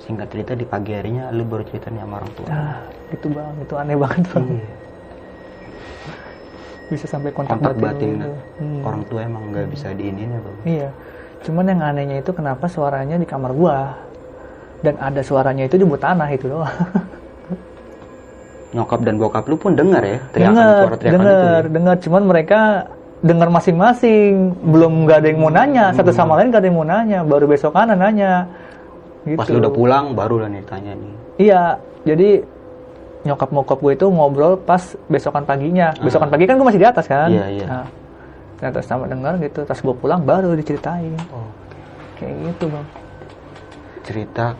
Singkat 0.00 0.32
cerita 0.32 0.52
di 0.54 0.64
pagi 0.64 0.96
harinya 0.96 1.28
lu 1.28 1.44
baru 1.44 1.60
cerita 1.62 1.92
nih 1.92 2.00
sama 2.00 2.14
orang 2.16 2.32
tua. 2.32 2.46
nah 2.48 2.72
gitu 3.10 3.26
bang 3.28 3.52
itu 3.58 3.74
aneh 3.76 3.96
banget 3.98 4.22
bang 4.26 4.46
Iya. 4.48 4.66
bisa 6.88 7.06
sampai 7.06 7.30
kontak, 7.30 7.54
Kontak 7.54 7.76
batin, 7.76 7.84
batin 7.84 8.10
gitu. 8.16 8.32
Hmm. 8.58 8.80
orang 8.82 9.02
tua 9.06 9.20
emang 9.22 9.42
nggak 9.46 9.66
bisa 9.68 9.92
diinin 9.92 10.28
ya 10.28 10.40
bang. 10.40 10.56
iya 10.66 10.88
cuman 11.40 11.64
yang 11.72 11.80
anehnya 11.80 12.16
itu 12.20 12.30
kenapa 12.36 12.68
suaranya 12.68 13.16
di 13.16 13.26
kamar 13.26 13.52
gua 13.56 13.96
dan 14.80 14.96
ada 15.00 15.20
suaranya 15.20 15.68
itu 15.68 15.76
di 15.76 15.84
bawah 15.84 16.00
tanah 16.00 16.28
itu 16.32 16.46
doang 16.48 16.68
Nyokap 18.70 19.02
dan 19.02 19.18
bokap 19.18 19.50
lu 19.50 19.58
pun 19.58 19.74
dengar 19.74 19.98
ya 20.06 20.22
teriakan 20.30 20.54
dengar 20.54 20.70
suara 20.78 20.96
teriakan 20.96 21.18
dengar 21.18 21.34
itu. 21.34 21.66
Ya? 21.66 21.72
dengar 21.74 21.96
cuman 22.06 22.22
mereka 22.22 22.60
dengar 23.20 23.48
masing-masing 23.50 24.32
belum 24.62 24.92
nggak 25.04 25.18
ada 25.20 25.26
yang 25.26 25.40
mau 25.42 25.50
nanya 25.50 25.84
satu 25.90 26.14
sama 26.14 26.38
lain 26.38 26.54
nggak 26.54 26.62
ada 26.62 26.68
yang 26.70 26.78
mau 26.78 26.86
nanya 26.86 27.18
baru 27.26 27.50
besok 27.50 27.74
kanan 27.74 27.98
nanya 27.98 28.46
gitu. 29.26 29.38
Pas 29.42 29.48
lu 29.50 29.58
udah 29.60 29.72
pulang 29.74 30.04
baru 30.16 30.46
lah 30.46 30.48
nih 30.48 30.62
tanya 30.64 30.92
nih. 30.96 31.12
Iya, 31.40 31.62
jadi 32.04 32.30
nyokap 33.20 33.50
mokap 33.52 33.78
gue 33.84 33.92
itu 33.92 34.06
ngobrol 34.08 34.56
pas 34.56 34.80
besokan 35.08 35.44
paginya. 35.44 35.92
Besokan 36.00 36.32
pagi 36.32 36.48
kan 36.48 36.56
gue 36.56 36.66
masih 36.66 36.80
di 36.80 36.88
atas 36.88 37.04
kan. 37.04 37.28
Iya, 37.28 37.46
iya. 37.52 37.66
Nah, 37.68 37.86
ternyata 38.60 38.84
sama 38.84 39.08
dengar 39.08 39.40
gitu. 39.40 39.64
Pas 39.64 39.80
gue 39.80 39.94
pulang 39.96 40.20
baru 40.20 40.52
diceritain. 40.52 41.16
Kayak 42.14 42.34
gitu 42.52 42.68
bang. 42.68 42.86
Cerita 44.04 44.52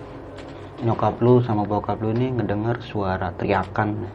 nyokap 0.80 1.20
lu 1.20 1.44
sama 1.44 1.68
bokap 1.68 2.00
lu 2.00 2.16
nih 2.16 2.32
ngedenger 2.32 2.80
suara 2.80 3.28
teriakan. 3.36 4.08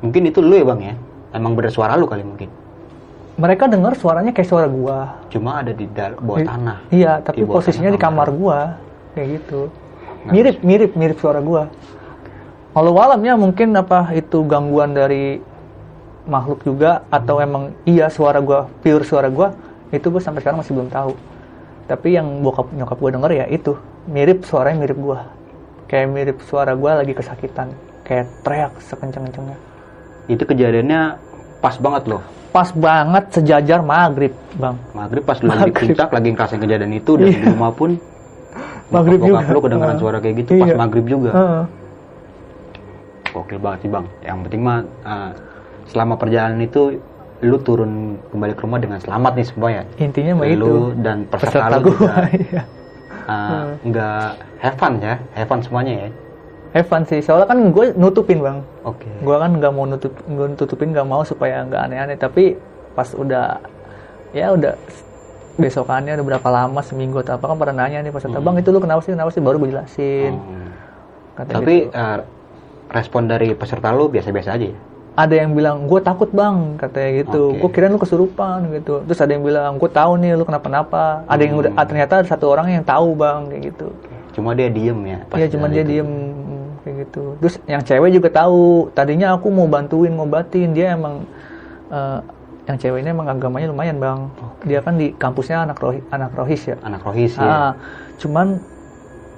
Mungkin 0.00 0.22
itu 0.24 0.40
lu 0.40 0.56
ya 0.56 0.64
bang 0.64 0.80
ya? 0.80 0.94
Emang 1.36 1.52
bener 1.52 1.68
suara 1.68 2.00
lu 2.00 2.08
kali 2.08 2.24
mungkin. 2.24 2.48
Mereka 3.38 3.68
dengar 3.68 3.92
suaranya 3.94 4.32
kayak 4.32 4.48
suara 4.48 4.66
gua. 4.66 5.20
Cuma 5.28 5.60
ada 5.60 5.70
di 5.70 5.84
dal- 5.92 6.16
bawah 6.18 6.40
I- 6.42 6.48
tanah. 6.48 6.78
Iya, 6.90 7.12
tapi 7.22 7.44
Di 7.44 7.46
posisinya 7.46 7.92
tanah 7.92 8.00
di 8.00 8.02
kamar 8.02 8.28
gua. 8.32 8.58
Kayak 9.14 9.28
gitu. 9.38 9.60
Mirip, 10.26 10.56
mirip, 10.64 10.92
mirip 10.96 11.18
suara 11.20 11.38
gua. 11.38 11.68
Kalau 12.72 12.96
alamnya 12.96 13.36
mungkin 13.36 13.76
apa 13.76 14.10
itu 14.10 14.42
gangguan 14.42 14.96
dari 14.96 15.38
makhluk 16.28 16.60
juga 16.62 17.02
atau 17.08 17.40
emang 17.40 17.72
iya 17.82 18.06
suara 18.06 18.38
gua 18.38 18.68
pure 18.78 19.02
suara 19.02 19.26
gua 19.26 19.56
itu 19.88 20.04
gue 20.04 20.20
sampai 20.20 20.38
sekarang 20.38 20.60
masih 20.60 20.76
belum 20.76 20.88
tahu. 20.88 21.16
Tapi 21.88 22.08
yang 22.12 22.44
bokap 22.44 22.68
nyokap 22.70 22.98
gua 22.98 23.10
denger 23.10 23.30
ya 23.34 23.46
itu 23.48 23.72
mirip 24.04 24.44
suaranya 24.44 24.78
mirip 24.78 24.98
gua. 24.98 25.24
Kayak 25.88 26.06
mirip 26.10 26.36
suara 26.44 26.76
gua 26.76 27.00
lagi 27.00 27.10
kesakitan, 27.10 27.72
kayak 28.04 28.28
teriak 28.42 28.76
sekencang-kencangnya. 28.78 29.56
Itu 30.28 30.44
kejadiannya 30.44 31.16
pas 31.58 31.74
banget 31.74 32.04
loh. 32.06 32.20
Pas 32.48 32.68
banget 32.70 33.24
sejajar 33.30 33.80
maghrib, 33.80 34.36
bang. 34.54 34.76
Maghrib 34.92 35.20
pas 35.22 35.36
lu 35.38 35.48
lagi 35.48 35.64
di 35.64 35.72
puncak 35.72 36.08
lagi 36.10 36.28
ngerasain 36.30 36.60
kejadian 36.60 36.92
itu 36.92 37.12
dan 37.14 37.26
di 37.26 37.32
Iya. 37.34 37.48
rumah 37.48 37.72
pun 37.72 37.90
Maghrib 38.94 39.20
juga. 39.20 39.40
lu 39.46 39.60
kedengeran 39.60 39.88
Heeh. 39.90 40.00
suara 40.00 40.16
kayak 40.18 40.34
gitu 40.38 40.50
pas 40.54 40.68
Iya. 40.68 40.76
maghrib 40.76 41.04
juga. 41.04 41.30
Heeh. 41.32 41.62
Gokil 43.28 43.58
banget 43.58 43.78
sih 43.80 43.90
bang. 43.90 44.04
Yang 44.20 44.38
penting 44.44 44.60
mah 44.60 44.78
uh, 45.04 45.30
selama 45.88 46.14
perjalanan 46.20 46.60
itu 46.60 47.00
lu 47.38 47.56
turun 47.62 48.18
kembali 48.34 48.52
ke 48.58 48.62
rumah 48.66 48.82
dengan 48.82 48.98
selamat 48.98 49.32
nih 49.38 49.46
semua 49.46 49.68
ya. 49.70 49.82
intinya 50.02 50.32
mah 50.42 50.46
lu 50.50 50.54
itu 50.54 50.72
dan 51.00 51.22
peserta, 51.30 51.70
peserta 51.70 51.76
lu 51.78 51.90
gua 51.94 51.94
juga 52.34 52.62
uh, 53.30 53.64
nggak 53.88 54.28
have 54.58 54.76
fun 54.76 54.92
ya, 54.98 55.14
have 55.38 55.48
fun 55.48 55.60
semuanya 55.62 55.94
ya. 55.94 56.08
have 56.74 56.88
fun 56.90 57.02
sih 57.06 57.22
soalnya 57.22 57.46
kan 57.46 57.58
gue 57.70 57.94
nutupin 57.94 58.42
bang 58.42 58.58
Oke. 58.82 59.06
gue 59.06 59.36
kan 59.38 59.50
nggak 59.54 59.72
mau 59.72 59.86
nutup 59.86 60.12
gue 60.26 60.46
tutupin 60.58 60.90
nggak 60.90 61.06
mau 61.06 61.22
supaya 61.22 61.62
nggak 61.62 61.80
aneh-aneh 61.88 62.18
tapi 62.18 62.58
pas 62.98 63.06
udah 63.14 63.62
ya 64.34 64.52
udah 64.52 64.74
besokannya 65.58 66.18
udah 66.18 66.26
berapa 66.26 66.48
lama 66.50 66.80
seminggu 66.82 67.22
atau 67.22 67.38
apa 67.38 67.50
kan 67.50 67.56
pada 67.58 67.72
nanya 67.74 68.02
nih 68.02 68.10
peserta 68.10 68.38
bang 68.42 68.56
itu 68.58 68.68
lu 68.74 68.78
kenapa 68.82 69.00
sih 69.02 69.14
kenapa 69.14 69.30
sih 69.30 69.42
baru 69.42 69.56
gue 69.62 69.70
jelasin 69.74 70.34
Hmm. 70.38 70.70
Kata 71.38 71.62
Tapi 71.62 71.86
gitu. 71.86 71.94
uh, 71.94 72.18
respon 72.90 73.30
dari 73.30 73.54
peserta 73.54 73.94
lu 73.94 74.10
biasa-biasa 74.10 74.58
aja 74.58 74.66
ya. 74.74 74.78
Ada 75.18 75.34
yang 75.34 75.50
bilang 75.50 75.76
gue 75.84 75.98
takut 75.98 76.30
bang 76.30 76.78
katanya 76.78 77.10
gitu 77.18 77.50
Oke. 77.50 77.58
gue 77.58 77.70
kira 77.74 77.90
lu 77.90 77.98
kesurupan 77.98 78.70
gitu 78.70 79.02
terus 79.02 79.18
ada 79.18 79.34
yang 79.34 79.42
bilang 79.42 79.74
gue 79.74 79.90
tahu 79.90 80.14
nih 80.14 80.38
lu 80.38 80.46
kenapa-napa 80.46 81.26
ada 81.26 81.42
yang 81.42 81.58
udah 81.58 81.74
Hmm. 81.74 81.82
ternyata 81.82 82.22
ada 82.22 82.28
satu 82.28 82.46
orang 82.46 82.70
yang 82.70 82.84
tahu 82.86 83.12
bang 83.12 83.50
kayak 83.50 83.62
gitu 83.68 83.88
Cuma 84.30 84.54
dia 84.54 84.70
diem 84.70 84.94
ya. 85.02 85.18
Iya 85.34 85.46
cuma 85.50 85.66
dia 85.66 85.82
itu. 85.82 85.90
diem 85.90 86.10
kayak 86.78 86.96
gitu. 87.02 87.34
Terus 87.42 87.54
yang 87.66 87.82
cewek 87.82 88.14
juga 88.14 88.30
tahu. 88.30 88.86
Tadinya 88.94 89.34
aku 89.34 89.50
mau 89.50 89.66
bantuin 89.66 90.14
ngobatin 90.14 90.70
dia 90.70 90.94
emang 90.94 91.26
eh, 91.90 92.18
yang 92.64 92.78
cewek 92.78 93.02
ini 93.02 93.10
emang 93.10 93.26
agamanya 93.26 93.66
lumayan 93.66 93.98
bang. 93.98 94.30
Dia 94.62 94.78
kan 94.78 94.94
di 94.94 95.10
kampusnya 95.10 95.66
anak 95.66 95.82
rohi, 95.82 95.98
anak 96.08 96.38
rohis 96.38 96.70
ya. 96.70 96.78
Anak 96.86 97.02
rohis 97.02 97.34
ya. 97.34 97.50
Ah, 97.50 97.70
cuman 98.14 98.62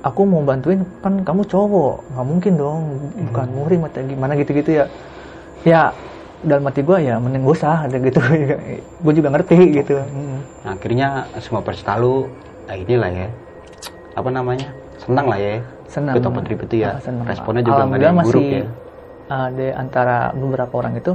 aku 0.04 0.20
mau 0.22 0.44
bantuin 0.44 0.84
kan 1.00 1.24
kamu 1.24 1.48
cowok 1.48 1.94
nggak 2.12 2.26
mungkin 2.28 2.52
dong 2.60 2.80
bukan 3.32 3.46
Hmm. 3.46 3.56
muhrim 3.56 3.80
atau 3.88 4.04
gimana 4.04 4.36
gitu-gitu 4.36 4.70
ya. 4.74 4.92
Ya 5.66 5.92
dalam 6.40 6.64
hati 6.64 6.80
gue 6.80 6.98
ya 7.04 7.20
mending 7.20 7.44
gak 7.44 7.56
usah 7.56 7.84
ada 7.84 7.96
gitu. 8.00 8.20
gue 9.04 9.12
juga 9.12 9.28
ngerti 9.32 9.56
gitu. 9.80 10.00
Mm. 10.00 10.38
Nah, 10.64 10.72
akhirnya 10.76 11.08
semua 11.40 11.60
peserta 11.60 12.00
lu 12.00 12.28
nah 12.64 12.76
inilah 12.76 13.10
ya. 13.12 13.28
Apa 14.16 14.28
namanya? 14.32 14.72
Senang 15.00 15.26
lah 15.28 15.38
ya. 15.40 15.60
Senang. 15.90 16.14
Ikut 16.16 16.28
open 16.30 16.44
trip 16.46 16.60
itu 16.64 16.86
ya. 16.86 16.96
Ah, 16.96 17.00
senang. 17.02 17.24
Responnya 17.26 17.62
juga 17.66 17.82
nggak 17.84 17.98
ada 18.00 18.06
yang 18.06 18.18
buruk 18.22 18.40
masih 18.40 18.48
ya. 18.54 18.66
ada 19.30 19.66
antara 19.78 20.16
beberapa 20.34 20.74
orang 20.78 20.94
itu 20.98 21.12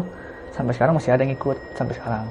sampai 0.56 0.72
sekarang 0.72 0.94
masih 0.96 1.12
ada 1.12 1.22
yang 1.28 1.34
ikut 1.36 1.58
sampai 1.76 1.94
sekarang. 1.96 2.26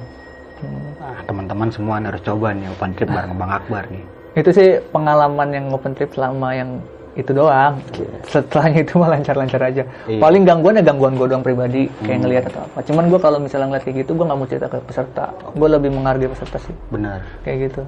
Hmm. 0.62 0.88
Nah, 0.96 1.20
teman-teman 1.28 1.68
semua 1.68 2.00
harus 2.00 2.22
coba 2.24 2.54
nih 2.56 2.68
open 2.72 2.90
trip 2.96 3.08
bareng 3.10 3.34
Bang 3.36 3.52
Akbar 3.52 3.84
nih. 3.90 4.04
Itu 4.34 4.50
sih 4.50 4.80
pengalaman 4.90 5.48
yang 5.52 5.66
open 5.70 5.92
trip 5.92 6.14
selama 6.14 6.56
yang 6.56 6.80
itu 7.14 7.30
doang. 7.30 7.78
Setelahnya 8.24 8.82
itu 8.82 8.94
mah 8.96 9.08
lancar-lancar 9.08 9.60
aja. 9.60 9.82
Iya. 10.04 10.18
Paling 10.18 10.42
gangguan 10.42 10.74
ya 10.74 10.82
gangguan 10.82 11.14
gue 11.14 11.26
doang 11.26 11.40
pribadi, 11.40 11.86
kayak 12.00 12.10
Hmm. 12.10 12.22
ngelihat 12.22 12.44
atau 12.48 12.60
apa. 12.64 12.78
Cuman 12.82 13.04
gue 13.06 13.18
kalau 13.18 13.38
misalnya 13.38 13.66
ngeliat 13.68 13.84
kayak 13.84 13.96
gitu, 14.02 14.10
gue 14.12 14.24
nggak 14.24 14.36
mau 14.36 14.46
cerita 14.46 14.66
ke 14.66 14.78
peserta. 14.80 15.24
Gue 15.52 15.68
lebih 15.68 15.90
menghargai 15.90 16.26
peserta 16.26 16.58
sih, 16.58 16.74
Benar. 16.88 17.22
kayak 17.42 17.58
gitu. 17.64 17.82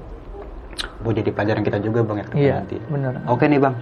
Buat 0.99 1.15
jadi 1.17 1.29
pelajaran 1.31 1.61
kita 1.61 1.77
juga 1.79 1.99
Bang 2.01 2.17
ya 2.17 2.25
Iya, 2.31 2.55
nanti. 2.61 2.77
bener. 2.83 3.13
Oke 3.25 3.45
nih 3.45 3.59
Bang. 3.59 3.75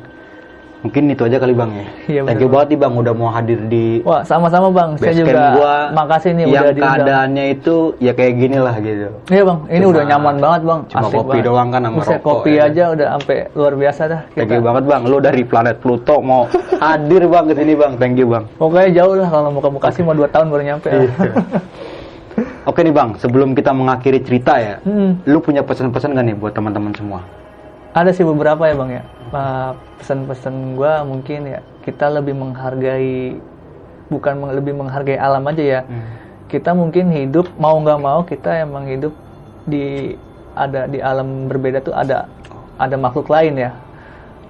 Mungkin 0.86 1.09
itu 1.09 1.25
aja 1.25 1.41
kali 1.41 1.51
Bang 1.51 1.73
ya. 1.73 1.86
Iya, 2.05 2.21
Thank 2.23 2.39
you 2.39 2.47
banget 2.47 2.67
nih 2.69 2.79
Bang 2.79 2.93
udah 2.93 3.09
mau 3.11 3.27
hadir 3.27 3.57
di 3.65 4.05
Wah, 4.05 4.21
sama-sama 4.21 4.69
bang. 4.69 4.93
Saya 4.95 5.17
juga 5.17 5.33
gua 5.51 5.73
makasih 5.91 6.31
nih 6.31 6.43
yang 6.43 6.51
udah 6.53 6.61
diundang. 6.69 6.93
keadaannya 6.93 7.45
itu 7.51 7.75
ya 7.97 8.11
kayak 8.13 8.33
gini 8.36 8.57
lah 8.57 8.75
gitu. 8.77 9.09
Iya 9.25 9.43
bang, 9.43 9.59
ini 9.67 9.81
Cuma- 9.81 9.91
udah 9.91 10.03
nyaman 10.05 10.36
banget 10.38 10.61
bang. 10.61 10.79
cuma 10.86 11.01
Asik 11.01 11.17
kopi 11.17 11.29
banget. 11.31 11.43
doang 11.43 11.67
kan 11.67 11.81
sama 11.81 11.95
Buset, 11.95 12.13
rokok, 12.13 12.29
kopi 12.31 12.51
ya. 12.53 12.63
aja 12.63 12.83
udah 12.91 13.07
sampai 13.11 13.38
luar 13.51 13.73
biasa 13.73 14.01
dah. 14.05 14.21
Thank 14.29 14.45
Kita. 14.45 14.53
you 14.53 14.61
banget 14.61 14.83
Bang. 14.86 15.01
Lu 15.03 15.17
dari 15.17 15.41
planet 15.43 15.75
Pluto 15.75 16.15
mau 16.21 16.41
hadir 16.86 17.23
Bang 17.25 17.45
ke 17.47 17.53
sini 17.55 17.73
Bang. 17.73 17.93
Thank 17.97 18.15
you 18.15 18.27
Bang. 18.27 18.45
Pokoknya 18.55 18.89
jauh 18.93 19.15
lah 19.15 19.27
kalau 19.27 19.49
mau 19.49 19.59
ke 19.59 19.69
Bekasi 19.71 19.99
mau 19.99 20.13
2 20.13 20.29
tahun 20.29 20.45
baru 20.47 20.63
nyampe. 20.63 20.88
Iya. 20.88 21.09
Oke 22.65 22.81
nih 22.81 22.91
Bang, 22.91 23.15
sebelum 23.15 23.53
kita 23.53 23.71
mengakhiri 23.71 24.19
cerita 24.19 24.57
ya, 24.57 24.75
Hmm, 24.81 25.21
lu 25.23 25.38
punya 25.38 25.61
pesan-pesan 25.61 26.13
gak 26.13 26.25
nih 26.25 26.36
buat 26.36 26.51
teman-teman 26.51 26.91
semua? 26.91 27.21
Ada 27.96 28.12
sih 28.12 28.28
beberapa 28.28 28.68
ya 28.68 28.76
bang 28.76 28.91
ya. 29.00 29.04
Uh, 29.32 29.72
Pesan-pesan 30.04 30.76
gua 30.76 31.02
mungkin 31.08 31.48
ya 31.48 31.64
kita 31.82 32.12
lebih 32.12 32.36
menghargai 32.36 33.39
bukan 34.12 34.34
meng- 34.38 34.54
lebih 34.54 34.74
menghargai 34.76 35.16
alam 35.16 35.48
aja 35.48 35.64
ya. 35.64 35.82
Kita 36.52 36.76
mungkin 36.76 37.10
hidup 37.10 37.50
mau 37.58 37.80
nggak 37.80 38.00
mau 38.04 38.22
kita 38.28 38.62
emang 38.62 38.86
hidup 38.86 39.16
di 39.66 40.14
ada 40.54 40.86
di 40.86 41.02
alam 41.02 41.48
berbeda 41.50 41.82
tuh 41.82 41.96
ada 41.96 42.30
ada 42.78 42.96
makhluk 43.00 43.32
lain 43.32 43.58
ya. 43.58 43.72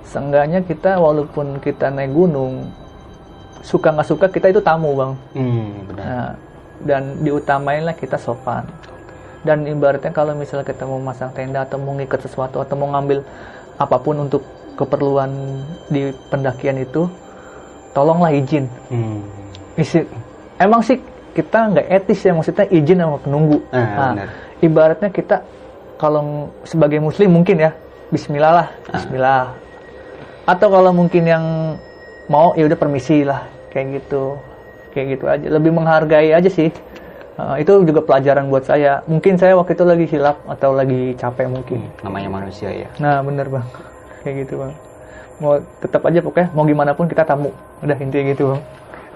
Seenggaknya 0.03 0.65
kita 0.65 0.97
walaupun 0.99 1.61
kita 1.61 1.93
naik 1.93 2.11
gunung 2.11 2.67
suka 3.61 3.93
nggak 3.93 4.09
suka 4.09 4.25
kita 4.27 4.51
itu 4.51 4.61
tamu 4.61 4.91
bang. 4.97 5.13
Hmm, 5.37 5.69
benar. 5.87 6.03
Nah, 6.03 6.29
dan 6.83 7.03
diutamainlah 7.23 7.95
kita 7.95 8.19
sopan. 8.19 8.67
Dan 9.45 9.63
ibaratnya 9.63 10.09
kalau 10.09 10.33
misalnya 10.33 10.65
kita 10.65 10.83
mau 10.83 10.97
masang 10.97 11.29
tenda 11.31 11.61
atau 11.61 11.77
mau 11.77 11.93
ngikat 11.93 12.25
sesuatu 12.25 12.57
atau 12.59 12.73
mau 12.73 12.89
ngambil 12.89 13.21
apa 13.77 13.97
pun 14.01 14.17
untuk 14.17 14.41
keperluan 14.73 15.61
di 15.87 16.09
pendakian 16.27 16.81
itu, 16.81 17.05
tolonglah 17.93 18.33
izin. 18.33 18.65
Hmm. 18.89 19.21
Isi, 19.77 20.01
emang 20.57 20.81
sih 20.81 20.97
kita 21.31 21.71
nggak 21.71 21.87
etis 21.93 22.25
ya 22.25 22.33
maksudnya 22.33 22.65
izin 22.67 22.99
sama 22.99 23.21
penunggu. 23.21 23.61
Eh, 23.69 23.77
Nah, 23.77 24.11
benar. 24.17 24.27
ibaratnya 24.59 25.09
kita 25.11 25.35
kalau 25.95 26.49
sebagai 26.65 26.99
muslim 26.99 27.31
mungkin 27.31 27.61
ya 27.61 27.71
Bismillah 28.05 28.51
lah, 28.53 28.67
Ah. 28.87 28.91
Bismillah. 28.95 29.43
Atau 30.45 30.69
kalau 30.69 30.91
mungkin 30.91 31.25
yang 31.25 31.45
mau 32.27 32.53
ya 32.53 32.65
udah 32.65 32.77
permisi 32.77 33.25
lah 33.25 33.45
kayak 33.69 34.01
gitu, 34.01 34.37
kayak 34.93 35.05
gitu 35.17 35.25
aja. 35.25 35.45
Lebih 35.49 35.71
menghargai 35.73 36.31
aja 36.31 36.47
sih. 36.47 36.69
Uh, 37.35 37.59
itu 37.59 37.83
juga 37.83 37.99
pelajaran 37.99 38.47
buat 38.47 38.63
saya. 38.63 39.03
Mungkin 39.05 39.35
saya 39.35 39.53
waktu 39.53 39.75
itu 39.75 39.83
lagi 39.83 40.05
hilaf 40.07 40.39
atau 40.47 40.71
lagi 40.71 41.11
capek 41.13 41.51
mungkin. 41.51 41.83
Namanya 41.99 42.31
manusia 42.31 42.71
ya. 42.71 42.87
Nah 42.95 43.19
bener 43.19 43.51
bang, 43.51 43.65
kayak 44.23 44.47
gitu 44.47 44.63
bang. 44.63 44.71
Mau 45.35 45.59
tetap 45.83 45.99
aja 46.01 46.23
pokoknya 46.23 46.47
mau 46.55 46.63
gimana 46.63 46.95
pun 46.95 47.11
kita 47.11 47.27
tamu. 47.27 47.51
Udah 47.83 47.97
intinya 47.99 48.31
gitu 48.31 48.55
bang. 48.55 48.61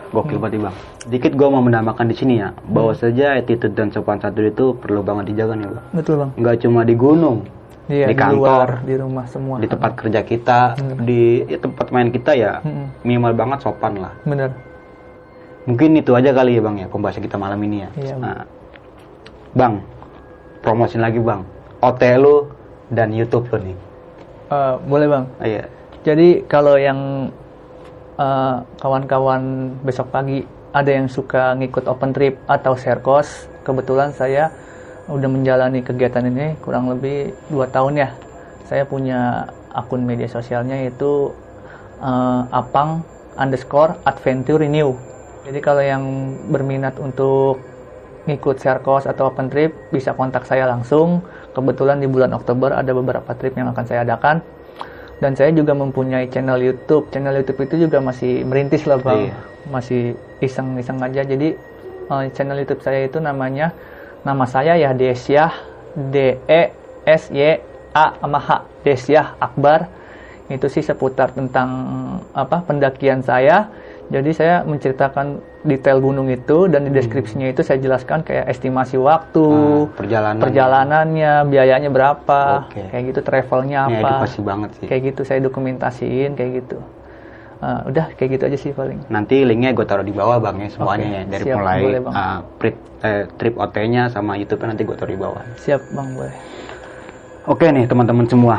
Gokil 0.09 0.36
Hmm. 0.36 0.43
banget 0.43 0.59
Bang. 0.65 0.76
Dikit 1.05 1.38
gua 1.38 1.47
mau 1.47 1.61
menambahkan 1.61 2.09
di 2.09 2.15
sini 2.17 2.41
ya, 2.41 2.49
bahwa 2.65 2.91
saja 2.91 3.38
attitude 3.38 3.72
dan 3.72 3.88
sopan 3.88 4.17
santun 4.17 4.49
itu 4.49 4.74
perlu 4.74 4.99
banget 4.99 5.32
dijaga 5.32 5.53
nih, 5.53 5.70
Bang. 5.70 5.86
Betul 5.93 6.15
bang. 6.17 6.30
Nggak 6.36 6.55
cuma 6.59 6.82
di 6.82 6.95
gunung, 6.97 7.38
Iya 7.86 8.05
Di 8.05 8.13
di, 8.13 8.22
kantor, 8.22 8.38
luar, 8.38 8.70
di 8.84 8.93
rumah 8.97 9.26
semua. 9.26 9.55
di 9.57 9.65
tempat 9.65 9.91
kerja 9.95 10.22
kita, 10.22 10.59
di 10.99 11.41
ya, 11.45 11.57
tempat 11.57 11.89
main 11.89 12.09
kita 12.09 12.32
ya, 12.34 12.61
Hmm, 12.61 12.89
minimal 13.01 13.34
banget 13.34 13.59
sopan 13.63 13.97
lah. 13.97 14.13
bener. 14.22 14.49
Mungkin 15.70 16.01
itu 16.01 16.17
aja 16.17 16.34
kali 16.34 16.57
ya, 16.57 16.61
Bang 16.65 16.82
ya, 16.82 16.89
pembahasan 16.89 17.22
kita 17.22 17.38
malam 17.38 17.61
ini 17.61 17.86
ya. 17.86 17.89
Iya, 17.93 18.15
Bang. 18.17 18.22
Nah, 18.26 18.41
bang, 19.53 19.74
promosin 20.65 21.05
lagi, 21.05 21.22
Bang. 21.22 21.45
OT 21.80 22.01
lu 22.17 22.49
dan 22.89 23.13
YouTube 23.13 23.47
lu 23.53 23.72
nih. 23.72 23.78
Uh, 24.49 24.76
boleh 24.89 25.07
bang. 25.07 25.26
Ah, 25.39 25.47
Iya. 25.47 25.63
Jadi 25.99 26.28
kalau 26.49 26.76
yang 26.80 27.30
uh, 28.17 28.55
kawan-kawan 28.82 29.76
besok 29.84 30.09
pagi 30.09 30.41
ada 30.74 30.89
yang 30.89 31.05
suka 31.05 31.53
ngikut 31.59 31.86
open 31.86 32.11
trip 32.15 32.39
atau 32.49 32.74
share 32.74 33.03
course, 33.03 33.45
kebetulan 33.61 34.09
saya 34.15 34.49
udah 35.09 35.30
menjalani 35.30 35.82
kegiatan 35.82 36.26
ini 36.26 36.57
kurang 36.61 36.89
lebih 36.89 37.34
dua 37.49 37.70
tahun 37.70 37.99
ya. 37.99 38.09
Saya 38.65 38.86
punya 38.86 39.49
akun 39.74 40.05
media 40.05 40.30
sosialnya 40.30 40.78
yaitu 40.82 41.34
uh, 42.01 42.41
apang 42.49 43.05
underscore 43.38 43.97
adventure 44.05 44.61
renew. 44.61 44.97
Jadi 45.50 45.66
kalau 45.66 45.82
yang 45.82 46.04
berminat 46.54 47.02
untuk 47.02 47.58
ngikut 48.30 48.62
share 48.62 48.86
course 48.86 49.10
atau 49.10 49.34
open 49.34 49.50
trip 49.50 49.74
bisa 49.89 50.14
kontak 50.14 50.45
saya 50.45 50.70
langsung. 50.70 51.26
Kebetulan 51.58 51.97
di 51.97 52.06
bulan 52.06 52.30
Oktober 52.38 52.70
ada 52.70 52.93
beberapa 52.93 53.34
trip 53.34 53.58
yang 53.58 53.74
akan 53.74 53.86
saya 53.89 54.06
adakan 54.06 54.45
dan 55.18 55.34
saya 55.34 55.50
juga 55.50 55.74
mempunyai 55.74 56.30
channel 56.30 56.62
YouTube. 56.62 57.10
Channel 57.10 57.41
YouTube 57.41 57.66
itu 57.66 57.89
juga 57.89 57.97
masih 57.97 58.45
merintis 58.45 58.86
lah 58.86 59.02
bang, 59.02 59.34
Iya. 59.34 59.36
masih 59.74 60.02
iseng-iseng 60.38 61.02
aja. 61.02 61.26
Jadi 61.26 61.58
eh, 62.14 62.26
channel 62.38 62.62
YouTube 62.62 62.86
saya 62.86 63.10
itu 63.10 63.18
namanya 63.18 63.74
nama 64.22 64.45
saya 64.45 64.78
ya 64.78 64.93
Desyah 64.93 65.50
D 65.97 66.38
E 66.45 66.64
S 67.10 67.34
Y 67.34 67.58
A 67.97 68.06
sama 68.22 68.38
H 68.38 68.50
Desyah 68.86 69.41
Akbar. 69.41 69.89
Itu 70.45 70.70
sih 70.70 70.86
seputar 70.86 71.34
tentang 71.34 71.70
apa 72.38 72.62
pendakian 72.62 73.26
saya. 73.26 73.74
Jadi 74.10 74.34
saya 74.34 74.66
menceritakan 74.66 75.38
detail 75.62 76.01
gunung 76.01 76.26
itu 76.28 76.66
dan 76.66 76.82
di 76.82 76.89
deskripsinya 76.89 77.45
itu 77.45 77.62
saya 77.62 77.78
jelaskan 77.78 78.26
kayak 78.26 78.49
estimasi 78.49 78.97
waktu, 78.97 79.45
Ah, 79.45 79.86
perjalanan. 79.93 80.41
perjalanannya, 80.41 81.34
biayanya 81.45 81.89
berapa, 81.89 82.66
Oke. 82.66 82.89
kayak 82.89 83.03
gitu, 83.05 83.20
travelnya 83.22 83.86
Ini 83.86 83.93
apa, 83.95 84.07
edukasi 84.18 84.39
banget 84.41 84.70
sih. 84.76 84.86
kayak 84.89 85.01
gitu 85.07 85.22
saya 85.24 85.39
dokumentasiin 85.39 86.34
kayak 86.34 86.51
gitu. 86.60 86.82
Ah, 87.60 87.86
udah 87.86 88.10
kayak 88.16 88.30
gitu 88.34 88.43
aja 88.47 88.57
sih 88.57 88.72
paling. 88.72 88.97
Nanti 89.07 89.45
linknya 89.45 89.78
gue 89.78 89.84
taruh 89.84 90.01
di 90.01 90.16
bawah 90.16 90.39
bang 90.39 90.57
ya 90.57 90.70
semuanya 90.72 91.05
Oke, 91.05 91.14
ya 91.14 91.22
dari 91.28 91.43
siap, 91.43 91.57
mulai 91.60 91.80
boleh, 91.80 91.99
Bang. 92.01 92.14
uh, 92.16 92.38
trip, 92.57 92.76
eh, 93.03 93.24
trip 93.36 93.55
OT-nya 93.57 94.03
sama 94.07 94.32
YouTube-nya 94.36 94.68
nanti 94.70 94.84
gue 94.84 94.95
taruh 94.95 95.12
di 95.12 95.20
bawah. 95.20 95.43
Siap 95.60 95.82
bang 95.91 96.10
boleh. 96.18 96.36
Oke 97.45 97.66
nih 97.68 97.86
teman-teman 97.86 98.26
semua, 98.26 98.57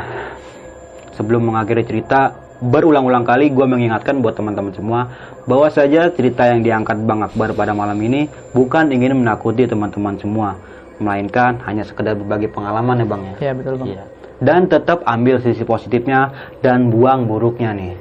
sebelum 1.11 1.43
mengakhiri 1.43 1.81
cerita, 1.81 2.29
berulang-ulang 2.61 3.23
kali 3.23 3.49
gue 3.49 3.65
mengingatkan 3.65 4.21
buat 4.21 4.37
teman-teman 4.37 4.69
semua 4.69 5.09
bahwa 5.51 5.67
saja 5.67 6.07
cerita 6.15 6.47
yang 6.47 6.63
diangkat 6.63 7.03
Bang 7.03 7.27
Akbar 7.27 7.51
pada 7.51 7.75
malam 7.75 7.99
ini 7.99 8.31
bukan 8.55 8.87
ingin 8.87 9.19
menakuti 9.19 9.67
teman-teman 9.67 10.15
semua, 10.15 10.55
melainkan 11.03 11.59
hanya 11.67 11.83
sekedar 11.83 12.15
berbagi 12.15 12.47
pengalaman 12.47 13.03
ya 13.03 13.07
Bang 13.11 13.21
ya. 13.27 13.35
Iya 13.35 13.51
betul 13.59 13.73
bang. 13.83 13.87
Iya. 13.91 14.03
Dan 14.39 14.71
tetap 14.71 15.03
ambil 15.03 15.43
sisi 15.43 15.67
positifnya 15.67 16.31
dan 16.63 16.87
buang 16.87 17.27
buruknya 17.27 17.75
nih. 17.75 17.93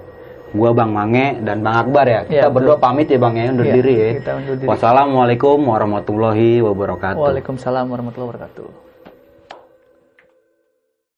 Gua 0.55 0.71
Bang 0.71 0.95
Mange 0.95 1.43
dan 1.43 1.63
Bang 1.67 1.75
Akbar 1.87 2.07
ya. 2.07 2.23
Kita 2.23 2.35
Iya, 2.35 2.47
berdua 2.55 2.79
pamit 2.79 3.11
ya 3.11 3.19
Bang 3.19 3.35
ya 3.35 3.51
undur 3.51 3.67
Iya, 3.67 3.75
diri 3.75 3.95
ya. 3.99 4.11
kita 4.23 4.31
undur 4.39 4.55
diri. 4.55 4.69
Wassalamualaikum 4.71 5.59
warahmatullahi 5.59 6.63
wabarakatuh. 6.63 7.19
Waalaikumsalam 7.19 7.87
warahmatullahi 7.91 8.31
wabarakatuh. 8.31 8.90